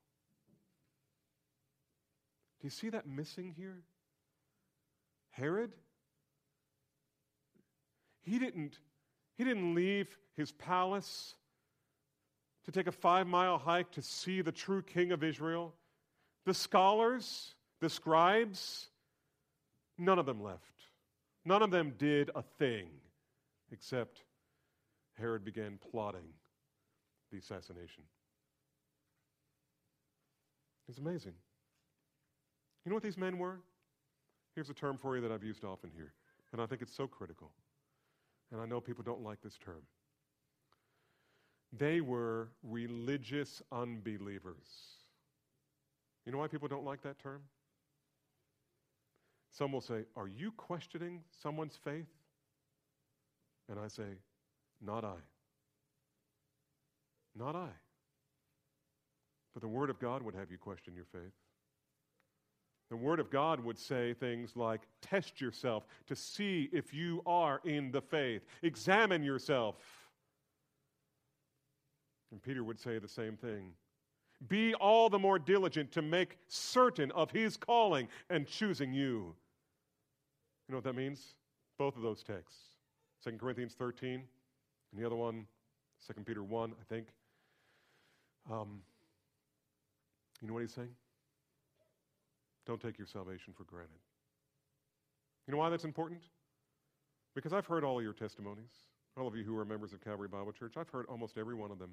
Do 2.60 2.66
you 2.66 2.70
see 2.70 2.90
that 2.90 3.06
missing 3.06 3.54
here? 3.56 3.82
Herod? 5.30 5.72
He 8.22 8.38
didn't, 8.38 8.78
he 9.36 9.44
didn't 9.44 9.74
leave 9.74 10.18
his 10.36 10.52
palace 10.52 11.34
to 12.68 12.72
take 12.72 12.86
a 12.86 12.92
five 12.92 13.26
mile 13.26 13.56
hike 13.56 13.90
to 13.90 14.02
see 14.02 14.42
the 14.42 14.52
true 14.52 14.82
king 14.82 15.10
of 15.10 15.24
Israel. 15.24 15.72
The 16.44 16.52
scholars, 16.52 17.54
the 17.80 17.88
scribes, 17.88 18.88
none 19.96 20.18
of 20.18 20.26
them 20.26 20.42
left. 20.42 20.82
None 21.46 21.62
of 21.62 21.70
them 21.70 21.94
did 21.96 22.30
a 22.34 22.42
thing 22.58 22.88
except 23.72 24.24
Herod 25.14 25.46
began 25.46 25.78
plotting 25.90 26.28
the 27.32 27.38
assassination. 27.38 28.02
It's 30.90 30.98
amazing. 30.98 31.32
You 32.84 32.90
know 32.90 32.96
what 32.96 33.02
these 33.02 33.16
men 33.16 33.38
were? 33.38 33.60
Here's 34.54 34.68
a 34.68 34.74
term 34.74 34.98
for 34.98 35.16
you 35.16 35.22
that 35.22 35.32
I've 35.32 35.42
used 35.42 35.64
often 35.64 35.90
here, 35.96 36.12
and 36.52 36.60
I 36.60 36.66
think 36.66 36.82
it's 36.82 36.94
so 36.94 37.06
critical. 37.06 37.50
And 38.52 38.60
I 38.60 38.66
know 38.66 38.78
people 38.78 39.04
don't 39.04 39.22
like 39.22 39.40
this 39.40 39.56
term. 39.56 39.84
They 41.72 42.00
were 42.00 42.48
religious 42.62 43.62
unbelievers. 43.70 44.66
You 46.24 46.32
know 46.32 46.38
why 46.38 46.48
people 46.48 46.68
don't 46.68 46.84
like 46.84 47.02
that 47.02 47.18
term? 47.18 47.42
Some 49.50 49.72
will 49.72 49.80
say, 49.80 50.04
Are 50.16 50.28
you 50.28 50.52
questioning 50.52 51.22
someone's 51.42 51.76
faith? 51.76 52.06
And 53.68 53.78
I 53.78 53.88
say, 53.88 54.18
Not 54.80 55.04
I. 55.04 55.16
Not 57.36 57.56
I. 57.56 57.68
But 59.54 59.62
the 59.62 59.68
Word 59.68 59.90
of 59.90 59.98
God 59.98 60.22
would 60.22 60.34
have 60.34 60.50
you 60.50 60.58
question 60.58 60.94
your 60.94 61.06
faith. 61.06 61.32
The 62.90 62.96
Word 62.96 63.20
of 63.20 63.30
God 63.30 63.60
would 63.64 63.78
say 63.78 64.14
things 64.14 64.56
like, 64.56 64.82
Test 65.02 65.40
yourself 65.40 65.86
to 66.06 66.16
see 66.16 66.70
if 66.72 66.94
you 66.94 67.22
are 67.26 67.60
in 67.64 67.90
the 67.90 68.00
faith, 68.00 68.42
examine 68.62 69.22
yourself. 69.22 69.76
And 72.30 72.42
Peter 72.42 72.62
would 72.64 72.78
say 72.78 72.98
the 72.98 73.08
same 73.08 73.36
thing. 73.36 73.72
Be 74.48 74.74
all 74.74 75.08
the 75.08 75.18
more 75.18 75.38
diligent 75.38 75.90
to 75.92 76.02
make 76.02 76.38
certain 76.46 77.10
of 77.12 77.30
his 77.30 77.56
calling 77.56 78.08
and 78.30 78.46
choosing 78.46 78.92
you. 78.92 79.34
You 80.68 80.72
know 80.72 80.76
what 80.76 80.84
that 80.84 80.94
means? 80.94 81.34
Both 81.78 81.96
of 81.96 82.02
those 82.02 82.22
texts. 82.22 82.58
2 83.24 83.32
Corinthians 83.32 83.74
13, 83.74 84.12
and 84.12 84.22
the 85.00 85.04
other 85.04 85.16
one, 85.16 85.46
2 86.06 86.22
Peter 86.22 86.44
1, 86.44 86.72
I 86.72 86.94
think. 86.94 87.08
Um, 88.50 88.80
you 90.40 90.46
know 90.46 90.54
what 90.54 90.60
he's 90.60 90.72
saying? 90.72 90.94
Don't 92.66 92.80
take 92.80 92.98
your 92.98 93.06
salvation 93.06 93.52
for 93.56 93.64
granted. 93.64 93.98
You 95.46 95.52
know 95.52 95.58
why 95.58 95.70
that's 95.70 95.84
important? 95.84 96.22
Because 97.34 97.52
I've 97.52 97.66
heard 97.66 97.82
all 97.82 97.98
of 97.98 98.04
your 98.04 98.12
testimonies. 98.12 98.84
All 99.16 99.26
of 99.26 99.34
you 99.34 99.42
who 99.42 99.56
are 99.56 99.64
members 99.64 99.92
of 99.92 100.04
Calvary 100.04 100.28
Bible 100.28 100.52
Church, 100.52 100.74
I've 100.76 100.88
heard 100.88 101.06
almost 101.06 101.38
every 101.38 101.54
one 101.54 101.70
of 101.70 101.78
them. 101.78 101.90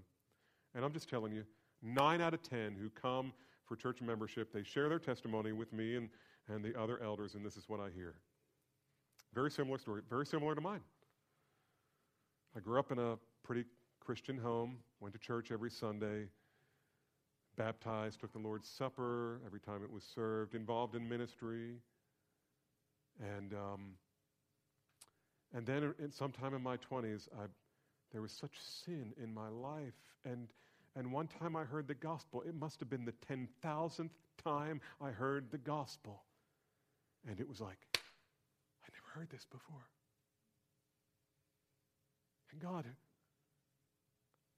And 0.76 0.84
I'm 0.84 0.92
just 0.92 1.10
telling 1.10 1.32
you, 1.32 1.44
nine 1.82 2.22
out 2.22 2.34
of 2.34 2.44
ten 2.44 2.76
who 2.80 2.90
come 2.90 3.32
for 3.66 3.76
church 3.76 4.02
membership, 4.02 4.52
they 4.52 4.62
share 4.62 4.90
their 4.90 5.00
testimony 5.00 5.54
with 5.54 5.72
me 5.72 5.96
and, 5.96 6.10
and 6.50 6.64
the 6.64 6.80
other 6.80 7.02
elders, 7.02 7.34
and 7.34 7.46
this 7.46 7.56
is 7.56 7.68
what 7.68 7.80
I 7.80 7.90
hear. 7.96 8.16
Very 9.34 9.50
similar 9.50 9.78
story, 9.78 10.02
very 10.10 10.26
similar 10.26 10.54
to 10.54 10.62
mine. 10.62 10.82
I 12.56 12.60
grew 12.60 12.78
up 12.78 12.92
in 12.92 13.00
a 13.00 13.18
pretty 13.44 13.66
Christian 14.00 14.38
home, 14.38 14.78
went 15.00 15.14
to 15.14 15.20
church 15.20 15.52
every 15.52 15.72
Sunday, 15.72 16.28
baptized, 17.58 18.20
took 18.20 18.32
the 18.34 18.40
Lord's 18.40 18.68
Supper 18.68 19.42
every 19.46 19.60
time 19.60 19.84
it 19.84 19.92
was 19.92 20.04
served, 20.04 20.56
involved 20.56 20.96
in 20.96 21.08
ministry. 21.08 21.78
And, 23.20 23.54
um, 23.54 23.94
and 25.54 25.66
then 25.66 25.94
in, 26.00 26.12
sometime 26.12 26.54
in 26.54 26.62
my 26.62 26.78
20s, 26.78 27.28
I, 27.38 27.46
there 28.12 28.22
was 28.22 28.32
such 28.32 28.54
sin 28.60 29.14
in 29.22 29.34
my 29.34 29.48
life. 29.48 29.94
And, 30.26 30.48
and 30.96 31.12
one 31.12 31.28
time 31.28 31.56
I 31.56 31.64
heard 31.64 31.88
the 31.88 31.94
gospel. 31.94 32.44
It 32.48 32.56
must 32.56 32.80
have 32.80 32.90
been 32.90 33.06
the 33.06 33.14
10,000th 33.30 34.10
time 34.44 34.80
I 35.02 35.10
heard 35.10 35.52
the 35.52 35.58
gospel. 35.58 36.24
And 37.28 37.40
it 37.40 37.48
was 37.48 37.60
like, 37.60 37.78
I 37.96 38.90
never 38.94 39.20
heard 39.20 39.30
this 39.30 39.46
before. 39.52 39.88
And 42.52 42.62
God, 42.62 42.86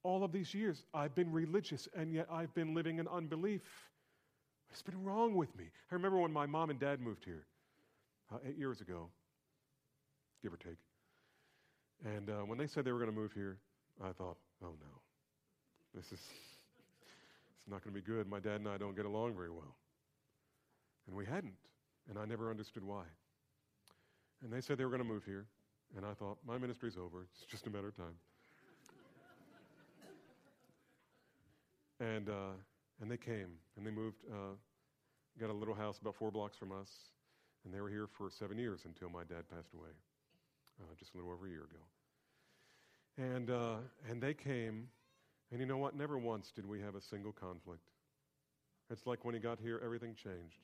all 0.03 0.23
of 0.23 0.31
these 0.31 0.53
years, 0.53 0.83
I've 0.93 1.15
been 1.15 1.31
religious, 1.31 1.88
and 1.95 2.13
yet 2.13 2.27
I've 2.31 2.53
been 2.53 2.75
living 2.75 2.99
in 2.99 3.07
unbelief. 3.07 3.61
What's 4.69 4.83
been 4.83 5.03
wrong 5.03 5.35
with 5.35 5.55
me? 5.57 5.65
I 5.91 5.95
remember 5.95 6.19
when 6.19 6.31
my 6.31 6.45
mom 6.45 6.69
and 6.69 6.79
dad 6.79 6.99
moved 6.99 7.25
here 7.25 7.45
uh, 8.31 8.38
eight 8.47 8.57
years 8.57 8.81
ago, 8.81 9.09
give 10.43 10.53
or 10.53 10.57
take. 10.57 10.77
And 12.05 12.29
uh, 12.29 12.41
when 12.45 12.59
they 12.59 12.67
said 12.67 12.85
they 12.85 12.91
were 12.91 12.99
going 12.99 13.09
to 13.09 13.15
move 13.15 13.33
here, 13.33 13.57
I 14.03 14.11
thought, 14.11 14.38
oh 14.63 14.75
no, 14.79 15.01
this 15.97 16.05
is 16.05 16.19
it's 17.57 17.67
not 17.67 17.83
going 17.83 17.95
to 17.95 18.01
be 18.01 18.05
good. 18.05 18.29
My 18.29 18.39
dad 18.39 18.61
and 18.61 18.69
I 18.69 18.77
don't 18.77 18.95
get 18.95 19.05
along 19.05 19.35
very 19.35 19.49
well. 19.49 19.75
And 21.07 21.15
we 21.15 21.25
hadn't, 21.25 21.55
and 22.07 22.19
I 22.19 22.25
never 22.25 22.51
understood 22.51 22.83
why. 22.83 23.03
And 24.43 24.53
they 24.53 24.61
said 24.61 24.77
they 24.77 24.85
were 24.85 24.91
going 24.91 25.01
to 25.01 25.07
move 25.07 25.23
here, 25.25 25.47
and 25.95 26.05
I 26.05 26.13
thought, 26.13 26.37
my 26.45 26.57
ministry's 26.59 26.97
over. 26.97 27.23
It's 27.23 27.49
just 27.49 27.65
a 27.65 27.71
matter 27.71 27.87
of 27.87 27.97
time. 27.97 28.13
And, 31.99 32.29
uh, 32.29 32.53
and 33.01 33.09
they 33.09 33.17
came, 33.17 33.49
and 33.75 33.87
they 33.87 33.89
moved, 33.89 34.17
uh, 34.31 34.53
got 35.39 35.49
a 35.49 35.53
little 35.53 35.73
house 35.73 35.97
about 35.99 36.13
four 36.13 36.29
blocks 36.29 36.55
from 36.55 36.71
us, 36.71 36.89
and 37.65 37.73
they 37.73 37.81
were 37.81 37.89
here 37.89 38.07
for 38.17 38.29
seven 38.29 38.59
years 38.59 38.81
until 38.85 39.09
my 39.09 39.23
dad 39.23 39.49
passed 39.49 39.73
away, 39.73 39.89
uh, 40.79 40.93
just 40.99 41.15
a 41.15 41.17
little 41.17 41.31
over 41.31 41.47
a 41.47 41.49
year 41.49 41.63
ago. 41.63 41.81
And, 43.35 43.49
uh, 43.49 43.77
and 44.07 44.21
they 44.21 44.35
came, 44.35 44.89
and 45.51 45.59
you 45.59 45.65
know 45.65 45.77
what? 45.77 45.95
Never 45.95 46.17
once 46.17 46.51
did 46.55 46.65
we 46.65 46.81
have 46.81 46.95
a 46.95 47.01
single 47.01 47.31
conflict. 47.31 47.89
It's 48.89 49.05
like 49.05 49.25
when 49.25 49.33
he 49.33 49.39
got 49.39 49.59
here, 49.59 49.81
everything 49.83 50.15
changed. 50.15 50.61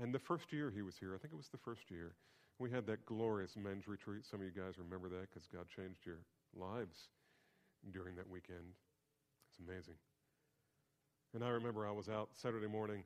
And 0.00 0.12
the 0.12 0.18
first 0.18 0.52
year 0.52 0.70
he 0.70 0.82
was 0.82 0.96
here, 0.96 1.14
I 1.14 1.18
think 1.18 1.32
it 1.32 1.36
was 1.36 1.48
the 1.48 1.58
first 1.58 1.90
year, 1.90 2.14
we 2.58 2.70
had 2.70 2.86
that 2.86 3.04
glorious 3.06 3.56
men's 3.56 3.86
retreat. 3.86 4.24
Some 4.24 4.40
of 4.40 4.46
you 4.46 4.52
guys 4.52 4.78
remember 4.78 5.08
that 5.08 5.28
because 5.28 5.46
God 5.52 5.66
changed 5.74 6.06
your 6.06 6.18
lives 6.54 7.08
during 7.92 8.16
that 8.16 8.28
weekend. 8.28 8.74
It's 9.50 9.58
amazing. 9.58 9.94
And 11.34 11.44
I 11.44 11.48
remember 11.48 11.86
I 11.86 11.92
was 11.92 12.08
out 12.08 12.30
Saturday 12.32 12.66
morning 12.66 13.02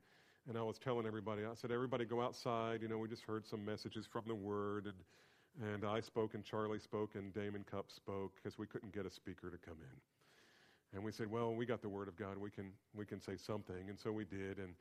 and 0.49 0.57
I 0.57 0.63
was 0.63 0.79
telling 0.79 1.07
everybody, 1.07 1.43
I 1.45 1.55
said, 1.55 1.71
everybody 1.71 2.05
go 2.05 2.21
outside. 2.21 2.83
You 2.83 2.89
know, 2.89 2.99
we 2.99 3.09
just 3.09 3.23
heard 3.23 3.47
some 3.47 3.65
messages 3.65 4.07
from 4.07 4.23
the 4.27 4.35
Word. 4.35 4.87
And, 4.87 5.73
and 5.73 5.85
I 5.85 6.01
spoke 6.01 6.35
and 6.35 6.45
Charlie 6.45 6.79
spoke 6.79 7.15
and 7.15 7.33
Damon 7.35 7.65
Cup 7.71 7.87
spoke 7.91 8.33
because 8.37 8.59
we 8.59 8.67
couldn't 8.67 8.95
get 8.95 9.05
a 9.05 9.11
speaker 9.11 9.51
to 9.51 9.59
come 9.59 9.77
in. 9.81 10.10
And 10.95 11.05
we 11.05 11.13
said, 11.13 11.31
well, 11.31 11.55
we 11.55 11.67
got 11.67 11.83
the 11.83 11.89
Word 11.89 12.09
of 12.09 12.17
God. 12.17 12.37
We 12.37 12.51
can, 12.51 12.73
we 12.95 13.07
can 13.07 13.21
say 13.21 13.37
something. 13.37 13.89
And 13.89 13.99
so 13.99 14.11
we 14.11 14.25
did. 14.25 14.59
And 14.59 14.75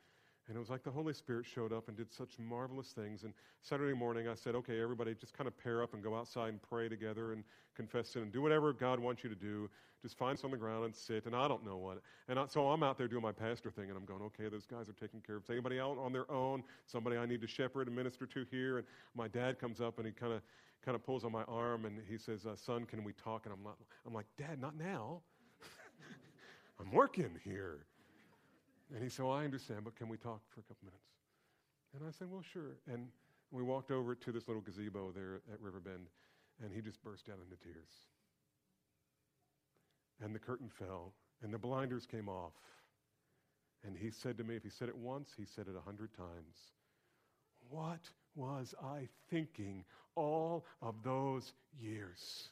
and 0.50 0.56
it 0.56 0.58
was 0.58 0.68
like 0.68 0.82
the 0.82 0.90
Holy 0.90 1.12
Spirit 1.12 1.46
showed 1.46 1.72
up 1.72 1.86
and 1.86 1.96
did 1.96 2.12
such 2.12 2.36
marvelous 2.40 2.88
things. 2.88 3.22
And 3.22 3.32
Saturday 3.62 3.94
morning, 3.94 4.26
I 4.26 4.34
said, 4.34 4.56
okay, 4.56 4.80
everybody 4.82 5.14
just 5.14 5.32
kind 5.32 5.46
of 5.46 5.56
pair 5.56 5.80
up 5.80 5.94
and 5.94 6.02
go 6.02 6.16
outside 6.16 6.48
and 6.48 6.60
pray 6.60 6.88
together 6.88 7.32
and 7.32 7.44
confess 7.76 8.08
sin 8.08 8.22
and 8.22 8.32
do 8.32 8.42
whatever 8.42 8.72
God 8.72 8.98
wants 8.98 9.22
you 9.22 9.30
to 9.30 9.36
do. 9.36 9.70
Just 10.02 10.18
find 10.18 10.36
some 10.36 10.48
on 10.48 10.50
the 10.50 10.56
ground 10.56 10.86
and 10.86 10.96
sit. 10.96 11.26
And 11.26 11.36
I 11.36 11.46
don't 11.46 11.64
know 11.64 11.76
what. 11.76 12.00
And 12.26 12.36
I, 12.36 12.46
so 12.46 12.68
I'm 12.68 12.82
out 12.82 12.98
there 12.98 13.06
doing 13.06 13.22
my 13.22 13.30
pastor 13.30 13.70
thing, 13.70 13.90
and 13.90 13.96
I'm 13.96 14.04
going, 14.04 14.22
okay, 14.22 14.48
those 14.48 14.66
guys 14.66 14.88
are 14.88 14.94
taking 14.94 15.20
care 15.20 15.36
of 15.36 15.44
Is 15.44 15.50
anybody 15.50 15.78
out 15.78 15.98
on 15.98 16.12
their 16.12 16.28
own, 16.28 16.64
somebody 16.84 17.16
I 17.16 17.26
need 17.26 17.42
to 17.42 17.46
shepherd 17.46 17.86
and 17.86 17.94
minister 17.94 18.26
to 18.26 18.44
here. 18.50 18.78
And 18.78 18.86
my 19.14 19.28
dad 19.28 19.60
comes 19.60 19.80
up 19.80 19.98
and 19.98 20.06
he 20.06 20.12
kind 20.12 20.32
of 20.32 20.42
kind 20.84 20.96
of 20.96 21.04
pulls 21.04 21.24
on 21.24 21.30
my 21.30 21.44
arm 21.44 21.84
and 21.84 22.00
he 22.08 22.16
says, 22.16 22.46
uh, 22.46 22.56
son, 22.56 22.86
can 22.86 23.04
we 23.04 23.12
talk? 23.12 23.44
And 23.44 23.52
I'm, 23.52 23.62
not, 23.62 23.76
I'm 24.06 24.14
like, 24.14 24.26
Dad, 24.38 24.60
not 24.60 24.76
now. 24.76 25.20
I'm 26.80 26.90
working 26.92 27.38
here. 27.44 27.84
And 28.94 29.02
he 29.02 29.08
said, 29.08 29.24
Well, 29.24 29.34
I 29.34 29.44
understand, 29.44 29.80
but 29.84 29.96
can 29.96 30.08
we 30.08 30.16
talk 30.16 30.40
for 30.48 30.60
a 30.60 30.62
couple 30.62 30.84
minutes? 30.84 31.04
And 31.94 32.06
I 32.06 32.10
said, 32.10 32.30
Well, 32.30 32.42
sure. 32.42 32.78
And 32.90 33.08
we 33.50 33.62
walked 33.62 33.90
over 33.90 34.14
to 34.14 34.32
this 34.32 34.48
little 34.48 34.62
gazebo 34.62 35.12
there 35.14 35.42
at 35.52 35.60
Riverbend, 35.60 36.06
and 36.62 36.72
he 36.72 36.80
just 36.80 37.02
burst 37.02 37.28
out 37.28 37.38
into 37.42 37.56
tears. 37.62 37.90
And 40.22 40.34
the 40.34 40.38
curtain 40.38 40.68
fell, 40.68 41.12
and 41.42 41.52
the 41.52 41.58
blinders 41.58 42.06
came 42.06 42.28
off. 42.28 42.52
And 43.84 43.96
he 43.96 44.10
said 44.10 44.36
to 44.38 44.44
me, 44.44 44.56
if 44.56 44.62
he 44.62 44.68
said 44.70 44.88
it 44.88 44.96
once, 44.96 45.30
he 45.36 45.44
said 45.44 45.66
it 45.66 45.74
a 45.76 45.80
hundred 45.80 46.14
times. 46.14 46.72
What 47.70 48.00
was 48.34 48.74
I 48.82 49.08
thinking 49.30 49.84
all 50.14 50.66
of 50.82 50.96
those 51.02 51.52
years? 51.78 52.50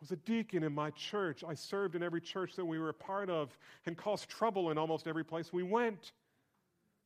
I 0.00 0.04
was 0.04 0.12
a 0.12 0.16
deacon 0.16 0.62
in 0.62 0.74
my 0.74 0.90
church. 0.90 1.44
I 1.46 1.52
served 1.52 1.94
in 1.94 2.02
every 2.02 2.22
church 2.22 2.56
that 2.56 2.64
we 2.64 2.78
were 2.78 2.88
a 2.88 2.94
part 2.94 3.28
of 3.28 3.56
and 3.84 3.96
caused 3.96 4.30
trouble 4.30 4.70
in 4.70 4.78
almost 4.78 5.06
every 5.06 5.24
place 5.24 5.52
we 5.52 5.62
went. 5.62 6.12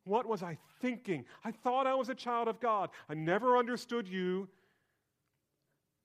What 0.04 0.26
was 0.26 0.44
I 0.44 0.58
thinking? 0.80 1.24
I 1.44 1.50
thought 1.50 1.88
I 1.88 1.94
was 1.94 2.08
a 2.08 2.14
child 2.14 2.46
of 2.46 2.60
God. 2.60 2.90
I 3.08 3.14
never 3.14 3.56
understood 3.56 4.06
you. 4.06 4.48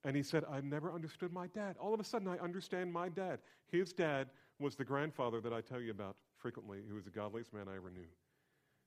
And 0.04 0.16
he 0.16 0.24
said, 0.24 0.46
I 0.50 0.62
never 0.62 0.92
understood 0.92 1.32
my 1.32 1.48
dad. 1.48 1.76
All 1.80 1.94
of 1.94 2.00
a 2.00 2.04
sudden, 2.04 2.28
I 2.28 2.38
understand 2.38 2.92
my 2.92 3.10
dad. 3.10 3.40
His 3.68 3.94
dad 3.94 4.30
was 4.58 4.76
the 4.76 4.86
grandfather 4.86 5.42
that 5.42 5.54
I 5.54 5.62
tell 5.62 5.82
you 5.82 5.92
about 5.92 6.16
frequently, 6.38 6.80
who 6.88 6.96
was 6.96 7.04
the 7.04 7.12
godliest 7.12 7.54
man 7.54 7.68
I 7.68 7.76
ever 7.76 7.92
knew. 7.92 8.08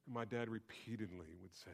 And 0.06 0.14
my 0.14 0.24
dad 0.24 0.48
repeatedly 0.48 1.26
would 1.40 1.54
say, 1.54 1.70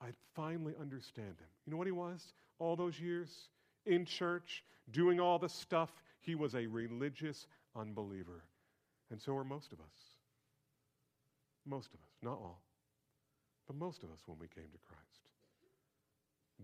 I 0.00 0.08
finally 0.34 0.74
understand 0.80 1.28
him. 1.28 1.46
You 1.66 1.70
know 1.70 1.76
what 1.76 1.86
he 1.86 1.92
was 1.92 2.32
all 2.58 2.74
those 2.74 2.98
years? 2.98 3.48
In 3.86 4.04
church, 4.04 4.64
doing 4.90 5.20
all 5.20 5.38
the 5.38 5.48
stuff. 5.48 5.90
He 6.20 6.34
was 6.34 6.54
a 6.54 6.66
religious 6.66 7.46
unbeliever. 7.76 8.44
And 9.10 9.20
so 9.20 9.36
are 9.36 9.44
most 9.44 9.72
of 9.72 9.80
us. 9.80 10.16
Most 11.64 11.94
of 11.94 12.00
us, 12.00 12.16
not 12.22 12.32
all, 12.32 12.60
but 13.66 13.76
most 13.76 14.02
of 14.02 14.10
us 14.10 14.18
when 14.26 14.38
we 14.38 14.48
came 14.48 14.64
to 14.72 14.78
Christ. 14.78 15.28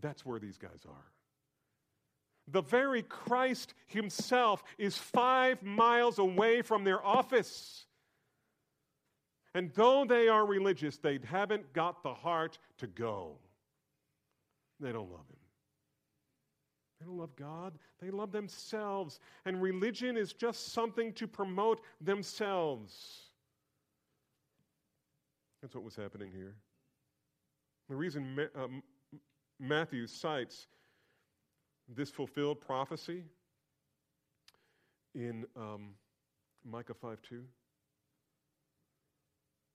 That's 0.00 0.26
where 0.26 0.38
these 0.38 0.58
guys 0.58 0.84
are. 0.88 1.12
The 2.50 2.62
very 2.62 3.02
Christ 3.02 3.74
himself 3.86 4.64
is 4.78 4.96
five 4.96 5.62
miles 5.62 6.18
away 6.18 6.62
from 6.62 6.82
their 6.82 7.04
office. 7.04 7.86
And 9.54 9.70
though 9.74 10.04
they 10.04 10.28
are 10.28 10.46
religious, 10.46 10.96
they 10.96 11.18
haven't 11.24 11.72
got 11.72 12.02
the 12.02 12.14
heart 12.14 12.58
to 12.78 12.86
go. 12.86 13.36
They 14.80 14.92
don't 14.92 15.10
love 15.10 15.26
him. 15.28 15.36
They 16.98 17.06
don't 17.06 17.18
love 17.18 17.36
God, 17.36 17.78
they 18.00 18.10
love 18.10 18.32
themselves. 18.32 19.20
And 19.44 19.62
religion 19.62 20.16
is 20.16 20.32
just 20.32 20.72
something 20.72 21.12
to 21.14 21.26
promote 21.26 21.80
themselves. 22.00 23.30
That's 25.62 25.74
what 25.74 25.84
was 25.84 25.96
happening 25.96 26.30
here. 26.34 26.54
The 27.88 27.96
reason 27.96 28.48
um, 28.54 28.82
Matthew 29.58 30.06
cites 30.06 30.66
this 31.88 32.10
fulfilled 32.10 32.60
prophecy 32.60 33.24
in 35.14 35.46
um, 35.56 35.94
Micah 36.64 36.94
5 36.94 37.22
2 37.22 37.42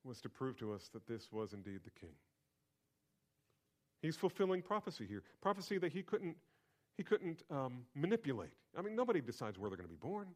was 0.04 0.22
to 0.22 0.30
prove 0.30 0.58
to 0.58 0.74
us 0.74 0.90
that 0.94 1.08
this 1.08 1.32
was 1.32 1.54
indeed 1.54 1.80
the 1.84 2.00
king. 2.00 2.14
He's 4.02 4.18
fulfilling 4.18 4.62
prophecy 4.62 5.06
here, 5.08 5.24
prophecy 5.42 5.78
that 5.78 5.94
he 5.94 6.04
couldn't, 6.04 6.36
he 6.98 7.04
couldn't 7.04 7.44
um, 7.50 7.86
manipulate. 7.96 8.54
I 8.78 8.82
mean, 8.82 8.96
nobody 8.96 9.22
decides 9.22 9.58
where 9.58 9.70
they're 9.70 9.78
going 9.78 9.90
to 9.90 9.94
be 9.94 10.00
born. 10.00 10.28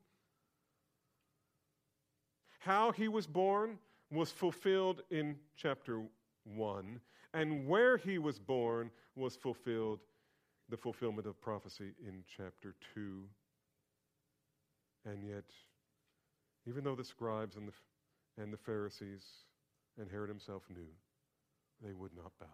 How 2.59 2.91
he 2.91 3.07
was 3.07 3.27
born 3.27 3.77
was 4.11 4.31
fulfilled 4.31 5.01
in 5.11 5.35
chapter 5.55 6.01
1, 6.45 6.99
and 7.33 7.67
where 7.67 7.97
he 7.97 8.17
was 8.17 8.39
born 8.39 8.89
was 9.15 9.35
fulfilled, 9.35 9.99
the 10.69 10.77
fulfillment 10.77 11.27
of 11.27 11.39
prophecy 11.39 11.91
in 12.05 12.23
chapter 12.25 12.75
2. 12.93 13.23
And 15.05 15.23
yet, 15.23 15.45
even 16.67 16.83
though 16.83 16.95
the 16.95 17.03
scribes 17.03 17.55
and 17.55 17.67
the, 17.67 18.41
and 18.41 18.51
the 18.51 18.57
Pharisees 18.57 19.23
and 19.99 20.09
Herod 20.09 20.29
himself 20.29 20.63
knew, 20.69 20.89
they 21.83 21.93
would 21.93 22.15
not 22.15 22.31
bow 22.39 22.47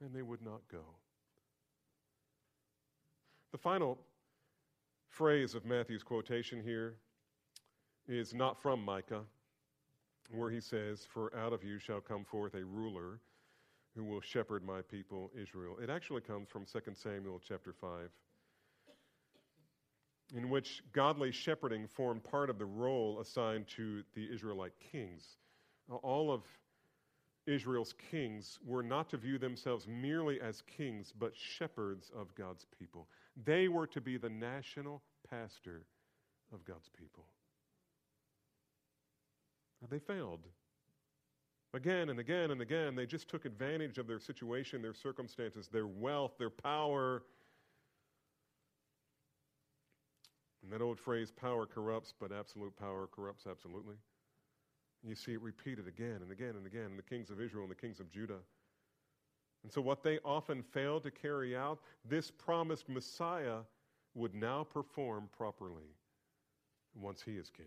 and 0.00 0.14
they 0.14 0.22
would 0.22 0.42
not 0.42 0.60
go. 0.70 0.84
The 3.50 3.58
final 3.58 3.98
phrase 5.08 5.54
of 5.54 5.64
Matthew's 5.64 6.02
quotation 6.02 6.62
here 6.62 6.96
is 8.06 8.34
not 8.34 8.60
from 8.60 8.84
Micah, 8.84 9.22
where 10.30 10.50
he 10.50 10.60
says, 10.60 11.06
For 11.08 11.34
out 11.34 11.54
of 11.54 11.64
you 11.64 11.78
shall 11.78 12.00
come 12.00 12.24
forth 12.24 12.54
a 12.54 12.64
ruler 12.64 13.20
who 13.96 14.04
will 14.04 14.20
shepherd 14.20 14.62
my 14.62 14.82
people 14.82 15.30
Israel. 15.34 15.78
It 15.82 15.88
actually 15.88 16.20
comes 16.20 16.48
from 16.50 16.66
2 16.66 16.92
Samuel 16.92 17.40
chapter 17.46 17.72
5, 17.72 18.10
in 20.36 20.50
which 20.50 20.82
godly 20.92 21.32
shepherding 21.32 21.86
formed 21.86 22.22
part 22.24 22.50
of 22.50 22.58
the 22.58 22.66
role 22.66 23.18
assigned 23.18 23.66
to 23.76 24.02
the 24.14 24.30
Israelite 24.30 24.78
kings. 24.92 25.38
All 26.02 26.30
of 26.30 26.42
Israel's 27.48 27.94
kings 28.10 28.58
were 28.64 28.82
not 28.82 29.08
to 29.10 29.16
view 29.16 29.38
themselves 29.38 29.86
merely 29.88 30.40
as 30.40 30.62
kings, 30.76 31.12
but 31.18 31.32
shepherds 31.34 32.10
of 32.14 32.34
God's 32.34 32.66
people. 32.78 33.08
They 33.44 33.68
were 33.68 33.86
to 33.88 34.00
be 34.00 34.18
the 34.18 34.28
national 34.28 35.02
pastor 35.28 35.86
of 36.52 36.64
God's 36.64 36.90
people. 36.90 37.24
They 39.88 39.98
failed. 39.98 40.40
Again 41.72 42.08
and 42.10 42.18
again 42.18 42.50
and 42.50 42.60
again, 42.60 42.94
they 42.94 43.06
just 43.06 43.28
took 43.28 43.44
advantage 43.44 43.98
of 43.98 44.06
their 44.06 44.18
situation, 44.18 44.82
their 44.82 44.94
circumstances, 44.94 45.68
their 45.68 45.86
wealth, 45.86 46.32
their 46.38 46.50
power. 46.50 47.22
And 50.62 50.72
that 50.72 50.82
old 50.82 50.98
phrase, 50.98 51.30
power 51.30 51.64
corrupts, 51.66 52.12
but 52.18 52.32
absolute 52.32 52.76
power 52.76 53.08
corrupts 53.10 53.46
absolutely. 53.48 53.94
You 55.06 55.14
see 55.14 55.32
it 55.32 55.40
repeated 55.40 55.86
again 55.86 56.18
and 56.22 56.32
again 56.32 56.54
and 56.56 56.66
again 56.66 56.86
in 56.86 56.96
the 56.96 57.02
kings 57.02 57.30
of 57.30 57.40
Israel 57.40 57.62
and 57.62 57.70
the 57.70 57.76
kings 57.76 58.00
of 58.00 58.10
Judah. 58.10 58.40
And 59.62 59.72
so, 59.72 59.80
what 59.80 60.02
they 60.02 60.18
often 60.24 60.62
failed 60.62 61.02
to 61.04 61.10
carry 61.10 61.56
out, 61.56 61.80
this 62.04 62.30
promised 62.30 62.88
Messiah 62.88 63.58
would 64.14 64.34
now 64.34 64.64
perform 64.64 65.28
properly 65.36 65.94
once 66.94 67.22
he 67.22 67.32
is 67.32 67.50
king. 67.50 67.66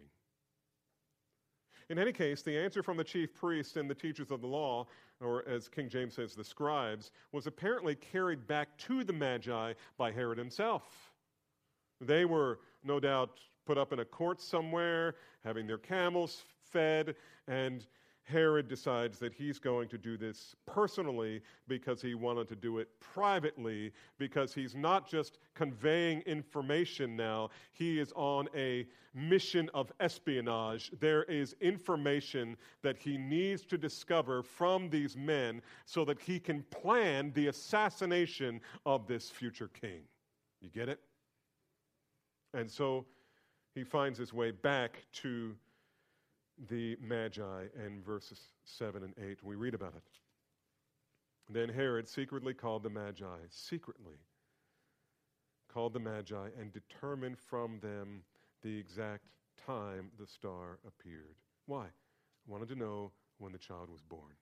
In 1.89 1.99
any 1.99 2.13
case, 2.13 2.41
the 2.41 2.57
answer 2.57 2.81
from 2.81 2.95
the 2.95 3.03
chief 3.03 3.33
priests 3.33 3.75
and 3.75 3.89
the 3.89 3.95
teachers 3.95 4.31
of 4.31 4.41
the 4.41 4.47
law, 4.47 4.87
or 5.19 5.47
as 5.47 5.67
King 5.67 5.89
James 5.89 6.13
says, 6.13 6.35
the 6.35 6.43
scribes, 6.43 7.11
was 7.31 7.47
apparently 7.47 7.95
carried 7.95 8.47
back 8.47 8.77
to 8.79 9.03
the 9.03 9.13
Magi 9.13 9.73
by 9.97 10.11
Herod 10.11 10.37
himself. 10.37 10.83
They 11.99 12.23
were 12.25 12.59
no 12.83 12.99
doubt 12.99 13.39
put 13.65 13.77
up 13.77 13.91
in 13.91 13.99
a 13.99 14.05
court 14.05 14.41
somewhere, 14.41 15.15
having 15.43 15.67
their 15.67 15.77
camels 15.77 16.45
fed, 16.71 17.15
and 17.47 17.85
Herod 18.23 18.67
decides 18.67 19.19
that 19.19 19.33
he's 19.33 19.59
going 19.59 19.89
to 19.89 19.97
do 19.97 20.15
this 20.15 20.55
personally 20.65 21.41
because 21.67 22.01
he 22.01 22.13
wanted 22.13 22.47
to 22.49 22.55
do 22.55 22.77
it 22.77 22.87
privately, 22.99 23.91
because 24.17 24.53
he's 24.53 24.75
not 24.75 25.09
just 25.09 25.39
conveying 25.53 26.21
information 26.21 27.15
now, 27.15 27.49
he 27.73 27.99
is 27.99 28.13
on 28.15 28.47
a 28.55 28.87
mission 29.13 29.69
of 29.73 29.91
espionage. 29.99 30.91
There 30.99 31.23
is 31.23 31.55
information 31.59 32.55
that 32.83 32.97
he 32.97 33.17
needs 33.17 33.65
to 33.65 33.77
discover 33.77 34.43
from 34.43 34.89
these 34.89 35.17
men 35.17 35.61
so 35.85 36.05
that 36.05 36.19
he 36.19 36.39
can 36.39 36.63
plan 36.69 37.31
the 37.33 37.47
assassination 37.47 38.61
of 38.85 39.07
this 39.07 39.29
future 39.29 39.69
king. 39.69 40.03
You 40.61 40.69
get 40.69 40.87
it? 40.87 40.99
And 42.53 42.69
so 42.69 43.05
he 43.73 43.83
finds 43.83 44.19
his 44.19 44.31
way 44.31 44.51
back 44.51 45.01
to 45.13 45.55
the 46.69 46.97
Magi 47.01 47.65
in 47.85 48.01
verses 48.01 48.39
7 48.65 49.03
and 49.03 49.13
8. 49.17 49.43
We 49.43 49.55
read 49.55 49.73
about 49.73 49.95
it. 49.95 50.03
Then 51.49 51.69
Herod 51.69 52.07
secretly 52.07 52.53
called 52.53 52.83
the 52.83 52.89
Magi, 52.89 53.37
secretly 53.49 54.15
called 55.71 55.93
the 55.93 55.99
Magi, 55.99 56.49
and 56.59 56.71
determined 56.71 57.37
from 57.37 57.79
them 57.79 58.23
the 58.61 58.77
exact 58.77 59.25
time 59.65 60.11
the 60.19 60.27
star 60.27 60.79
appeared. 60.87 61.35
Why? 61.65 61.87
Wanted 62.47 62.69
to 62.69 62.75
know 62.75 63.11
when 63.37 63.51
the 63.51 63.57
child 63.57 63.89
was 63.89 64.01
born. 64.01 64.35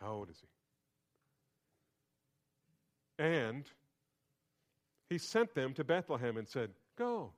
How 0.00 0.12
old 0.12 0.30
is 0.30 0.40
he? 0.40 0.48
And 3.22 3.64
he 5.08 5.18
sent 5.18 5.54
them 5.54 5.72
to 5.74 5.84
Bethlehem 5.84 6.36
and 6.36 6.48
said, 6.48 6.70
Go 6.98 7.32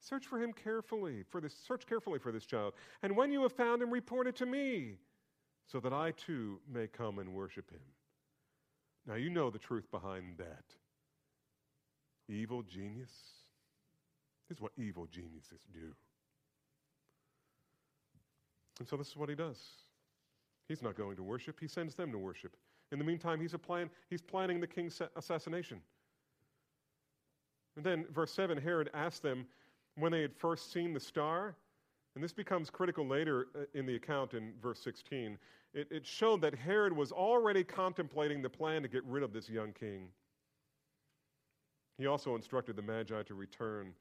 Search 0.00 0.26
for 0.26 0.40
him 0.42 0.52
carefully, 0.52 1.24
for 1.28 1.40
this, 1.40 1.54
search 1.66 1.86
carefully 1.86 2.18
for 2.18 2.32
this 2.32 2.46
child. 2.46 2.74
And 3.02 3.16
when 3.16 3.32
you 3.32 3.42
have 3.42 3.52
found 3.52 3.82
him, 3.82 3.90
report 3.90 4.26
it 4.26 4.36
to 4.36 4.46
me, 4.46 4.94
so 5.66 5.80
that 5.80 5.92
I 5.92 6.12
too 6.12 6.60
may 6.72 6.86
come 6.86 7.18
and 7.18 7.34
worship 7.34 7.70
him. 7.70 7.80
Now 9.06 9.14
you 9.14 9.30
know 9.30 9.50
the 9.50 9.58
truth 9.58 9.90
behind 9.90 10.38
that. 10.38 10.64
Evil 12.28 12.62
genius. 12.62 13.10
This 14.48 14.58
is 14.58 14.62
what 14.62 14.72
evil 14.76 15.06
geniuses 15.06 15.60
do. 15.72 15.94
And 18.78 18.88
so 18.88 18.96
this 18.96 19.08
is 19.08 19.16
what 19.16 19.28
he 19.28 19.34
does. 19.34 19.58
He's 20.68 20.82
not 20.82 20.96
going 20.96 21.16
to 21.16 21.22
worship, 21.22 21.58
he 21.58 21.66
sends 21.66 21.94
them 21.94 22.12
to 22.12 22.18
worship. 22.18 22.56
In 22.92 22.98
the 22.98 23.04
meantime, 23.04 23.40
he's, 23.40 23.54
plan, 23.54 23.90
he's 24.08 24.22
planning 24.22 24.60
the 24.60 24.66
king's 24.66 25.00
assassination. 25.16 25.80
And 27.76 27.84
then, 27.84 28.06
verse 28.12 28.32
7 28.32 28.58
Herod 28.58 28.90
asked 28.94 29.22
them, 29.22 29.46
when 29.98 30.12
they 30.12 30.22
had 30.22 30.34
first 30.34 30.72
seen 30.72 30.92
the 30.92 31.00
star, 31.00 31.56
and 32.14 32.22
this 32.22 32.32
becomes 32.32 32.70
critical 32.70 33.06
later 33.06 33.48
uh, 33.54 33.60
in 33.74 33.86
the 33.86 33.96
account 33.96 34.34
in 34.34 34.52
verse 34.62 34.80
16, 34.80 35.38
it, 35.74 35.88
it 35.90 36.06
showed 36.06 36.40
that 36.42 36.54
Herod 36.54 36.92
was 36.92 37.12
already 37.12 37.64
contemplating 37.64 38.42
the 38.42 38.48
plan 38.48 38.82
to 38.82 38.88
get 38.88 39.04
rid 39.04 39.22
of 39.22 39.32
this 39.32 39.48
young 39.48 39.72
king. 39.72 40.08
He 41.98 42.06
also 42.06 42.34
instructed 42.36 42.76
the 42.76 42.82
Magi 42.82 43.22
to 43.24 43.34
return 43.34 43.92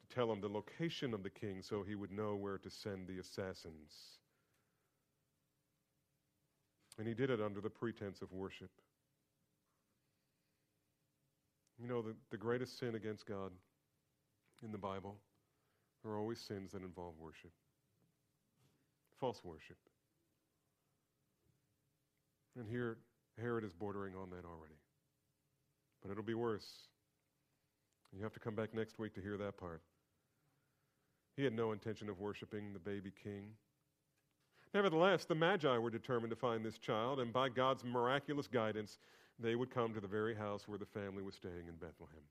to 0.00 0.14
tell 0.14 0.30
him 0.30 0.40
the 0.40 0.48
location 0.48 1.14
of 1.14 1.22
the 1.22 1.30
king 1.30 1.62
so 1.62 1.82
he 1.82 1.94
would 1.94 2.10
know 2.10 2.34
where 2.34 2.58
to 2.58 2.68
send 2.68 3.06
the 3.06 3.18
assassins. 3.18 4.18
And 6.98 7.06
he 7.06 7.14
did 7.14 7.30
it 7.30 7.40
under 7.40 7.60
the 7.60 7.70
pretense 7.70 8.20
of 8.22 8.32
worship. 8.32 8.70
You 11.80 11.88
know, 11.88 12.02
the, 12.02 12.14
the 12.30 12.36
greatest 12.36 12.78
sin 12.78 12.96
against 12.96 13.24
God 13.24 13.50
in 14.62 14.72
the 14.72 14.78
Bible 14.78 15.16
there 16.02 16.12
are 16.12 16.18
always 16.18 16.40
sins 16.40 16.72
that 16.72 16.82
involve 16.82 17.14
worship, 17.18 17.52
false 19.20 19.40
worship. 19.44 19.76
And 22.58 22.68
here, 22.68 22.98
Herod 23.40 23.64
is 23.64 23.72
bordering 23.72 24.14
on 24.14 24.28
that 24.30 24.44
already. 24.44 24.74
But 26.02 26.10
it'll 26.10 26.24
be 26.24 26.34
worse. 26.34 26.66
You 28.14 28.22
have 28.22 28.32
to 28.34 28.40
come 28.40 28.54
back 28.54 28.74
next 28.74 28.98
week 28.98 29.14
to 29.14 29.22
hear 29.22 29.38
that 29.38 29.56
part. 29.56 29.80
He 31.36 31.44
had 31.44 31.54
no 31.54 31.72
intention 31.72 32.10
of 32.10 32.20
worshiping 32.20 32.72
the 32.72 32.78
baby 32.78 33.10
king. 33.22 33.44
Nevertheless, 34.74 35.24
the 35.24 35.34
Magi 35.34 35.78
were 35.78 35.90
determined 35.90 36.30
to 36.30 36.36
find 36.36 36.64
this 36.64 36.78
child, 36.78 37.20
and 37.20 37.32
by 37.32 37.48
God's 37.48 37.84
miraculous 37.84 38.48
guidance, 38.48 38.98
they 39.38 39.54
would 39.54 39.70
come 39.70 39.94
to 39.94 40.00
the 40.00 40.08
very 40.08 40.34
house 40.34 40.66
where 40.66 40.78
the 40.78 40.86
family 40.86 41.22
was 41.22 41.34
staying 41.34 41.68
in 41.68 41.74
Bethlehem. 41.74 42.22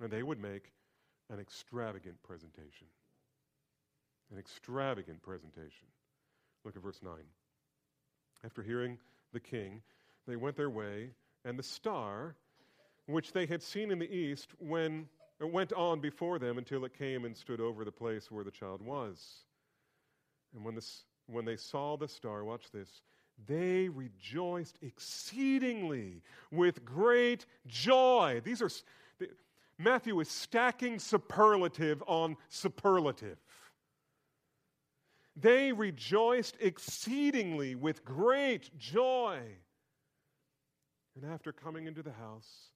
And 0.00 0.10
they 0.10 0.22
would 0.22 0.40
make 0.40 0.72
an 1.30 1.40
extravagant 1.40 2.22
presentation. 2.22 2.86
An 4.32 4.38
extravagant 4.38 5.22
presentation. 5.22 5.88
Look 6.64 6.76
at 6.76 6.82
verse 6.82 7.00
9. 7.02 7.14
After 8.44 8.62
hearing 8.62 8.98
the 9.32 9.40
king, 9.40 9.82
they 10.26 10.36
went 10.36 10.56
their 10.56 10.70
way, 10.70 11.10
and 11.44 11.58
the 11.58 11.62
star, 11.62 12.36
which 13.06 13.32
they 13.32 13.46
had 13.46 13.62
seen 13.62 13.90
in 13.90 13.98
the 13.98 14.10
east, 14.10 14.50
when, 14.58 15.08
uh, 15.42 15.46
went 15.46 15.72
on 15.72 16.00
before 16.00 16.38
them 16.38 16.58
until 16.58 16.84
it 16.84 16.96
came 16.96 17.24
and 17.24 17.36
stood 17.36 17.60
over 17.60 17.84
the 17.84 17.92
place 17.92 18.30
where 18.30 18.44
the 18.44 18.50
child 18.50 18.82
was. 18.82 19.44
And 20.54 20.64
when, 20.64 20.74
this, 20.74 21.04
when 21.26 21.44
they 21.44 21.56
saw 21.56 21.96
the 21.96 22.08
star, 22.08 22.44
watch 22.44 22.70
this, 22.70 23.02
they 23.46 23.88
rejoiced 23.88 24.78
exceedingly 24.82 26.22
with 26.50 26.84
great 26.84 27.46
joy. 27.66 28.40
These 28.44 28.62
are, 28.62 28.70
Matthew 29.78 30.18
is 30.18 30.28
stacking 30.28 30.98
superlative 30.98 32.02
on 32.06 32.36
superlative. 32.48 33.38
They 35.36 35.70
rejoiced 35.70 36.56
exceedingly 36.60 37.76
with 37.76 38.04
great 38.04 38.76
joy. 38.76 39.38
And 41.14 41.32
after 41.32 41.52
coming 41.52 41.86
into 41.86 42.02
the 42.02 42.12
house, 42.12 42.70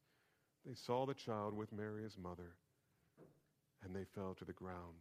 they 0.65 0.75
saw 0.75 1.05
the 1.05 1.15
child 1.15 1.55
with 1.55 1.73
Mary, 1.73 2.05
his 2.05 2.17
mother, 2.17 2.55
and 3.85 3.95
they 3.95 4.05
fell 4.15 4.35
to 4.39 4.45
the 4.45 4.53
ground 4.53 4.95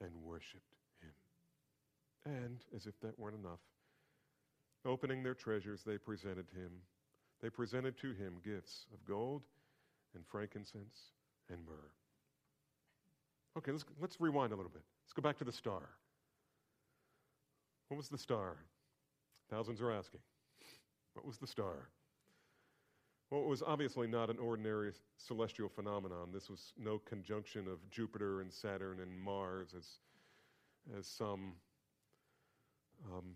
and 0.00 0.10
worshiped 0.22 0.76
him. 1.02 2.32
And, 2.32 2.58
as 2.74 2.86
if 2.86 2.98
that 3.00 3.18
weren't 3.18 3.38
enough, 3.38 3.60
opening 4.84 5.24
their 5.24 5.34
treasures, 5.34 5.82
they 5.82 5.98
presented 5.98 6.46
him. 6.54 6.70
They 7.42 7.50
presented 7.50 7.98
to 7.98 8.12
him 8.12 8.36
gifts 8.44 8.86
of 8.94 9.04
gold 9.04 9.42
and 10.14 10.24
frankincense 10.24 11.15
and 11.50 11.58
myrrh. 11.66 11.90
Okay, 13.58 13.72
let's, 13.72 13.84
let's 14.00 14.20
rewind 14.20 14.52
a 14.52 14.56
little 14.56 14.70
bit. 14.70 14.82
Let's 15.04 15.12
go 15.14 15.22
back 15.22 15.38
to 15.38 15.44
the 15.44 15.52
star. 15.52 15.82
What 17.88 17.96
was 17.96 18.08
the 18.08 18.18
star? 18.18 18.56
Thousands 19.50 19.80
are 19.80 19.92
asking. 19.92 20.20
What 21.14 21.24
was 21.24 21.38
the 21.38 21.46
star? 21.46 21.88
Well, 23.30 23.40
it 23.40 23.48
was 23.48 23.62
obviously 23.66 24.06
not 24.06 24.30
an 24.30 24.38
ordinary 24.38 24.92
celestial 25.16 25.68
phenomenon. 25.68 26.28
This 26.32 26.48
was 26.48 26.72
no 26.78 26.98
conjunction 26.98 27.66
of 27.66 27.78
Jupiter 27.90 28.40
and 28.40 28.52
Saturn 28.52 29.00
and 29.00 29.18
Mars, 29.18 29.74
as, 29.76 29.86
as 30.96 31.06
some 31.06 31.54
um, 33.12 33.34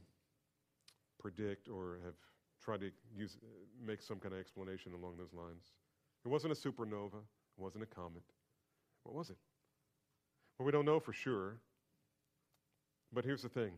predict 1.18 1.68
or 1.68 1.98
have 2.04 2.14
tried 2.62 2.80
to 2.80 2.90
use, 3.16 3.36
make 3.84 4.02
some 4.02 4.18
kind 4.18 4.34
of 4.34 4.40
explanation 4.40 4.92
along 4.92 5.16
those 5.16 5.32
lines. 5.32 5.72
It 6.24 6.28
wasn't 6.28 6.52
a 6.52 6.56
supernova, 6.56 7.22
wasn't 7.60 7.84
a 7.84 7.86
comet. 7.86 8.22
What 9.04 9.14
was 9.14 9.30
it? 9.30 9.36
Well, 10.58 10.66
we 10.66 10.72
don't 10.72 10.84
know 10.84 11.00
for 11.00 11.12
sure. 11.12 11.56
But 13.12 13.24
here's 13.24 13.42
the 13.42 13.48
thing 13.48 13.72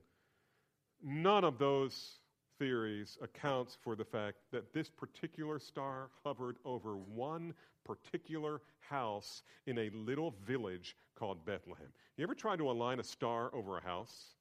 none 1.02 1.44
of 1.44 1.58
those 1.58 2.18
theories 2.58 3.18
accounts 3.22 3.76
for 3.82 3.96
the 3.96 4.04
fact 4.04 4.36
that 4.52 4.72
this 4.72 4.88
particular 4.88 5.58
star 5.58 6.10
hovered 6.24 6.56
over 6.64 6.96
one 6.96 7.54
particular 7.84 8.60
house 8.80 9.42
in 9.66 9.78
a 9.78 9.90
little 9.90 10.34
village 10.46 10.96
called 11.16 11.44
Bethlehem. 11.44 11.88
You 12.16 12.24
ever 12.24 12.34
tried 12.34 12.58
to 12.58 12.70
align 12.70 13.00
a 13.00 13.04
star 13.04 13.52
over 13.54 13.78
a 13.78 13.82
house 13.82 14.34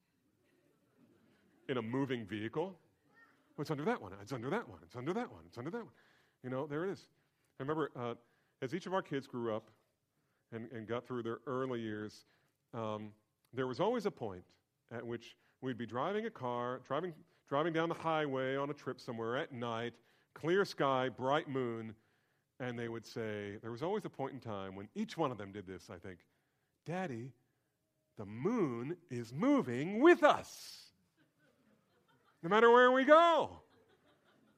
in 1.70 1.78
a 1.78 1.82
moving 1.82 2.26
vehicle? 2.26 2.76
Oh, 3.58 3.62
it's 3.62 3.72
under 3.72 3.86
that 3.86 4.02
one. 4.02 4.12
It's 4.22 4.34
under 4.34 4.50
that 4.50 4.68
one. 4.68 4.80
It's 4.86 4.96
under 4.96 5.14
that 5.14 5.32
one. 5.32 5.42
It's 5.48 5.58
under 5.58 5.72
that 5.72 5.80
one. 5.80 5.94
You 6.44 6.50
know, 6.50 6.68
there 6.68 6.86
it 6.86 6.92
is. 6.92 7.08
I 7.60 7.64
remember 7.64 7.92
uh, 7.96 8.14
as 8.62 8.74
each 8.74 8.86
of 8.86 8.94
our 8.94 9.02
kids 9.02 9.28
grew 9.28 9.56
up 9.56 9.70
and, 10.52 10.72
and 10.72 10.88
got 10.88 11.06
through 11.06 11.24
their 11.24 11.40
early 11.48 11.82
years, 11.82 12.26
um, 12.74 13.12
there 13.54 13.68
was 13.68 13.80
always 13.80 14.06
a 14.06 14.12
point 14.12 14.44
at 14.94 15.06
which 15.06 15.36
we'd 15.62 15.78
be 15.78 15.86
driving 15.86 16.26
a 16.26 16.30
car, 16.30 16.82
driving, 16.88 17.14
driving 17.48 17.74
down 17.74 17.90
the 17.90 17.96
highway 17.96 18.56
on 18.56 18.70
a 18.70 18.74
trip 18.74 19.00
somewhere 19.00 19.38
at 19.38 19.52
night, 19.52 19.94
clear 20.34 20.66
sky, 20.66 21.10
bright 21.10 21.50
moon, 21.50 21.96
and 22.60 22.78
they 22.78 22.88
would 22.88 23.06
say, 23.06 23.58
there 23.62 23.72
was 23.72 23.82
always 23.82 24.06
a 24.06 24.10
point 24.10 24.34
in 24.34 24.40
time 24.40 24.76
when 24.76 24.88
each 24.96 25.18
one 25.18 25.32
of 25.32 25.38
them 25.38 25.52
did 25.52 25.66
this, 25.66 25.90
I 25.90 25.98
think, 25.98 26.20
Daddy, 26.86 27.32
the 28.18 28.26
moon 28.26 28.96
is 29.10 29.34
moving 29.34 30.02
with 30.02 30.24
us. 30.24 30.92
No 32.44 32.50
matter 32.50 32.72
where 32.72 32.92
we 32.92 33.04
go, 33.04 33.62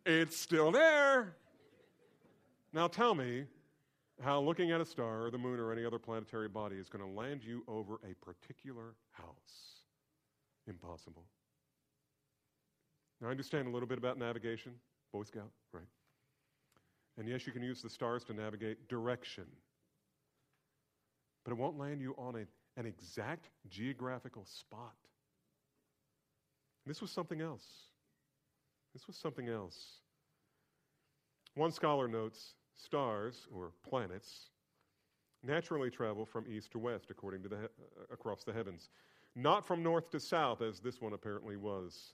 it's 0.06 0.38
still 0.38 0.72
there. 0.72 1.36
Now 2.74 2.88
tell 2.88 3.14
me 3.14 3.45
how 4.24 4.40
looking 4.40 4.72
at 4.72 4.82
a 4.82 4.86
star 4.86 5.26
or 5.26 5.32
the 5.32 5.38
moon 5.38 5.60
or 5.60 5.72
any 5.72 5.86
other 5.86 6.00
planetary 6.00 6.48
body 6.48 6.78
is 6.78 6.90
going 6.90 7.04
to 7.04 7.10
land 7.10 7.44
you 7.44 7.64
over 7.68 7.96
a 8.10 8.14
particular 8.26 8.96
house. 9.12 9.84
Impossible. 10.68 11.26
Now, 13.22 13.28
I 13.28 13.32
understand 13.32 13.68
a 13.68 13.72
little 13.72 13.88
bit 13.88 13.98
about 13.98 14.18
navigation, 14.18 14.74
Boy 15.12 15.24
Scout, 15.24 15.52
right? 15.72 15.84
And 17.18 17.28
yes, 17.28 17.46
you 17.46 17.54
can 17.54 17.62
use 17.62 17.82
the 17.82 17.90
stars 17.90 18.24
to 18.26 18.34
navigate 18.34 18.88
direction, 18.88 19.46
but 21.44 21.52
it 21.52 21.58
won't 21.58 21.78
land 21.78 22.02
you 22.02 22.16
on 22.18 22.36
a, 22.36 22.80
an 22.80 22.86
exact 22.86 23.50
geographical 23.70 24.46
spot. 24.46 24.96
This 26.86 27.02
was 27.02 27.12
something 27.12 27.42
else. 27.42 27.66
This 28.94 29.08
was 29.08 29.16
something 29.16 29.48
else. 29.48 29.78
One 31.56 31.72
scholar 31.72 32.08
notes 32.08 32.56
stars, 32.76 33.48
or 33.54 33.72
planets, 33.88 34.50
naturally 35.44 35.90
travel 35.90 36.26
from 36.26 36.46
east 36.48 36.72
to 36.72 36.80
west 36.80 37.12
according 37.12 37.44
to 37.44 37.50
the 37.50 37.58
he- 37.58 37.64
uh, 37.64 38.14
across 38.14 38.44
the 38.44 38.54
heavens, 38.54 38.90
not 39.36 39.66
from 39.66 39.84
north 39.84 40.10
to 40.12 40.20
south, 40.20 40.62
as 40.62 40.80
this 40.80 41.02
one 41.02 41.14
apparently 41.14 41.58
was. 41.58 42.14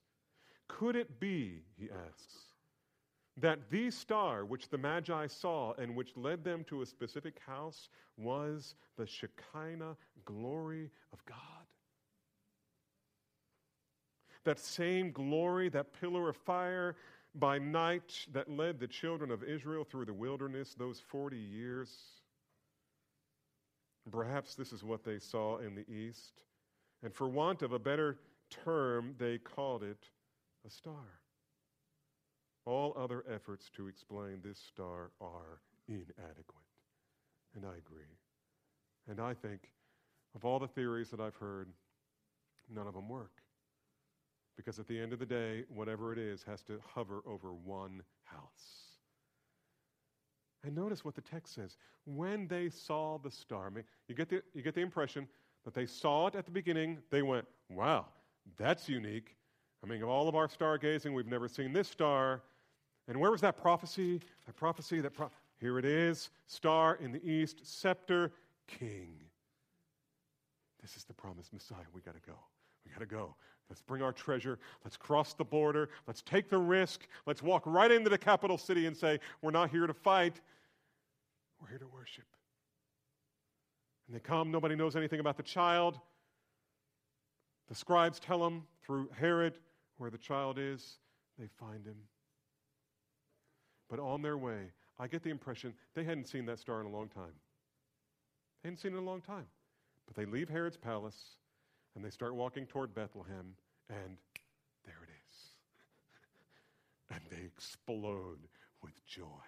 Could 0.67 0.95
it 0.95 1.19
be, 1.19 1.63
he 1.77 1.89
asks, 1.89 2.35
that 3.37 3.69
the 3.69 3.89
star 3.89 4.45
which 4.45 4.69
the 4.69 4.77
Magi 4.77 5.27
saw 5.27 5.73
and 5.73 5.95
which 5.95 6.15
led 6.17 6.43
them 6.43 6.63
to 6.65 6.81
a 6.81 6.85
specific 6.85 7.39
house 7.45 7.89
was 8.17 8.75
the 8.97 9.05
Shekinah 9.05 9.95
glory 10.25 10.89
of 11.13 11.23
God? 11.25 11.37
That 14.43 14.59
same 14.59 15.11
glory, 15.11 15.69
that 15.69 15.93
pillar 15.99 16.29
of 16.29 16.37
fire 16.37 16.95
by 17.35 17.59
night 17.59 18.25
that 18.33 18.49
led 18.49 18.79
the 18.79 18.87
children 18.87 19.31
of 19.31 19.43
Israel 19.43 19.83
through 19.83 20.05
the 20.05 20.13
wilderness 20.13 20.75
those 20.77 20.99
40 20.99 21.37
years. 21.37 21.95
Perhaps 24.11 24.55
this 24.55 24.73
is 24.73 24.83
what 24.83 25.03
they 25.03 25.19
saw 25.19 25.57
in 25.59 25.75
the 25.75 25.87
east. 25.91 26.41
And 27.03 27.13
for 27.13 27.29
want 27.29 27.61
of 27.61 27.71
a 27.71 27.79
better 27.79 28.17
term, 28.49 29.15
they 29.19 29.37
called 29.37 29.83
it 29.83 30.09
a 30.65 30.69
star. 30.69 31.19
All 32.65 32.93
other 32.97 33.23
efforts 33.31 33.69
to 33.75 33.87
explain 33.87 34.41
this 34.43 34.59
star 34.59 35.11
are 35.21 35.61
inadequate. 35.87 36.55
And 37.55 37.65
I 37.65 37.77
agree. 37.77 38.03
And 39.07 39.19
I 39.19 39.33
think 39.33 39.71
of 40.35 40.45
all 40.45 40.59
the 40.59 40.67
theories 40.67 41.09
that 41.09 41.19
I've 41.19 41.35
heard, 41.35 41.69
none 42.73 42.87
of 42.87 42.93
them 42.93 43.09
work. 43.09 43.31
Because 44.59 44.77
at 44.77 44.89
the 44.89 44.99
end 44.99 45.13
of 45.13 45.19
the 45.19 45.25
day, 45.25 45.63
whatever 45.73 46.11
it 46.11 46.19
is 46.19 46.43
has 46.43 46.61
to 46.63 46.81
hover 46.85 47.21
over 47.25 47.53
one 47.53 48.03
house. 48.25 48.89
And 50.65 50.75
notice 50.75 51.05
what 51.05 51.15
the 51.15 51.21
text 51.21 51.55
says. 51.55 51.77
When 52.03 52.45
they 52.45 52.67
saw 52.67 53.19
the 53.19 53.31
star, 53.31 53.71
you, 54.09 54.15
get 54.15 54.27
the, 54.27 54.41
you 54.53 54.61
get 54.61 54.75
the 54.75 54.81
impression 54.81 55.29
that 55.63 55.73
they 55.73 55.85
saw 55.85 56.27
it 56.27 56.35
at 56.35 56.43
the 56.43 56.51
beginning, 56.51 56.97
they 57.09 57.21
went, 57.21 57.47
wow, 57.69 58.07
that's 58.57 58.89
unique. 58.89 59.37
I 59.81 59.87
mean, 59.87 60.03
of 60.03 60.09
all 60.09 60.27
of 60.27 60.35
our 60.35 60.49
stargazing, 60.49 61.13
we've 61.13 61.25
never 61.25 61.47
seen 61.47 61.71
this 61.71 61.87
star. 61.87 62.41
And 63.07 63.17
where 63.17 63.31
was 63.31 63.39
that 63.39 63.55
prophecy? 63.55 64.19
That 64.45 64.57
prophecy, 64.57 64.99
that 64.99 65.13
pro- 65.13 65.31
here 65.61 65.79
it 65.79 65.85
is, 65.85 66.31
star 66.47 66.95
in 66.95 67.13
the 67.13 67.25
east, 67.25 67.61
scepter, 67.63 68.33
king. 68.67 69.21
This 70.81 70.97
is 70.97 71.05
the 71.05 71.13
promised 71.13 71.53
Messiah. 71.53 71.85
We 71.93 72.01
got 72.01 72.15
to 72.15 72.29
go. 72.29 72.37
We 72.85 72.91
got 72.91 72.99
to 72.99 73.05
go. 73.05 73.35
Let's 73.69 73.81
bring 73.81 74.01
our 74.01 74.11
treasure. 74.11 74.57
Let's 74.83 74.97
cross 74.97 75.33
the 75.33 75.43
border. 75.43 75.89
Let's 76.07 76.21
take 76.23 76.49
the 76.49 76.57
risk. 76.57 77.07
Let's 77.25 77.43
walk 77.43 77.63
right 77.65 77.91
into 77.91 78.09
the 78.09 78.17
capital 78.17 78.57
city 78.57 78.87
and 78.87 78.97
say, 78.97 79.19
We're 79.41 79.51
not 79.51 79.69
here 79.69 79.85
to 79.85 79.93
fight. 79.93 80.41
We're 81.61 81.69
here 81.69 81.77
to 81.77 81.87
worship. 81.87 82.25
And 84.07 84.15
they 84.15 84.19
come. 84.19 84.49
Nobody 84.49 84.75
knows 84.75 84.95
anything 84.95 85.19
about 85.19 85.37
the 85.37 85.43
child. 85.43 85.99
The 87.67 87.75
scribes 87.75 88.19
tell 88.19 88.39
them 88.39 88.63
through 88.83 89.09
Herod 89.15 89.53
where 89.97 90.09
the 90.09 90.17
child 90.17 90.57
is. 90.57 90.97
They 91.37 91.47
find 91.59 91.85
him. 91.85 91.95
But 93.87 93.99
on 93.99 94.23
their 94.23 94.37
way, 94.37 94.71
I 94.99 95.07
get 95.07 95.21
the 95.21 95.29
impression 95.29 95.73
they 95.93 96.03
hadn't 96.03 96.27
seen 96.27 96.45
that 96.47 96.57
star 96.57 96.81
in 96.81 96.87
a 96.87 96.89
long 96.89 97.07
time. 97.07 97.33
They 98.63 98.69
hadn't 98.69 98.79
seen 98.79 98.93
it 98.93 98.97
in 98.97 99.03
a 99.03 99.05
long 99.05 99.21
time. 99.21 99.45
But 100.07 100.15
they 100.15 100.25
leave 100.25 100.49
Herod's 100.49 100.77
palace 100.77 101.35
and 101.95 102.03
they 102.03 102.09
start 102.09 102.35
walking 102.35 102.65
toward 102.65 102.93
Bethlehem, 102.93 103.55
and 103.89 104.17
there 104.85 105.01
it 105.03 105.09
is. 105.09 105.37
and 107.11 107.21
they 107.29 107.45
explode 107.45 108.39
with 108.83 108.93
joy. 109.05 109.45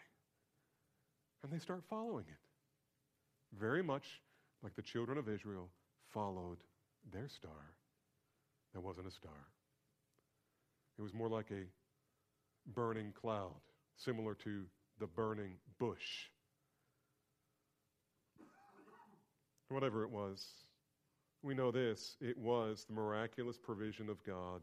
And 1.44 1.52
they 1.52 1.60
start 1.60 1.84
following 1.90 2.26
it. 2.28 3.58
Very 3.60 3.84
much 3.84 4.22
like 4.64 4.76
the 4.76 4.82
children 4.82 5.18
of 5.18 5.28
Israel 5.28 5.70
followed 6.14 6.58
their 7.12 7.28
star. 7.28 7.76
That 8.74 8.82
wasn't 8.82 9.08
a 9.08 9.12
star, 9.12 9.32
it 10.98 11.02
was 11.02 11.14
more 11.14 11.30
like 11.30 11.52
a 11.52 11.66
burning 12.74 13.12
cloud, 13.20 13.60
similar 13.98 14.36
to 14.36 14.66
the 15.00 15.08
burning 15.08 15.54
bush. 15.80 16.30
Whatever 19.70 20.04
it 20.04 20.12
was, 20.12 20.46
we 21.44 21.54
know 21.54 21.72
this 21.72 22.18
it 22.22 22.38
was 22.38 22.86
the 22.86 22.94
miraculous 22.94 23.58
provision 23.58 24.10
of 24.10 24.24
God, 24.24 24.62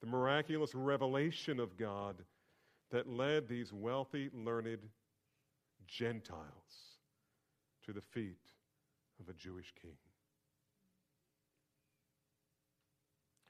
the 0.00 0.06
miraculous 0.06 0.74
revelation 0.74 1.60
of 1.60 1.76
God 1.76 2.16
that 2.90 3.08
led 3.08 3.48
these 3.48 3.72
wealthy, 3.72 4.30
learned 4.32 4.80
Gentiles 5.86 6.98
to 7.84 7.92
the 7.92 8.00
feet 8.00 8.52
of 9.20 9.28
a 9.28 9.34
Jewish 9.34 9.72
king. 9.80 9.96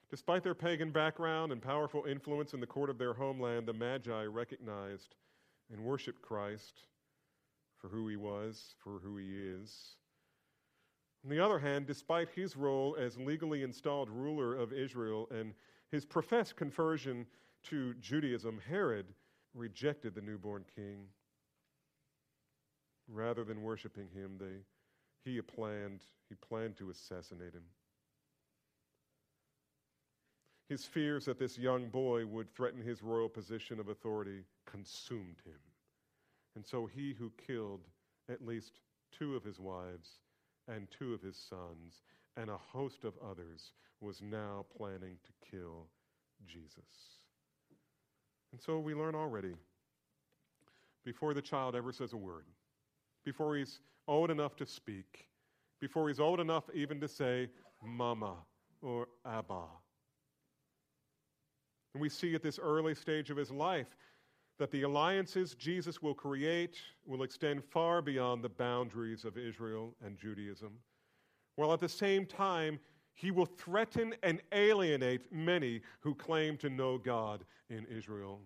Despite 0.09 0.43
their 0.43 0.55
pagan 0.55 0.91
background 0.91 1.51
and 1.51 1.61
powerful 1.61 2.05
influence 2.05 2.53
in 2.53 2.59
the 2.59 2.65
court 2.65 2.89
of 2.89 2.97
their 2.97 3.13
homeland, 3.13 3.67
the 3.67 3.73
Magi 3.73 4.23
recognized 4.23 5.13
and 5.71 5.83
worshiped 5.83 6.21
Christ 6.21 6.81
for 7.77 7.89
who 7.89 8.07
he 8.07 8.15
was, 8.15 8.73
for 8.83 8.99
who 9.03 9.17
he 9.17 9.27
is. 9.27 9.95
On 11.23 11.29
the 11.29 11.43
other 11.43 11.59
hand, 11.59 11.85
despite 11.85 12.29
his 12.29 12.55
role 12.55 12.95
as 12.97 13.17
legally 13.17 13.63
installed 13.63 14.09
ruler 14.09 14.55
of 14.55 14.71
Israel 14.71 15.27
and 15.31 15.53
his 15.91 16.05
professed 16.05 16.55
conversion 16.55 17.25
to 17.63 17.93
Judaism, 17.95 18.59
Herod 18.67 19.07
rejected 19.53 20.15
the 20.15 20.21
newborn 20.21 20.63
king. 20.75 21.07
Rather 23.07 23.43
than 23.43 23.63
worshiping 23.63 24.07
him, 24.13 24.37
they, 24.39 24.63
he 25.29 25.41
planned, 25.41 26.03
he 26.29 26.35
planned 26.35 26.77
to 26.77 26.89
assassinate 26.89 27.53
him. 27.53 27.63
His 30.69 30.85
fears 30.85 31.25
that 31.25 31.39
this 31.39 31.57
young 31.57 31.89
boy 31.89 32.27
would 32.27 32.53
threaten 32.53 32.81
his 32.81 33.01
royal 33.01 33.27
position 33.27 33.79
of 33.79 33.89
authority 33.89 34.43
consumed 34.67 35.41
him. 35.43 35.59
And 36.55 36.65
so 36.65 36.85
he 36.85 37.13
who 37.13 37.31
killed 37.45 37.87
at 38.29 38.45
least 38.45 38.79
two 39.11 39.35
of 39.35 39.43
his 39.43 39.59
wives 39.59 40.19
and 40.69 40.87
two 40.91 41.13
of 41.13 41.21
his 41.21 41.37
sons 41.37 42.03
and 42.37 42.49
a 42.49 42.57
host 42.57 43.03
of 43.03 43.13
others 43.27 43.73
was 44.01 44.21
now 44.21 44.65
planning 44.77 45.17
to 45.25 45.49
kill 45.51 45.87
Jesus. 46.47 47.17
And 48.51 48.61
so 48.61 48.79
we 48.79 48.93
learn 48.93 49.15
already 49.15 49.55
before 51.03 51.33
the 51.33 51.41
child 51.41 51.75
ever 51.75 51.91
says 51.91 52.13
a 52.13 52.17
word, 52.17 52.45
before 53.25 53.57
he's 53.57 53.79
old 54.07 54.31
enough 54.31 54.55
to 54.57 54.65
speak, 54.65 55.27
before 55.81 56.07
he's 56.07 56.19
old 56.19 56.39
enough 56.39 56.63
even 56.73 56.99
to 56.99 57.07
say 57.07 57.49
mama 57.83 58.35
or 58.81 59.07
abba. 59.25 59.63
And 61.93 62.01
we 62.01 62.09
see 62.09 62.35
at 62.35 62.43
this 62.43 62.59
early 62.59 62.95
stage 62.95 63.29
of 63.29 63.37
his 63.37 63.51
life 63.51 63.95
that 64.59 64.71
the 64.71 64.83
alliances 64.83 65.55
Jesus 65.55 66.01
will 66.01 66.13
create 66.13 66.75
will 67.05 67.23
extend 67.23 67.63
far 67.63 68.01
beyond 68.01 68.43
the 68.43 68.49
boundaries 68.49 69.23
of 69.25 69.37
Israel 69.37 69.95
and 70.05 70.17
Judaism, 70.17 70.73
while 71.55 71.73
at 71.73 71.79
the 71.79 71.89
same 71.89 72.25
time, 72.25 72.79
he 73.13 73.31
will 73.31 73.45
threaten 73.45 74.13
and 74.21 74.41
alienate 74.51 75.31
many 75.31 75.81
who 76.01 76.13
claim 76.13 76.55
to 76.57 76.69
know 76.69 76.97
God 76.97 77.43
in 77.69 77.85
Israel. 77.85 78.39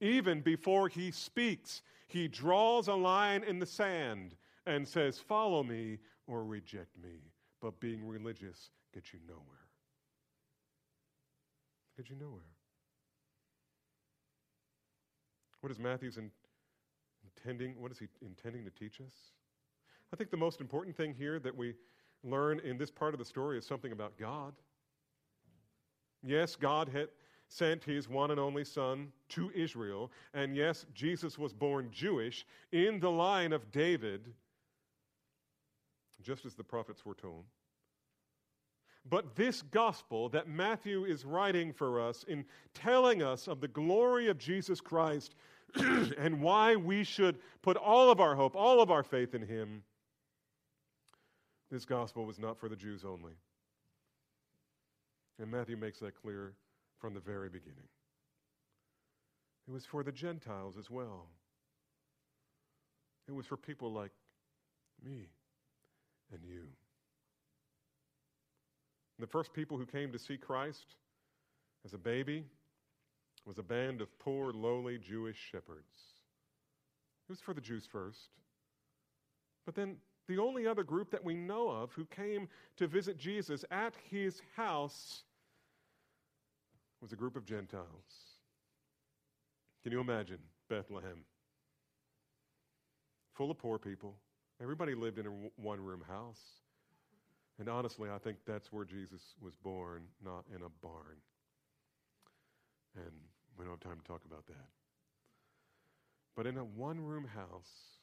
Even 0.00 0.40
before 0.40 0.88
he 0.88 1.10
speaks, 1.10 1.82
he 2.06 2.28
draws 2.28 2.88
a 2.88 2.94
line 2.94 3.44
in 3.44 3.58
the 3.58 3.66
sand 3.66 4.34
and 4.66 4.86
says, 4.86 5.18
Follow 5.18 5.62
me 5.62 5.98
or 6.26 6.44
reject 6.44 6.96
me. 7.02 7.32
But 7.62 7.80
being 7.80 8.06
religious 8.06 8.70
gets 8.92 9.12
you 9.12 9.20
nowhere. 9.26 9.42
Gets 11.96 12.10
you 12.10 12.16
nowhere. 12.16 12.55
What 15.66 15.72
is 15.72 15.80
Matthew's 15.80 16.16
in, 16.16 16.30
intending? 17.24 17.74
What 17.82 17.90
is 17.90 17.98
he 17.98 18.06
intending 18.24 18.64
to 18.66 18.70
teach 18.70 19.00
us? 19.00 19.12
I 20.12 20.16
think 20.16 20.30
the 20.30 20.36
most 20.36 20.60
important 20.60 20.96
thing 20.96 21.12
here 21.12 21.40
that 21.40 21.56
we 21.56 21.74
learn 22.22 22.60
in 22.60 22.78
this 22.78 22.92
part 22.92 23.14
of 23.14 23.18
the 23.18 23.24
story 23.24 23.58
is 23.58 23.66
something 23.66 23.90
about 23.90 24.16
God. 24.16 24.54
Yes, 26.22 26.54
God 26.54 26.88
had 26.88 27.08
sent 27.48 27.82
his 27.82 28.08
one 28.08 28.30
and 28.30 28.38
only 28.38 28.62
Son 28.62 29.08
to 29.30 29.50
Israel. 29.56 30.12
And 30.34 30.54
yes, 30.54 30.86
Jesus 30.94 31.36
was 31.36 31.52
born 31.52 31.88
Jewish 31.90 32.46
in 32.70 33.00
the 33.00 33.10
line 33.10 33.52
of 33.52 33.72
David, 33.72 34.32
just 36.22 36.46
as 36.46 36.54
the 36.54 36.62
prophets 36.62 37.04
were 37.04 37.14
told. 37.14 37.42
But 39.08 39.36
this 39.36 39.62
gospel 39.62 40.28
that 40.30 40.48
Matthew 40.48 41.04
is 41.04 41.24
writing 41.24 41.72
for 41.72 42.00
us 42.00 42.24
in 42.26 42.44
telling 42.74 43.22
us 43.22 43.46
of 43.46 43.60
the 43.60 43.68
glory 43.68 44.28
of 44.28 44.38
Jesus 44.38 44.80
Christ 44.80 45.36
and 46.18 46.40
why 46.40 46.76
we 46.76 47.04
should 47.04 47.38
put 47.62 47.76
all 47.76 48.10
of 48.10 48.20
our 48.20 48.34
hope, 48.34 48.54
all 48.54 48.80
of 48.80 48.90
our 48.90 49.02
faith 49.02 49.34
in 49.34 49.42
him, 49.42 49.82
this 51.70 51.84
gospel 51.84 52.24
was 52.24 52.38
not 52.38 52.58
for 52.58 52.68
the 52.68 52.76
Jews 52.76 53.04
only. 53.04 53.32
And 55.38 55.50
Matthew 55.50 55.76
makes 55.76 55.98
that 56.00 56.20
clear 56.20 56.54
from 56.98 57.14
the 57.14 57.20
very 57.20 57.48
beginning. 57.48 57.88
It 59.68 59.72
was 59.72 59.84
for 59.84 60.02
the 60.02 60.12
Gentiles 60.12 60.76
as 60.78 60.90
well. 60.90 61.26
It 63.28 63.34
was 63.34 63.46
for 63.46 63.56
people 63.56 63.92
like 63.92 64.12
me 65.04 65.26
and 66.32 66.40
you. 66.44 66.62
The 69.18 69.26
first 69.26 69.52
people 69.52 69.76
who 69.76 69.86
came 69.86 70.12
to 70.12 70.18
see 70.18 70.36
Christ 70.36 70.94
as 71.84 71.94
a 71.94 71.98
baby 71.98 72.44
was 73.46 73.58
a 73.58 73.62
band 73.62 74.00
of 74.00 74.18
poor, 74.18 74.52
lowly 74.52 74.98
Jewish 74.98 75.36
shepherds. 75.36 75.94
It 77.28 77.32
was 77.32 77.40
for 77.40 77.54
the 77.54 77.60
Jews 77.60 77.86
first. 77.90 78.30
But 79.64 79.74
then 79.74 79.96
the 80.28 80.38
only 80.38 80.66
other 80.66 80.82
group 80.82 81.10
that 81.10 81.24
we 81.24 81.34
know 81.34 81.68
of 81.68 81.92
who 81.92 82.04
came 82.06 82.48
to 82.76 82.86
visit 82.86 83.16
Jesus 83.16 83.64
at 83.70 83.94
his 84.10 84.42
house 84.56 85.22
was 87.00 87.12
a 87.12 87.16
group 87.16 87.36
of 87.36 87.44
Gentiles. 87.44 87.84
Can 89.82 89.92
you 89.92 90.00
imagine 90.00 90.38
Bethlehem? 90.68 91.24
Full 93.34 93.50
of 93.50 93.58
poor 93.58 93.78
people. 93.78 94.16
Everybody 94.60 94.94
lived 94.94 95.18
in 95.18 95.26
a 95.26 95.30
one 95.60 95.80
room 95.80 96.02
house. 96.08 96.40
And 97.58 97.68
honestly, 97.68 98.10
I 98.10 98.18
think 98.18 98.38
that's 98.46 98.72
where 98.72 98.84
Jesus 98.84 99.22
was 99.40 99.54
born, 99.54 100.02
not 100.24 100.44
in 100.54 100.62
a 100.62 100.68
barn. 100.82 101.16
And 102.96 103.14
we 103.58 103.64
don't 103.64 103.72
have 103.72 103.80
time 103.80 104.00
to 104.00 104.06
talk 104.06 104.22
about 104.26 104.46
that. 104.46 104.68
But 106.36 106.46
in 106.46 106.58
a 106.58 106.64
one 106.64 107.00
room 107.00 107.26
house, 107.34 107.96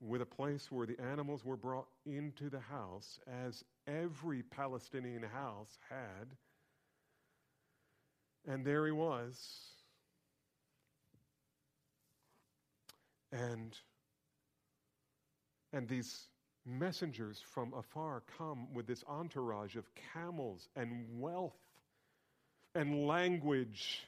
with 0.00 0.20
a 0.20 0.26
place 0.26 0.70
where 0.70 0.86
the 0.86 0.98
animals 1.00 1.44
were 1.44 1.56
brought 1.56 1.86
into 2.06 2.50
the 2.50 2.58
house, 2.58 3.20
as 3.44 3.64
every 3.86 4.42
Palestinian 4.42 5.22
house 5.22 5.78
had, 5.88 6.28
and 8.52 8.64
there 8.64 8.84
he 8.84 8.92
was. 8.92 9.38
And, 13.30 13.78
and 15.72 15.88
these 15.88 16.26
messengers 16.66 17.40
from 17.54 17.72
afar 17.74 18.22
come 18.36 18.72
with 18.74 18.86
this 18.86 19.04
entourage 19.08 19.76
of 19.76 19.86
camels 20.12 20.68
and 20.76 21.06
wealth 21.18 21.56
and 22.74 23.06
language. 23.06 24.00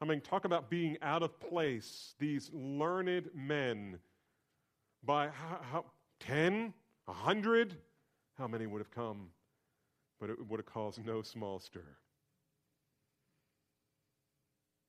I 0.00 0.04
mean, 0.06 0.20
talk 0.20 0.44
about 0.44 0.70
being 0.70 0.96
out 1.02 1.22
of 1.22 1.38
place. 1.40 2.14
These 2.18 2.50
learned 2.52 3.30
men, 3.34 3.98
by 5.04 5.28
how, 5.28 5.60
how 5.70 5.84
10, 6.20 6.72
100, 7.04 7.76
how 8.38 8.46
many 8.46 8.66
would 8.66 8.80
have 8.80 8.90
come? 8.90 9.28
But 10.20 10.30
it 10.30 10.48
would 10.48 10.60
have 10.60 10.66
caused 10.66 11.04
no 11.04 11.22
small 11.22 11.60
stir. 11.60 11.84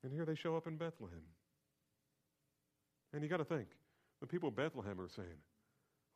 And 0.04 0.12
here 0.12 0.26
they 0.26 0.36
show 0.36 0.56
up 0.56 0.68
in 0.68 0.78
Bethlehem. 0.78 1.22
And 3.14 3.24
you 3.24 3.30
got 3.30 3.38
to 3.38 3.46
think, 3.46 3.68
the 4.20 4.28
people 4.28 4.50
of 4.50 4.56
Bethlehem 4.56 5.00
are 5.00 5.10
saying, 5.10 5.28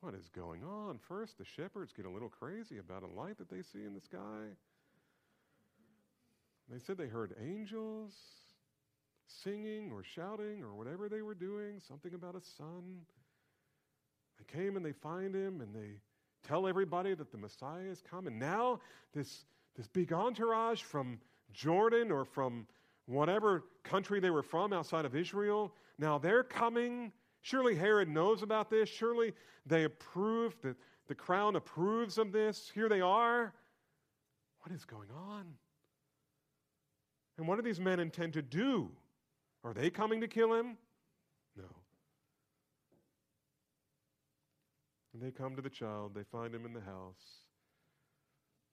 What 0.02 0.14
is 0.16 0.30
going 0.30 0.64
on? 0.64 1.00
First, 1.08 1.38
the 1.38 1.46
shepherds 1.46 1.94
get 1.94 2.06
a 2.06 2.10
little 2.10 2.30
crazy 2.30 2.78
about 2.78 3.04
a 3.04 3.08
light 3.08 3.38
that 3.38 3.50
they 3.50 3.62
see 3.62 3.84
in 3.86 3.94
the 3.94 4.02
sky. 4.02 4.56
They 6.72 6.80
said 6.80 6.98
they 6.98 7.08
heard 7.08 7.36
angels 7.42 8.14
singing 9.28 9.92
or 9.92 10.04
shouting 10.04 10.64
or 10.64 10.74
whatever 10.76 11.10
they 11.10 11.22
were 11.22 11.36
doing, 11.36 11.80
something 11.88 12.14
about 12.14 12.36
a 12.36 12.42
son. 12.42 13.02
They 14.38 14.60
came 14.60 14.76
and 14.76 14.86
they 14.86 14.92
find 14.92 15.34
him 15.36 15.62
and 15.62 15.74
they 15.74 16.00
tell 16.48 16.68
everybody 16.68 17.14
that 17.14 17.32
the 17.32 17.38
Messiah 17.38 17.88
has 17.88 18.02
come. 18.02 18.28
And 18.28 18.40
now 18.40 18.80
this, 19.14 19.46
this 19.76 19.88
big 19.88 20.14
entourage 20.14 20.82
from 20.82 21.20
Jordan 21.54 22.12
or 22.12 22.26
from 22.26 22.68
whatever 23.06 23.66
country 23.84 24.20
they 24.20 24.30
were 24.32 24.44
from 24.44 24.74
outside 24.74 25.06
of 25.06 25.16
Israel. 25.16 25.74
Now 25.98 26.18
they're 26.18 26.44
coming. 26.44 27.12
Surely 27.42 27.76
Herod 27.76 28.10
knows 28.10 28.42
about 28.42 28.70
this. 28.70 28.90
Surely 28.90 29.34
they 29.66 29.84
approve, 29.84 30.56
the, 30.62 30.76
the 31.08 31.16
crown 31.16 31.56
approves 31.56 32.18
of 32.18 32.32
this. 32.32 32.72
Here 32.74 32.90
they 32.90 33.02
are. 33.02 33.54
What 34.62 34.72
is 34.72 34.84
going 34.86 35.10
on? 35.16 35.46
And 37.38 37.48
what 37.48 37.58
do 37.58 37.62
these 37.62 37.80
men 37.80 38.00
intend 38.00 38.34
to 38.34 38.42
do? 38.42 38.90
Are 39.64 39.74
they 39.74 39.90
coming 39.90 40.22
to 40.22 40.28
kill 40.28 40.54
him? 40.54 40.78
No. 41.58 41.66
And 45.14 45.22
they 45.22 45.32
come 45.32 45.56
to 45.56 45.62
the 45.62 45.70
child, 45.70 46.14
they 46.14 46.24
find 46.24 46.54
him 46.54 46.66
in 46.66 46.74
the 46.74 46.82
house, 46.82 47.46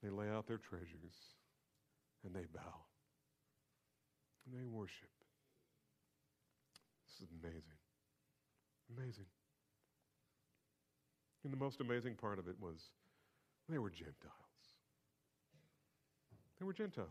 they 0.03 0.11
lay 0.11 0.29
out 0.29 0.47
their 0.47 0.59
treasures, 0.59 1.15
and 2.25 2.35
they 2.35 2.47
bow. 2.53 2.85
And 4.45 4.61
they 4.61 4.67
worship. 4.67 5.09
This 7.07 7.29
is 7.29 7.35
amazing. 7.41 7.63
Amazing. 8.97 9.27
And 11.45 11.53
the 11.53 11.57
most 11.57 11.81
amazing 11.81 12.15
part 12.15 12.39
of 12.39 12.49
it 12.49 12.57
was 12.61 12.91
they 13.69 13.79
were 13.79 13.91
Gentiles. 13.91 14.33
They 16.59 16.67
were 16.67 16.73
Gentiles. 16.73 17.09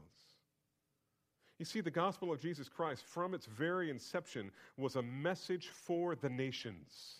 You 1.61 1.65
see, 1.65 1.81
the 1.81 1.91
gospel 1.91 2.31
of 2.31 2.41
Jesus 2.41 2.67
Christ, 2.67 3.03
from 3.05 3.35
its 3.35 3.45
very 3.45 3.91
inception, 3.91 4.49
was 4.77 4.95
a 4.95 5.03
message 5.03 5.67
for 5.67 6.15
the 6.15 6.27
nations. 6.27 7.17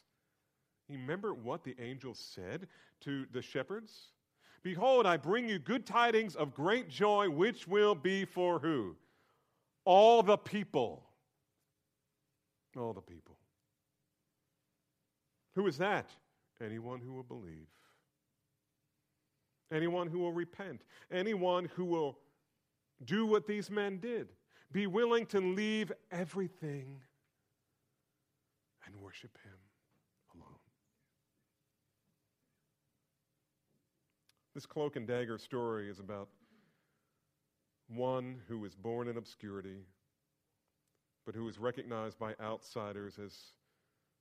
You 0.90 0.98
remember 0.98 1.36
what 1.36 1.64
the 1.64 1.76
angel 1.80 2.16
said 2.16 2.68
to 3.02 3.28
the 3.34 3.42
shepherds? 3.44 4.08
Behold, 4.64 5.06
I 5.06 5.18
bring 5.18 5.48
you 5.48 5.60
good 5.60 5.86
tidings 5.86 6.36
of 6.36 6.56
great 6.56 6.90
joy, 6.90 7.30
which 7.30 7.68
will 7.68 7.94
be 7.94 8.26
for 8.26 8.58
who? 8.58 8.96
All 9.86 10.24
the 10.24 10.38
people. 10.38 11.04
All 12.76 12.94
the 12.94 13.02
people. 13.02 13.38
Who 15.54 15.68
is 15.68 15.78
that? 15.78 16.10
Anyone 16.66 17.00
who 17.00 17.14
will 17.14 17.22
believe. 17.22 17.68
Anyone 19.72 20.08
who 20.08 20.18
will 20.18 20.34
repent. 20.34 20.82
Anyone 21.12 21.70
who 21.76 21.86
will 21.86 22.18
do 23.06 23.26
what 23.26 23.48
these 23.48 23.70
men 23.70 24.00
did. 24.00 24.30
Be 24.72 24.88
willing 24.88 25.26
to 25.28 25.40
leave 25.40 25.92
everything 26.12 27.02
and 28.86 28.96
worship 29.02 29.38
Him 29.44 29.58
alone. 30.36 30.60
This 34.54 34.66
cloak 34.66 34.96
and 34.96 35.08
dagger 35.08 35.38
story 35.38 35.90
is 35.90 36.00
about 36.00 36.30
one 37.88 38.40
who 38.48 38.60
was 38.60 38.76
born 38.76 39.08
in 39.08 39.18
obscurity, 39.18 39.80
but 41.26 41.36
who 41.36 41.44
was 41.44 41.60
recognized 41.60 42.18
by 42.18 42.34
outsiders 42.42 43.20
as 43.24 43.38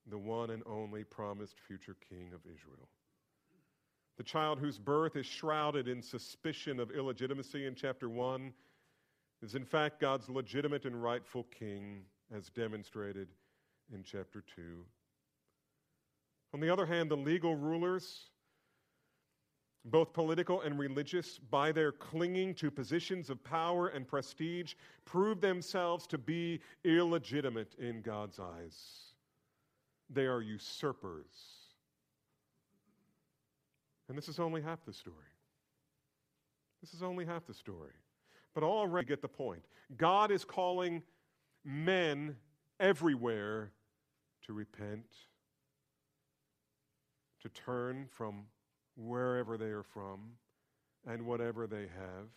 the 0.08 0.18
one 0.18 0.50
and 0.50 0.62
only 0.66 1.04
promised 1.04 1.60
future 1.60 1.96
king 2.08 2.32
of 2.34 2.40
Israel. 2.44 2.88
The 4.16 4.24
child 4.24 4.58
whose 4.58 4.78
birth 4.78 5.16
is 5.16 5.26
shrouded 5.26 5.88
in 5.88 6.02
suspicion 6.02 6.80
of 6.80 6.90
illegitimacy 6.90 7.66
in 7.66 7.74
chapter 7.74 8.08
1 8.08 8.52
is, 9.42 9.54
in 9.54 9.64
fact, 9.64 10.00
God's 10.00 10.28
legitimate 10.28 10.84
and 10.84 11.02
rightful 11.02 11.44
king, 11.44 12.02
as 12.34 12.50
demonstrated 12.50 13.28
in 13.92 14.02
chapter 14.02 14.42
2. 14.54 14.84
On 16.52 16.60
the 16.60 16.70
other 16.70 16.86
hand, 16.86 17.10
the 17.10 17.16
legal 17.16 17.54
rulers, 17.54 18.30
both 19.84 20.12
political 20.12 20.60
and 20.62 20.78
religious, 20.78 21.38
by 21.38 21.72
their 21.72 21.92
clinging 21.92 22.54
to 22.54 22.70
positions 22.70 23.30
of 23.30 23.42
power 23.42 23.88
and 23.88 24.06
prestige, 24.06 24.74
prove 25.04 25.40
themselves 25.40 26.06
to 26.08 26.18
be 26.18 26.60
illegitimate 26.84 27.74
in 27.78 28.02
God's 28.02 28.38
eyes. 28.38 29.14
They 30.10 30.26
are 30.26 30.42
usurpers. 30.42 31.60
And 34.08 34.18
this 34.18 34.28
is 34.28 34.40
only 34.40 34.60
half 34.60 34.84
the 34.84 34.92
story. 34.92 35.16
This 36.80 36.92
is 36.94 37.02
only 37.02 37.24
half 37.24 37.46
the 37.46 37.54
story. 37.54 37.92
But 38.54 38.64
already 38.64 39.06
get 39.06 39.22
the 39.22 39.28
point. 39.28 39.64
God 39.96 40.30
is 40.30 40.44
calling 40.44 41.02
men 41.64 42.36
everywhere 42.78 43.72
to 44.46 44.52
repent, 44.52 45.06
to 47.42 47.48
turn 47.48 48.06
from 48.10 48.44
wherever 48.96 49.56
they 49.56 49.66
are 49.66 49.82
from 49.82 50.32
and 51.06 51.24
whatever 51.24 51.66
they 51.66 51.82
have, 51.82 52.28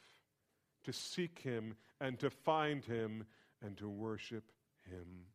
to 0.83 0.93
seek 0.93 1.39
Him 1.39 1.75
and 1.99 2.19
to 2.19 2.29
find 2.29 2.83
Him 2.85 3.25
and 3.61 3.75
to 3.77 3.89
worship 3.89 4.51
Him. 4.89 5.25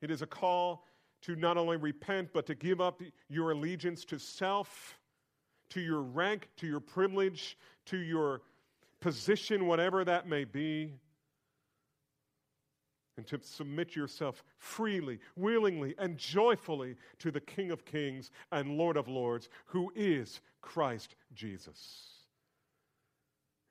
It 0.00 0.10
is 0.10 0.22
a 0.22 0.26
call 0.26 0.84
to 1.22 1.34
not 1.34 1.56
only 1.56 1.76
repent, 1.76 2.30
but 2.32 2.46
to 2.46 2.54
give 2.54 2.80
up 2.80 3.02
your 3.28 3.50
allegiance 3.50 4.04
to 4.06 4.18
self, 4.18 4.98
to 5.70 5.80
your 5.80 6.02
rank, 6.02 6.48
to 6.56 6.66
your 6.66 6.80
privilege, 6.80 7.56
to 7.86 7.98
your 7.98 8.42
position, 9.00 9.66
whatever 9.66 10.04
that 10.04 10.28
may 10.28 10.44
be, 10.44 10.92
and 13.16 13.26
to 13.26 13.40
submit 13.42 13.96
yourself 13.96 14.44
freely, 14.58 15.18
willingly, 15.36 15.94
and 15.98 16.18
joyfully 16.18 16.96
to 17.18 17.30
the 17.30 17.40
King 17.40 17.70
of 17.70 17.84
Kings 17.84 18.30
and 18.52 18.76
Lord 18.76 18.96
of 18.96 19.08
Lords, 19.08 19.48
who 19.66 19.90
is 19.94 20.40
Christ 20.60 21.14
Jesus. 21.34 22.10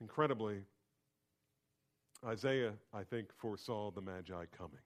Incredibly, 0.00 0.62
Isaiah, 2.26 2.72
I 2.92 3.04
think, 3.04 3.32
foresaw 3.36 3.90
the 3.90 4.00
Magi 4.00 4.44
coming. 4.56 4.80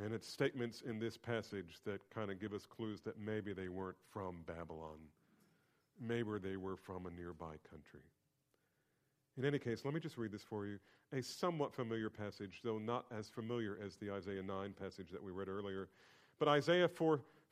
And 0.00 0.14
it's 0.14 0.26
statements 0.26 0.82
in 0.82 0.98
this 0.98 1.18
passage 1.18 1.80
that 1.84 2.00
kind 2.10 2.30
of 2.30 2.40
give 2.40 2.52
us 2.52 2.64
clues 2.64 3.00
that 3.02 3.18
maybe 3.18 3.52
they 3.52 3.68
weren't 3.68 3.98
from 4.10 4.36
Babylon. 4.46 4.98
Maybe 6.00 6.38
they 6.42 6.56
were 6.56 6.76
from 6.76 7.06
a 7.06 7.10
nearby 7.10 7.56
country. 7.70 8.00
In 9.36 9.44
any 9.44 9.58
case, 9.58 9.84
let 9.84 9.94
me 9.94 10.00
just 10.00 10.16
read 10.16 10.32
this 10.32 10.42
for 10.42 10.66
you. 10.66 10.78
A 11.12 11.22
somewhat 11.22 11.74
familiar 11.74 12.08
passage, 12.10 12.60
though 12.64 12.78
not 12.78 13.04
as 13.16 13.28
familiar 13.28 13.78
as 13.84 13.96
the 13.96 14.10
Isaiah 14.10 14.42
9 14.42 14.74
passage 14.80 15.10
that 15.10 15.22
we 15.22 15.30
read 15.30 15.48
earlier. 15.48 15.88
But 16.38 16.48
Isaiah 16.48 16.88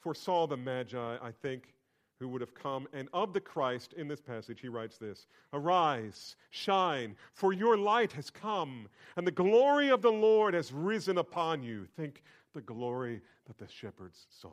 foresaw 0.01 0.47
the 0.47 0.57
Magi, 0.57 1.16
I 1.22 1.30
think, 1.30 1.74
who 2.21 2.29
would 2.29 2.43
have 2.43 2.55
come. 2.55 2.87
And 2.93 3.09
of 3.12 3.33
the 3.33 3.41
Christ, 3.41 3.95
in 3.95 4.07
this 4.07 4.21
passage, 4.21 4.61
he 4.61 4.68
writes 4.68 4.99
this 4.99 5.27
Arise, 5.53 6.37
shine, 6.51 7.16
for 7.33 7.53
your 7.53 7.77
light 7.77 8.12
has 8.12 8.31
come, 8.31 8.89
and 9.16 9.27
the 9.27 9.33
glory 9.33 9.91
of 9.91 10.03
the 10.03 10.12
Lord 10.12 10.55
has 10.55 10.73
risen 10.73 11.18
upon 11.18 11.62
you. 11.62 11.87
Think 11.97 12.23
the 12.55 12.61
glory 12.61 13.23
that 13.47 13.59
the 13.59 13.66
shepherds 13.66 14.27
saw. 14.31 14.53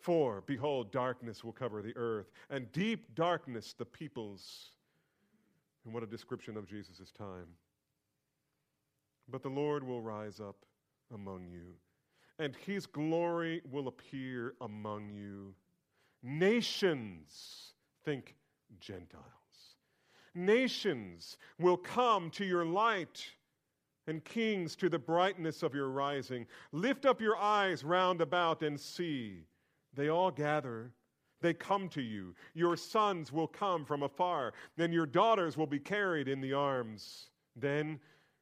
For, 0.00 0.42
behold, 0.46 0.92
darkness 0.92 1.42
will 1.42 1.52
cover 1.52 1.80
the 1.80 1.96
earth, 1.96 2.30
and 2.50 2.70
deep 2.72 3.14
darkness 3.14 3.74
the 3.76 3.84
peoples. 3.84 4.70
And 5.84 5.94
what 5.94 6.02
a 6.02 6.06
description 6.06 6.56
of 6.56 6.68
Jesus' 6.68 7.12
time. 7.16 7.46
But 9.28 9.42
the 9.42 9.48
Lord 9.48 9.84
will 9.84 10.00
rise 10.00 10.40
up 10.40 10.56
among 11.12 11.46
you 11.46 11.74
and 12.38 12.54
his 12.56 12.86
glory 12.86 13.62
will 13.70 13.88
appear 13.88 14.54
among 14.60 15.10
you. 15.10 15.54
Nations, 16.22 17.74
think 18.04 18.34
Gentiles. 18.80 19.22
Nations 20.34 21.38
will 21.58 21.76
come 21.76 22.30
to 22.30 22.44
your 22.44 22.64
light, 22.64 23.24
and 24.06 24.24
kings 24.24 24.76
to 24.76 24.88
the 24.88 24.98
brightness 24.98 25.62
of 25.62 25.74
your 25.74 25.88
rising. 25.88 26.46
Lift 26.72 27.06
up 27.06 27.20
your 27.20 27.36
eyes 27.36 27.82
round 27.82 28.20
about 28.20 28.62
and 28.62 28.78
see. 28.78 29.46
They 29.94 30.08
all 30.08 30.30
gather. 30.30 30.92
They 31.40 31.54
come 31.54 31.88
to 31.90 32.02
you. 32.02 32.34
Your 32.54 32.76
sons 32.76 33.32
will 33.32 33.46
come 33.46 33.84
from 33.84 34.02
afar, 34.02 34.52
then 34.76 34.92
your 34.92 35.06
daughters 35.06 35.56
will 35.56 35.66
be 35.66 35.78
carried 35.78 36.28
in 36.28 36.40
the 36.40 36.52
arms. 36.52 37.30
Then 37.54 38.00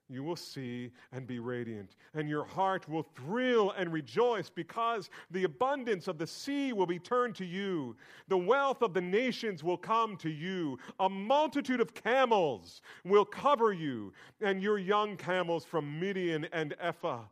you 0.08 0.22
will 0.22 0.36
see 0.36 0.90
and 1.12 1.26
be 1.26 1.38
radiant, 1.38 1.96
and 2.14 2.28
your 2.28 2.44
heart 2.44 2.88
will 2.88 3.06
thrill 3.14 3.70
and 3.72 3.92
rejoice 3.92 4.50
because 4.50 5.08
the 5.30 5.44
abundance 5.44 6.08
of 6.08 6.18
the 6.18 6.26
sea 6.26 6.72
will 6.72 6.86
be 6.86 6.98
turned 6.98 7.34
to 7.36 7.44
you. 7.44 7.96
The 8.28 8.36
wealth 8.36 8.82
of 8.82 8.92
the 8.92 9.00
nations 9.00 9.64
will 9.64 9.78
come 9.78 10.16
to 10.18 10.30
you. 10.30 10.78
A 11.00 11.08
multitude 11.08 11.80
of 11.80 11.94
camels 11.94 12.82
will 13.04 13.24
cover 13.24 13.72
you, 13.72 14.12
and 14.40 14.62
your 14.62 14.78
young 14.78 15.16
camels 15.16 15.64
from 15.64 15.98
Midian 15.98 16.46
and 16.52 16.74
Ephah. 16.80 17.24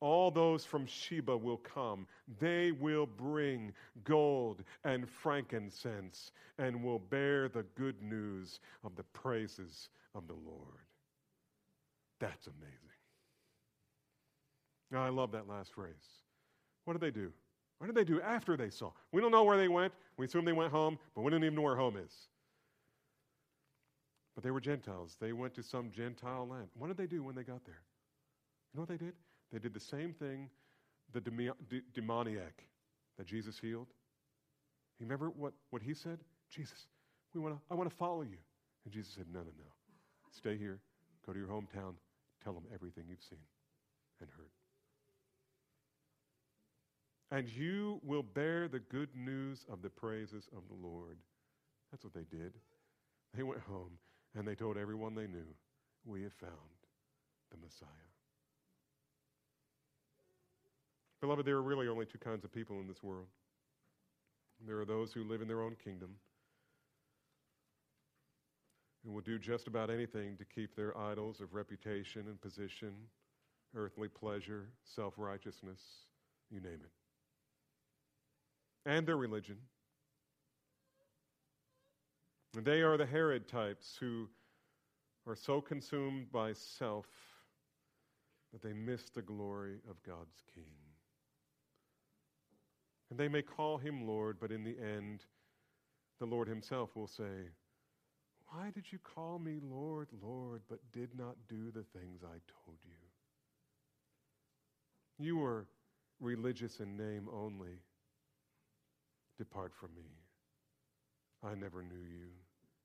All 0.00 0.32
those 0.32 0.64
from 0.64 0.84
Sheba 0.84 1.36
will 1.36 1.58
come. 1.58 2.08
They 2.40 2.72
will 2.72 3.06
bring 3.06 3.72
gold 4.02 4.64
and 4.82 5.08
frankincense 5.08 6.32
and 6.58 6.82
will 6.82 6.98
bear 6.98 7.48
the 7.48 7.62
good 7.76 8.02
news 8.02 8.58
of 8.82 8.96
the 8.96 9.04
praises 9.04 9.90
of 10.16 10.26
the 10.26 10.34
Lord. 10.34 10.80
That's 12.22 12.46
amazing. 12.46 12.78
Now, 14.92 15.04
I 15.04 15.08
love 15.08 15.32
that 15.32 15.48
last 15.48 15.74
phrase. 15.74 15.92
What 16.84 16.92
did 16.92 17.02
they 17.02 17.10
do? 17.10 17.32
What 17.78 17.88
did 17.88 17.96
they 17.96 18.04
do 18.04 18.20
after 18.20 18.56
they 18.56 18.70
saw? 18.70 18.92
We 19.10 19.20
don't 19.20 19.32
know 19.32 19.42
where 19.42 19.56
they 19.56 19.66
went. 19.66 19.92
We 20.16 20.26
assume 20.26 20.44
they 20.44 20.52
went 20.52 20.70
home, 20.70 21.00
but 21.16 21.22
we 21.22 21.32
don't 21.32 21.42
even 21.42 21.56
know 21.56 21.62
where 21.62 21.74
home 21.74 21.96
is. 21.96 22.12
But 24.36 24.44
they 24.44 24.52
were 24.52 24.60
Gentiles. 24.60 25.16
They 25.20 25.32
went 25.32 25.52
to 25.54 25.64
some 25.64 25.90
Gentile 25.90 26.46
land. 26.48 26.68
What 26.78 26.86
did 26.86 26.96
they 26.96 27.08
do 27.08 27.24
when 27.24 27.34
they 27.34 27.42
got 27.42 27.64
there? 27.64 27.82
You 28.72 28.78
know 28.78 28.82
what 28.82 28.88
they 28.88 29.04
did? 29.04 29.14
They 29.52 29.58
did 29.58 29.74
the 29.74 29.80
same 29.80 30.12
thing 30.12 30.48
the 31.12 31.20
demoniac 31.92 32.62
that 33.18 33.26
Jesus 33.26 33.58
healed. 33.58 33.88
You 35.00 35.06
remember 35.06 35.30
what, 35.30 35.54
what 35.70 35.82
he 35.82 35.92
said? 35.92 36.20
Jesus, 36.48 36.86
we 37.34 37.40
wanna, 37.40 37.58
I 37.68 37.74
want 37.74 37.90
to 37.90 37.96
follow 37.96 38.22
you. 38.22 38.38
And 38.84 38.94
Jesus 38.94 39.12
said, 39.12 39.26
No, 39.32 39.40
no, 39.40 39.46
no. 39.58 39.72
Stay 40.30 40.56
here. 40.56 40.78
Go 41.26 41.32
to 41.32 41.38
your 41.38 41.48
hometown. 41.48 41.94
Tell 42.42 42.52
them 42.52 42.64
everything 42.72 43.04
you've 43.08 43.22
seen 43.22 43.38
and 44.20 44.28
heard. 44.30 44.50
And 47.30 47.48
you 47.48 48.00
will 48.02 48.22
bear 48.22 48.68
the 48.68 48.80
good 48.80 49.08
news 49.14 49.64
of 49.70 49.80
the 49.80 49.88
praises 49.88 50.48
of 50.56 50.62
the 50.68 50.86
Lord. 50.86 51.16
That's 51.90 52.04
what 52.04 52.12
they 52.14 52.24
did. 52.30 52.52
They 53.34 53.42
went 53.42 53.62
home 53.62 53.92
and 54.36 54.46
they 54.46 54.54
told 54.54 54.76
everyone 54.76 55.14
they 55.14 55.26
knew, 55.26 55.46
We 56.04 56.22
have 56.22 56.34
found 56.34 56.52
the 57.50 57.56
Messiah. 57.56 57.88
Beloved, 61.20 61.46
there 61.46 61.56
are 61.56 61.62
really 61.62 61.88
only 61.88 62.04
two 62.04 62.18
kinds 62.18 62.44
of 62.44 62.52
people 62.52 62.80
in 62.80 62.88
this 62.88 63.02
world. 63.02 63.28
There 64.66 64.80
are 64.80 64.84
those 64.84 65.12
who 65.12 65.24
live 65.24 65.40
in 65.40 65.48
their 65.48 65.62
own 65.62 65.76
kingdom 65.82 66.16
and 69.04 69.12
will 69.12 69.20
do 69.20 69.38
just 69.38 69.66
about 69.66 69.90
anything 69.90 70.36
to 70.36 70.44
keep 70.44 70.76
their 70.76 70.96
idols 70.96 71.40
of 71.40 71.54
reputation 71.54 72.26
and 72.26 72.40
position, 72.40 72.92
earthly 73.74 74.08
pleasure, 74.08 74.68
self 74.84 75.14
righteousness, 75.16 75.80
you 76.50 76.60
name 76.60 76.80
it, 76.82 76.90
and 78.86 79.06
their 79.06 79.16
religion. 79.16 79.56
And 82.56 82.64
they 82.64 82.82
are 82.82 82.96
the 82.96 83.06
Herod 83.06 83.48
types 83.48 83.96
who 83.98 84.28
are 85.26 85.36
so 85.36 85.60
consumed 85.60 86.30
by 86.30 86.52
self 86.52 87.06
that 88.52 88.62
they 88.62 88.74
miss 88.74 89.08
the 89.08 89.22
glory 89.22 89.78
of 89.88 90.02
God's 90.02 90.42
King. 90.54 90.64
And 93.10 93.18
they 93.18 93.28
may 93.28 93.42
call 93.42 93.78
him 93.78 94.06
Lord, 94.06 94.38
but 94.40 94.52
in 94.52 94.64
the 94.64 94.76
end, 94.78 95.24
the 96.18 96.26
Lord 96.26 96.48
himself 96.48 96.94
will 96.94 97.06
say, 97.06 97.50
Why 98.52 98.70
did 98.70 98.84
you 98.90 98.98
call 98.98 99.38
me 99.38 99.58
Lord, 99.62 100.08
Lord, 100.22 100.62
but 100.68 100.78
did 100.92 101.10
not 101.18 101.36
do 101.48 101.70
the 101.70 101.84
things 101.98 102.20
I 102.22 102.38
told 102.64 102.76
you? 102.84 102.94
You 105.18 105.38
were 105.38 105.66
religious 106.20 106.80
in 106.80 106.96
name 106.96 107.28
only. 107.32 107.80
Depart 109.38 109.72
from 109.74 109.94
me. 109.96 110.10
I 111.42 111.54
never 111.54 111.82
knew 111.82 111.94
you. 111.94 112.28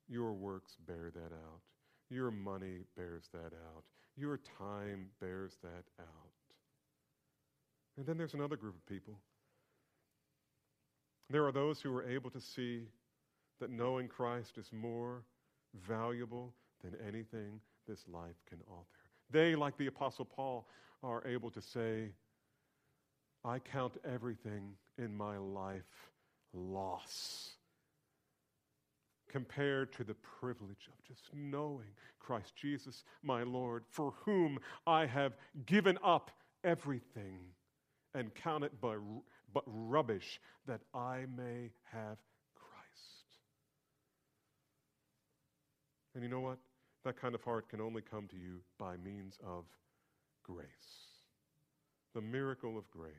Your 0.07 0.33
works 0.33 0.77
bear 0.87 1.11
that 1.13 1.33
out. 1.33 1.61
Your 2.09 2.31
money 2.31 2.85
bears 2.95 3.25
that 3.33 3.53
out. 3.53 3.83
Your 4.15 4.39
time 4.57 5.09
bears 5.19 5.57
that 5.61 5.83
out. 5.99 6.07
And 7.97 8.05
then 8.05 8.17
there's 8.17 8.33
another 8.33 8.55
group 8.55 8.75
of 8.75 8.85
people 8.85 9.19
there 11.29 11.45
are 11.45 11.51
those 11.51 11.81
who 11.81 11.93
are 11.95 12.07
able 12.07 12.29
to 12.29 12.39
see 12.39 12.83
that 13.59 13.69
knowing 13.69 14.07
Christ 14.07 14.57
is 14.57 14.71
more 14.71 15.23
valuable 15.73 16.53
than 16.83 16.95
anything 17.05 17.59
this 17.87 18.05
life 18.07 18.35
can 18.49 18.59
offer. 18.67 18.85
They, 19.29 19.55
like 19.55 19.77
the 19.77 19.87
Apostle 19.87 20.25
Paul, 20.25 20.67
are 21.03 21.25
able 21.27 21.51
to 21.51 21.61
say, 21.61 22.11
I 23.43 23.59
count 23.59 23.97
everything 24.03 24.73
in 24.97 25.15
my 25.15 25.37
life 25.37 26.11
loss 26.53 27.51
compared 29.29 29.91
to 29.93 30.03
the 30.03 30.15
privilege 30.15 30.87
of 30.87 31.03
just 31.03 31.23
knowing 31.33 31.87
Christ 32.19 32.55
Jesus, 32.55 33.03
my 33.23 33.43
Lord, 33.43 33.83
for 33.89 34.13
whom 34.23 34.59
I 34.85 35.05
have 35.05 35.37
given 35.65 35.97
up 36.03 36.31
everything 36.63 37.39
and 38.13 38.33
count 38.33 38.63
it 38.63 38.79
by 38.81 38.95
but 39.53 39.63
rubbish 39.65 40.39
that 40.65 40.81
I 40.93 41.25
may 41.35 41.71
have 41.91 42.17
Christ. 42.55 43.37
And 46.17 46.23
you 46.23 46.31
know 46.31 46.39
what? 46.39 46.57
That 47.05 47.21
kind 47.21 47.35
of 47.35 47.43
heart 47.43 47.69
can 47.69 47.79
only 47.79 48.01
come 48.01 48.27
to 48.29 48.35
you 48.35 48.61
by 48.79 48.97
means 48.97 49.37
of 49.45 49.65
grace. 50.41 50.65
The 52.15 52.21
miracle 52.21 52.75
of 52.75 52.89
grace. 52.89 53.11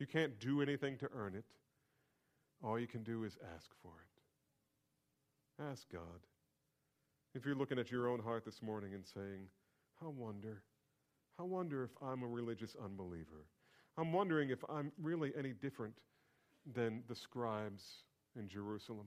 You 0.00 0.08
can't 0.08 0.40
do 0.40 0.60
anything 0.60 0.98
to 0.98 1.08
earn 1.14 1.36
it. 1.36 1.44
All 2.64 2.80
you 2.80 2.88
can 2.88 3.04
do 3.04 3.22
is 3.22 3.38
ask 3.54 3.70
for 3.80 3.92
it. 3.92 5.62
Ask 5.70 5.88
God. 5.92 6.26
If 7.32 7.46
you're 7.46 7.54
looking 7.54 7.78
at 7.78 7.92
your 7.92 8.08
own 8.08 8.18
heart 8.18 8.44
this 8.44 8.60
morning 8.60 8.94
and 8.94 9.06
saying, 9.06 9.46
I 10.04 10.08
wonder, 10.08 10.64
I 11.38 11.44
wonder 11.44 11.84
if 11.84 11.90
I'm 12.02 12.24
a 12.24 12.26
religious 12.26 12.74
unbeliever. 12.84 13.46
I'm 13.96 14.12
wondering 14.12 14.50
if 14.50 14.64
I'm 14.68 14.90
really 15.00 15.30
any 15.38 15.52
different 15.52 15.94
than 16.74 17.04
the 17.06 17.14
scribes 17.14 17.84
in 18.36 18.48
Jerusalem. 18.48 19.06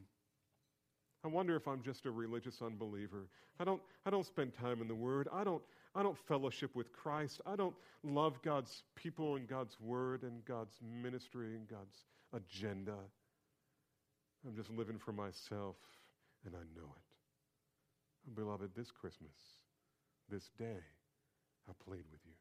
I 1.25 1.27
wonder 1.27 1.55
if 1.55 1.67
I'm 1.67 1.81
just 1.81 2.05
a 2.05 2.11
religious 2.11 2.61
unbeliever. 2.61 3.25
I 3.59 3.63
don't, 3.63 3.81
I 4.05 4.11
don't 4.11 4.27
spend 4.27 4.53
time 4.53 4.79
in 4.79 4.87
the 4.87 4.93
Word. 4.93 5.27
I 5.33 5.43
don't, 5.43 5.63
I 5.95 6.03
don't 6.03 6.17
fellowship 6.27 6.75
with 6.75 6.93
Christ. 6.93 7.41
I 7.47 7.55
don't 7.55 7.73
love 8.03 8.39
God's 8.43 8.83
people 8.93 9.35
and 9.35 9.47
God's 9.47 9.75
Word 9.81 10.21
and 10.21 10.45
God's 10.45 10.75
ministry 11.01 11.55
and 11.55 11.67
God's 11.67 12.05
agenda. 12.31 12.93
I'm 14.47 14.55
just 14.55 14.69
living 14.69 14.99
for 14.99 15.13
myself, 15.13 15.77
and 16.45 16.53
I 16.53 16.63
know 16.75 16.85
it. 16.95 17.03
Oh, 18.27 18.31
beloved, 18.35 18.69
this 18.77 18.91
Christmas, 18.91 19.33
this 20.29 20.51
day, 20.59 20.83
I 21.67 21.71
plead 21.89 22.03
with 22.11 22.21
you. 22.23 22.33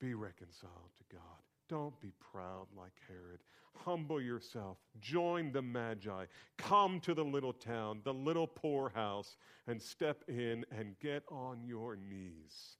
Be 0.00 0.14
reconciled 0.14 0.92
to 0.96 1.14
God. 1.14 1.55
Don't 1.68 1.98
be 2.00 2.12
proud 2.32 2.66
like 2.76 2.92
Herod. 3.08 3.40
Humble 3.84 4.20
yourself. 4.20 4.78
Join 5.00 5.52
the 5.52 5.62
Magi. 5.62 6.24
Come 6.56 7.00
to 7.00 7.14
the 7.14 7.24
little 7.24 7.52
town, 7.52 8.00
the 8.04 8.14
little 8.14 8.46
poorhouse, 8.46 9.36
and 9.66 9.80
step 9.80 10.24
in 10.28 10.64
and 10.76 10.98
get 11.00 11.24
on 11.28 11.64
your 11.64 11.96
knees 11.96 12.76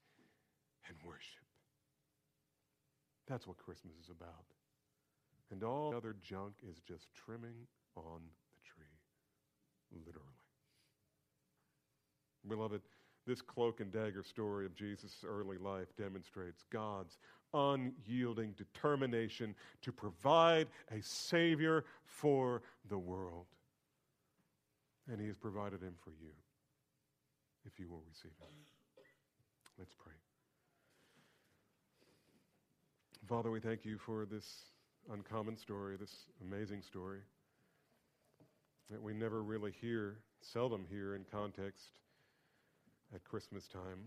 and 0.88 0.96
worship. 1.04 1.44
That's 3.26 3.46
what 3.46 3.58
Christmas 3.58 3.94
is 4.02 4.10
about. 4.10 4.46
And 5.50 5.62
all 5.62 5.94
other 5.94 6.16
junk 6.22 6.54
is 6.68 6.80
just 6.80 7.08
trimming 7.14 7.66
on 7.96 8.20
the 8.54 8.60
tree, 8.64 10.04
literally. 10.04 10.26
Beloved, 12.48 12.80
this 13.26 13.42
cloak 13.42 13.80
and 13.80 13.92
dagger 13.92 14.22
story 14.22 14.66
of 14.66 14.74
Jesus' 14.74 15.24
early 15.26 15.58
life 15.58 15.88
demonstrates 15.98 16.62
God's 16.70 17.18
unyielding 17.54 18.52
determination 18.52 19.54
to 19.82 19.92
provide 19.92 20.68
a 20.90 21.00
Savior 21.02 21.84
for 22.04 22.62
the 22.88 22.98
world. 22.98 23.46
And 25.10 25.20
He 25.20 25.26
has 25.26 25.36
provided 25.36 25.82
Him 25.82 25.94
for 26.02 26.10
you 26.10 26.32
if 27.64 27.78
you 27.78 27.88
will 27.88 28.02
receive 28.08 28.32
Him. 28.40 28.48
Let's 29.78 29.92
pray. 29.98 30.12
Father, 33.28 33.50
we 33.50 33.60
thank 33.60 33.84
you 33.84 33.98
for 33.98 34.24
this 34.24 34.46
uncommon 35.12 35.56
story, 35.56 35.96
this 35.96 36.26
amazing 36.40 36.82
story 36.82 37.20
that 38.90 39.02
we 39.02 39.12
never 39.12 39.42
really 39.42 39.72
hear, 39.80 40.18
seldom 40.40 40.84
hear 40.88 41.14
in 41.14 41.24
context 41.30 41.98
at 43.14 43.24
Christmas 43.24 43.66
time. 43.66 43.98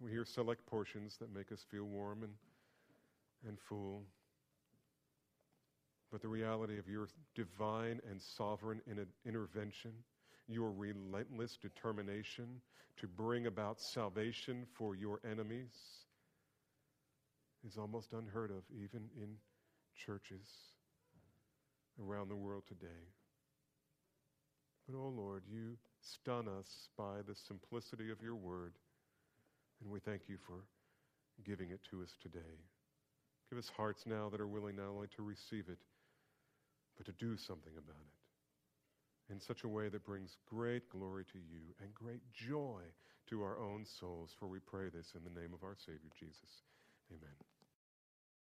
We 0.00 0.10
hear 0.10 0.24
select 0.24 0.66
portions 0.66 1.16
that 1.18 1.34
make 1.34 1.52
us 1.52 1.64
feel 1.70 1.84
warm 1.84 2.22
and, 2.22 2.32
and 3.48 3.58
full. 3.58 4.02
But 6.10 6.20
the 6.20 6.28
reality 6.28 6.78
of 6.78 6.88
your 6.88 7.08
divine 7.34 8.00
and 8.08 8.20
sovereign 8.20 8.80
in 8.86 9.04
intervention, 9.26 9.92
your 10.48 10.70
relentless 10.70 11.56
determination 11.56 12.60
to 12.98 13.08
bring 13.08 13.46
about 13.46 13.80
salvation 13.80 14.66
for 14.74 14.94
your 14.94 15.20
enemies, 15.28 15.74
is 17.66 17.78
almost 17.78 18.12
unheard 18.12 18.50
of, 18.50 18.62
even 18.72 19.08
in 19.16 19.28
churches 19.94 20.46
around 22.00 22.28
the 22.28 22.36
world 22.36 22.64
today. 22.68 23.08
But, 24.86 24.98
oh 24.98 25.12
Lord, 25.16 25.44
you 25.50 25.76
stun 26.00 26.46
us 26.46 26.88
by 26.98 27.22
the 27.26 27.34
simplicity 27.34 28.10
of 28.10 28.20
your 28.20 28.34
word. 28.34 28.74
And 29.84 29.92
we 29.92 30.00
thank 30.00 30.22
you 30.28 30.38
for 30.46 30.64
giving 31.44 31.70
it 31.70 31.80
to 31.90 32.02
us 32.02 32.10
today. 32.22 32.56
Give 33.50 33.58
us 33.58 33.70
hearts 33.76 34.04
now 34.06 34.30
that 34.30 34.40
are 34.40 34.48
willing 34.48 34.76
not 34.76 34.88
only 34.88 35.08
to 35.16 35.22
receive 35.22 35.68
it, 35.68 35.78
but 36.96 37.06
to 37.06 37.12
do 37.12 37.36
something 37.36 37.72
about 37.76 38.00
it 38.00 39.32
in 39.32 39.40
such 39.40 39.64
a 39.64 39.68
way 39.68 39.88
that 39.88 40.04
brings 40.04 40.36
great 40.46 40.88
glory 40.90 41.24
to 41.32 41.38
you 41.38 41.74
and 41.80 41.94
great 41.94 42.20
joy 42.32 42.80
to 43.28 43.42
our 43.42 43.58
own 43.58 43.84
souls. 44.00 44.30
For 44.38 44.48
we 44.48 44.58
pray 44.58 44.88
this 44.88 45.12
in 45.14 45.24
the 45.24 45.40
name 45.40 45.52
of 45.54 45.64
our 45.64 45.76
Savior, 45.86 46.10
Jesus. 46.18 46.62
Amen. 47.10 47.53